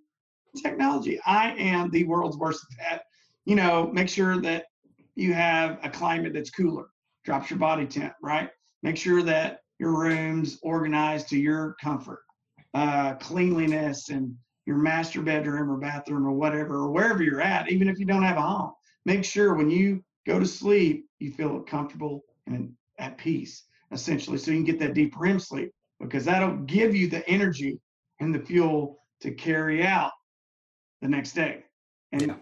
[0.63, 1.21] technology.
[1.27, 3.03] I am the world's worst at.
[3.45, 4.67] You know, make sure that
[5.17, 6.87] you have a climate that's cooler,
[7.25, 8.51] drops your body temp, right?
[8.83, 12.21] Make sure that your room's organized to your comfort,
[12.75, 14.35] uh, cleanliness, and
[14.67, 18.23] your master bedroom or bathroom or whatever, or wherever you're at, even if you don't
[18.23, 18.73] have a home.
[19.05, 24.51] Make sure when you go to sleep, you feel comfortable and at peace, essentially, so
[24.51, 27.81] you can get that deep REM sleep because that'll give you the energy
[28.21, 30.13] and the fuel to carry out
[31.01, 31.65] the next day.
[32.13, 32.37] And Yeah.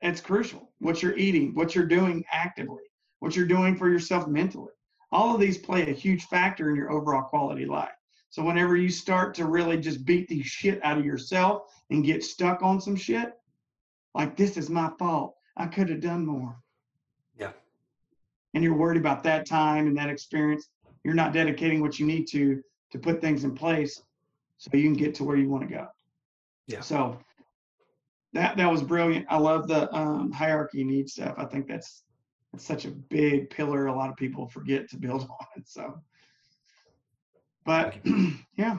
[0.00, 2.82] it's crucial what you're eating, what you're doing actively,
[3.20, 4.72] what you're doing for yourself mentally.
[5.10, 7.94] All of these play a huge factor in your overall quality of life.
[8.30, 12.24] So whenever you start to really just beat the shit out of yourself and get
[12.24, 13.32] stuck on some shit,
[14.14, 15.36] like this is my fault.
[15.56, 16.60] I could have done more.
[18.54, 20.68] And you're worried about that time and that experience.
[21.02, 22.62] You're not dedicating what you need to
[22.92, 24.02] to put things in place
[24.58, 25.88] so you can get to where you want to go.
[26.68, 26.80] Yeah.
[26.80, 27.18] So
[28.32, 29.26] that that was brilliant.
[29.28, 31.34] I love the um, hierarchy need stuff.
[31.36, 32.04] I think that's
[32.52, 33.86] that's such a big pillar.
[33.86, 35.64] A lot of people forget to build on.
[35.64, 36.00] So,
[37.64, 37.96] but
[38.56, 38.78] yeah,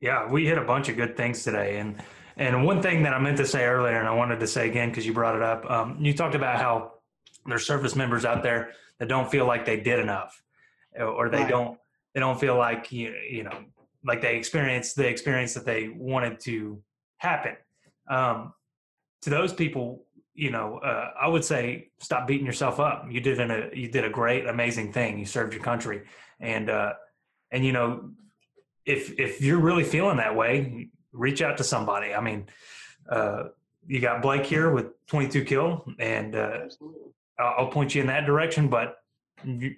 [0.00, 2.02] Yeah, we hit a bunch of good things today, and
[2.36, 4.88] and one thing that I meant to say earlier, and I wanted to say again
[4.90, 5.70] because you brought it up.
[5.70, 6.92] Um, you talked about how
[7.46, 10.42] there's service members out there that don't feel like they did enough,
[10.98, 11.48] or they Right.
[11.48, 11.78] don't
[12.14, 13.64] they don't feel like you you know
[14.04, 16.82] like they experienced the experience that they wanted to
[17.18, 17.56] happen.
[18.08, 18.52] Um,
[19.22, 20.04] to those people,
[20.34, 23.06] you know, uh, I would say stop beating yourself up.
[23.10, 25.18] You did a you did a great, amazing thing.
[25.18, 26.02] You served your country,
[26.40, 26.94] and uh,
[27.50, 28.10] and you know
[28.84, 32.12] if if you're really feeling that way, reach out to somebody.
[32.14, 32.46] I mean,
[33.08, 33.44] uh,
[33.86, 36.58] you got Blake here with 22 kill, and uh.
[37.42, 38.68] I'll, point you in that direction.
[38.68, 38.96] But
[39.44, 39.74] you,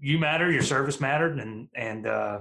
[0.00, 0.50] you matter.
[0.50, 2.40] Your service mattered, and and uh,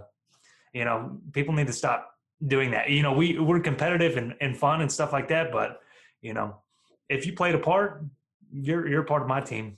[0.73, 2.11] you know people need to stop
[2.45, 2.89] doing that.
[2.89, 5.79] You know, we we're competitive and, and fun and stuff like that, but
[6.21, 6.57] you know,
[7.09, 8.03] if you played a part,
[8.51, 9.77] you're you're part of my team.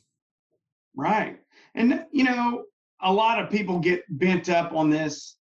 [0.98, 1.40] Right.
[1.76, 2.64] And, you know,
[3.02, 5.38] a lot of people get bent up on this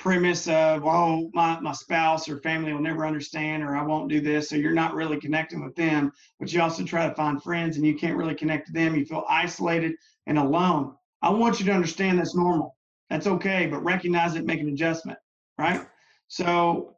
[0.00, 4.20] premise of, oh, my, my spouse or family will never understand, or I won't do
[4.20, 4.48] this.
[4.48, 6.12] So you're not really connecting with them.
[6.38, 8.96] But you also try to find friends and you can't really connect to them.
[8.96, 9.92] You feel isolated
[10.26, 10.94] and alone.
[11.22, 12.76] I want you to understand that's normal.
[13.10, 15.18] That's okay, but recognize it, make an adjustment.
[15.58, 15.84] Right.
[16.28, 16.96] So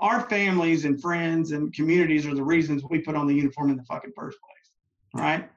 [0.00, 3.76] our families and friends and communities are the reasons we put on the uniform in
[3.76, 5.24] the fucking first place.
[5.24, 5.50] Right?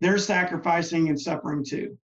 [0.00, 1.98] They're sacrificing and suffering too.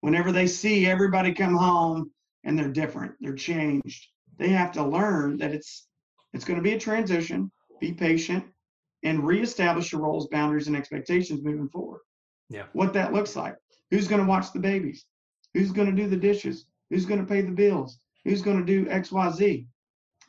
[0.00, 2.10] Whenever they see everybody come home
[2.44, 4.08] and they're different, they're changed,
[4.38, 5.88] they have to learn that it's
[6.32, 7.50] it's going to be a transition.
[7.80, 8.44] Be patient
[9.02, 12.00] and reestablish your roles, boundaries, and expectations moving forward.
[12.50, 12.64] Yeah.
[12.72, 13.56] What that looks like.
[13.90, 15.04] Who's going to watch the babies?
[15.54, 16.66] Who's going to do the dishes?
[16.90, 18.00] Who's going to pay the bills?
[18.24, 19.66] Who's going to do X, Y, Z?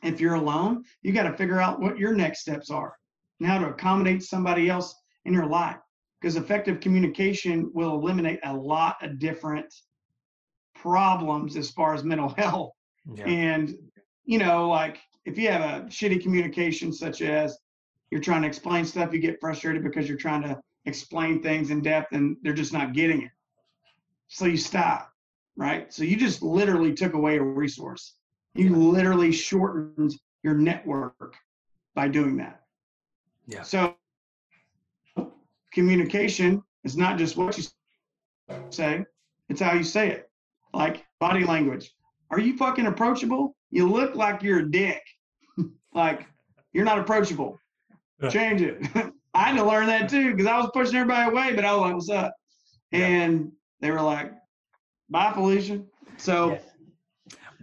[0.02, 2.94] If you're alone, you got to figure out what your next steps are
[3.38, 5.76] and how to accommodate somebody else in your life.
[6.20, 9.72] Because effective communication will eliminate a lot of different
[10.80, 12.72] problems as far as mental health.
[13.14, 13.24] Yeah.
[13.26, 13.76] And,
[14.24, 17.58] you know, like if you have a shitty communication, such as
[18.10, 21.80] you're trying to explain stuff, you get frustrated because you're trying to explain things in
[21.82, 23.30] depth and they're just not getting it.
[24.28, 25.12] So you stop,
[25.56, 25.92] right?
[25.92, 28.14] So you just literally took away a resource.
[28.54, 31.36] You literally shortened your network
[31.94, 32.62] by doing that.
[33.46, 33.62] Yeah.
[33.62, 33.96] So
[35.72, 37.64] communication is not just what you
[38.70, 39.04] say,
[39.48, 40.29] it's how you say it.
[40.72, 41.90] Like body language.
[42.30, 43.56] Are you fucking approachable?
[43.70, 45.02] You look like you're a dick.
[45.94, 46.26] like
[46.72, 47.58] you're not approachable.
[48.30, 48.86] Change it.
[49.34, 51.80] I had to learn that too because I was pushing everybody away, but I was
[51.80, 52.34] like, "What's up?"
[52.90, 53.06] Yeah.
[53.06, 54.32] And they were like,
[55.08, 55.82] "Bye, Felicia."
[56.16, 56.58] So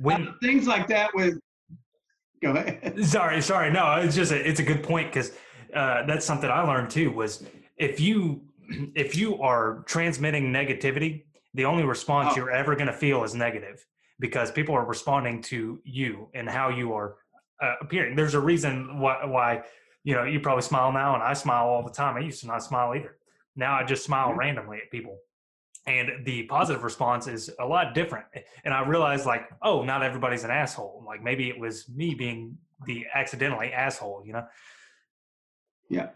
[0.01, 1.39] When uh, things like that with.
[2.41, 3.03] Go ahead.
[3.03, 3.71] Sorry, sorry.
[3.71, 5.31] No, it's just a, it's a good point because
[5.73, 7.11] uh, that's something I learned too.
[7.11, 7.43] Was
[7.77, 8.41] if you
[8.95, 12.35] if you are transmitting negativity, the only response Oh.
[12.37, 13.85] you're ever going to feel is negative
[14.19, 17.17] because people are responding to you and how you are
[17.61, 18.15] uh, appearing.
[18.15, 19.63] There's a reason why why
[20.03, 22.15] you know you probably smile now, and I smile all the time.
[22.15, 23.17] I used to not smile either.
[23.55, 24.37] Now I just smile Yeah.
[24.37, 25.17] randomly at people.
[25.87, 28.25] And the positive response is a lot different.
[28.65, 31.01] And I realized, like, oh, not everybody's an asshole.
[31.07, 34.45] Like maybe it was me being the accidentally asshole, you know?
[35.89, 36.09] Yeah.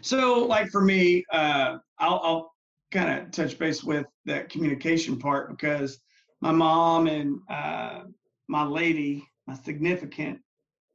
[0.00, 2.52] So, like for me, uh, I'll, I'll
[2.90, 5.98] kind of touch base with that communication part because
[6.40, 8.02] my mom and uh,
[8.48, 10.40] my lady, my significant,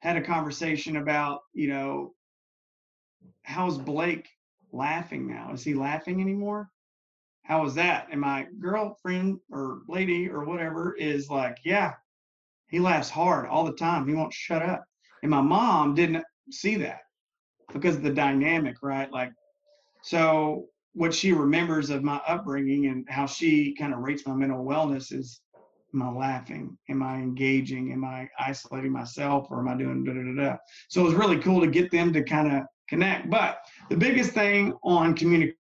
[0.02, 2.14] had a conversation about, you know,
[3.44, 4.28] how's Blake
[4.72, 5.52] laughing now?
[5.54, 6.70] Is he laughing anymore?
[7.44, 8.08] How is that?
[8.12, 11.94] And my girlfriend or lady or whatever is like, yeah,
[12.70, 14.08] he laughs hard all the time.
[14.08, 14.84] He won't shut up.
[15.22, 17.00] And my mom didn't see that
[17.72, 19.12] because of the dynamic, right?
[19.12, 19.32] Like,
[20.02, 24.64] so what she remembers of my upbringing and how she kind of rates my mental
[24.64, 25.42] wellness is
[25.94, 26.78] am I laughing?
[26.90, 27.92] Am I engaging?
[27.92, 30.58] Am I isolating myself or am I doing da da da da?
[30.90, 33.30] So it was really cool to get them to kind of connect.
[33.30, 33.60] But
[33.90, 35.58] the biggest thing on communication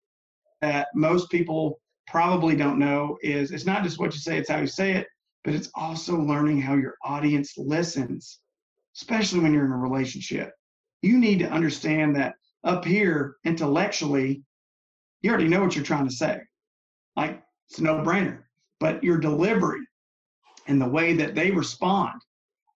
[0.61, 4.59] that most people probably don't know is it's not just what you say, it's how
[4.59, 5.07] you say it,
[5.43, 8.39] but it's also learning how your audience listens,
[8.97, 10.51] especially when you're in a relationship
[11.01, 14.43] you need to understand that up here intellectually
[15.21, 16.39] you already know what you're trying to say.
[17.15, 18.43] Like it's a no-brainer.
[18.79, 19.81] But your delivery
[20.67, 22.21] and the way that they respond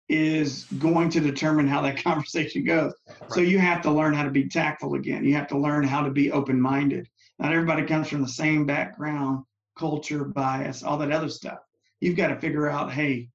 [0.09, 2.95] is going to determine how that conversation goes.
[3.29, 5.25] So you have to learn how to be tactful again.
[5.25, 7.07] You have to learn how to be open-minded.
[7.39, 9.45] Not everybody comes from the same background
[9.79, 11.59] culture bias all that other stuff.
[12.01, 13.31] You've got to figure out hey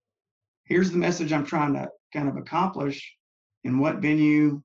[0.65, 3.15] here's the message i'm trying to kind of accomplish
[3.64, 4.61] in what venue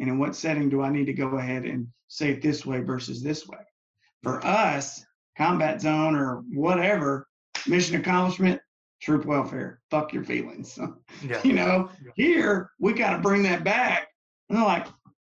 [0.00, 2.80] and in what setting do I need to go ahead and say it this way
[2.80, 3.58] versus this way?
[4.22, 5.04] For us,
[5.36, 7.28] combat zone or whatever,
[7.68, 8.60] mission accomplishment,
[9.00, 10.78] troop welfare, fuck your feelings.
[11.22, 11.40] Yeah.
[11.44, 14.08] you know, here we got to bring that back.
[14.48, 14.86] And they're like,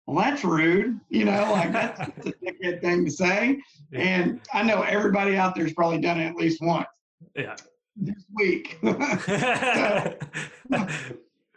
[0.07, 1.01] well, that's rude.
[1.09, 3.61] You know, like that's, that's a dickhead thing to say.
[3.91, 4.01] Yeah.
[4.01, 6.87] And I know everybody out there's probably done it at least once
[7.35, 7.57] Yeah.
[7.97, 8.79] this week.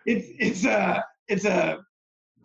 [0.05, 1.79] it's it's a it's a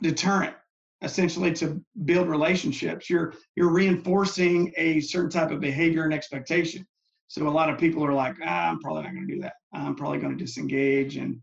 [0.03, 0.55] deterrent
[1.03, 3.09] essentially to build relationships.
[3.09, 6.87] You're you're reinforcing a certain type of behavior and expectation.
[7.29, 9.55] So a lot of people are like ah, i'm probably not going to do that.
[9.73, 11.41] I'm probably going to disengage and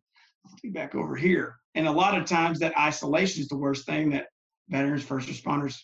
[0.61, 1.55] be back over here.
[1.75, 4.27] And a lot of times that isolation is the worst thing that
[4.69, 5.77] veterans first responders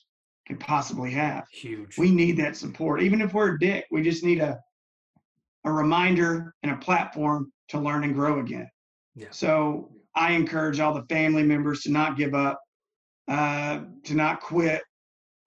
[0.47, 1.45] can possibly have.
[1.51, 1.97] Huge.
[1.97, 3.01] we need that support.
[3.01, 4.59] Even if we're a dick we just need a
[5.65, 8.69] a reminder and a platform to learn and grow again.
[9.15, 9.27] Yeah.
[9.31, 12.59] so i encourage all the family members to not give up
[13.27, 14.81] uh, to not quit.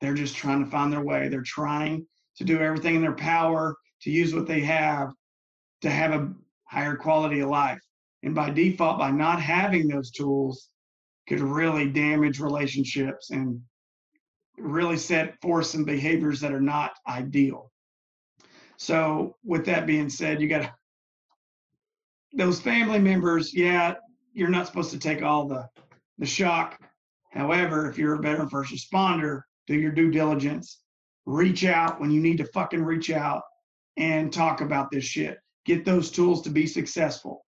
[0.01, 1.28] They're just trying to find their way.
[1.28, 2.06] They're trying
[2.36, 5.10] to do everything in their power to use what they have
[5.82, 6.32] to have a
[6.64, 7.80] higher quality of life.
[8.22, 10.70] And by default by not having those tools
[11.28, 13.60] could really damage relationships and
[14.59, 17.70] really set forth some behaviors that are not ideal.
[18.78, 20.72] So with that being said, you got
[22.34, 23.94] those family members, yeah,
[24.37, 25.67] you're not supposed to take all the
[26.19, 26.79] the shock.
[27.31, 30.81] However, if you're a veteran first responder, do your due diligence.
[31.25, 33.43] Reach out when you need to fucking reach out
[33.97, 35.39] and talk about this shit.
[35.65, 37.45] Get those tools to be successful.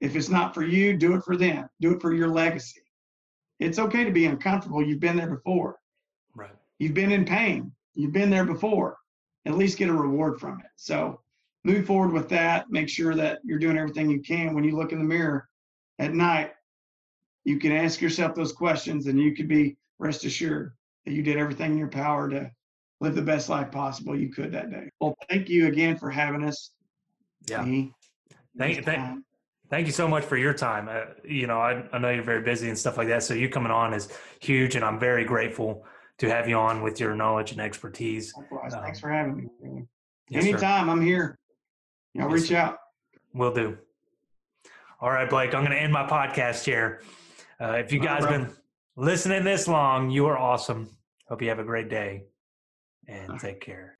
[0.00, 1.68] If it's not for you, do it for them.
[1.80, 2.82] Do it for your legacy.
[3.58, 4.84] It's okay to be uncomfortable.
[4.84, 5.76] You've been there before.
[6.34, 6.50] Right.
[6.78, 7.72] You've been in pain.
[7.94, 8.96] You've been there before.
[9.46, 10.66] At least get a reward from it.
[10.76, 11.20] So
[11.64, 12.66] move forward with that.
[12.68, 14.54] Make sure that you're doing everything you can.
[14.54, 15.48] When you look in the mirror
[15.98, 16.52] at night,
[17.44, 20.72] you can ask yourself those questions and you could be rest assured
[21.04, 22.50] that you did everything in your power to
[23.00, 24.90] live the best life possible you could that day.
[25.00, 26.72] Well, thank you again for having us.
[27.48, 27.62] Yeah.
[27.62, 27.92] Me.
[28.58, 29.22] Thank, thank,
[29.70, 30.88] thank you so much for your time.
[30.88, 33.22] Uh, you know, I, I know you're very busy and stuff like that.
[33.22, 34.08] So you coming on is
[34.40, 35.84] huge, and I'm very grateful
[36.18, 38.32] to have you on with your knowledge and expertise.
[38.36, 38.72] Likewise.
[38.72, 39.82] Um, Thanks for having me.
[40.30, 40.50] Yes, sir.
[40.50, 41.38] Anytime, I'm here.
[42.14, 42.56] You know, Yes, reach sir.
[42.56, 42.78] out.
[43.34, 43.76] Will do.
[45.00, 47.02] All right, Blake, I'm going to end my podcast here.
[47.60, 48.50] Uh, if you All guys been
[48.96, 50.88] listening this long, you are awesome.
[51.28, 52.24] Hope you have a great day
[53.06, 53.95] and All take care.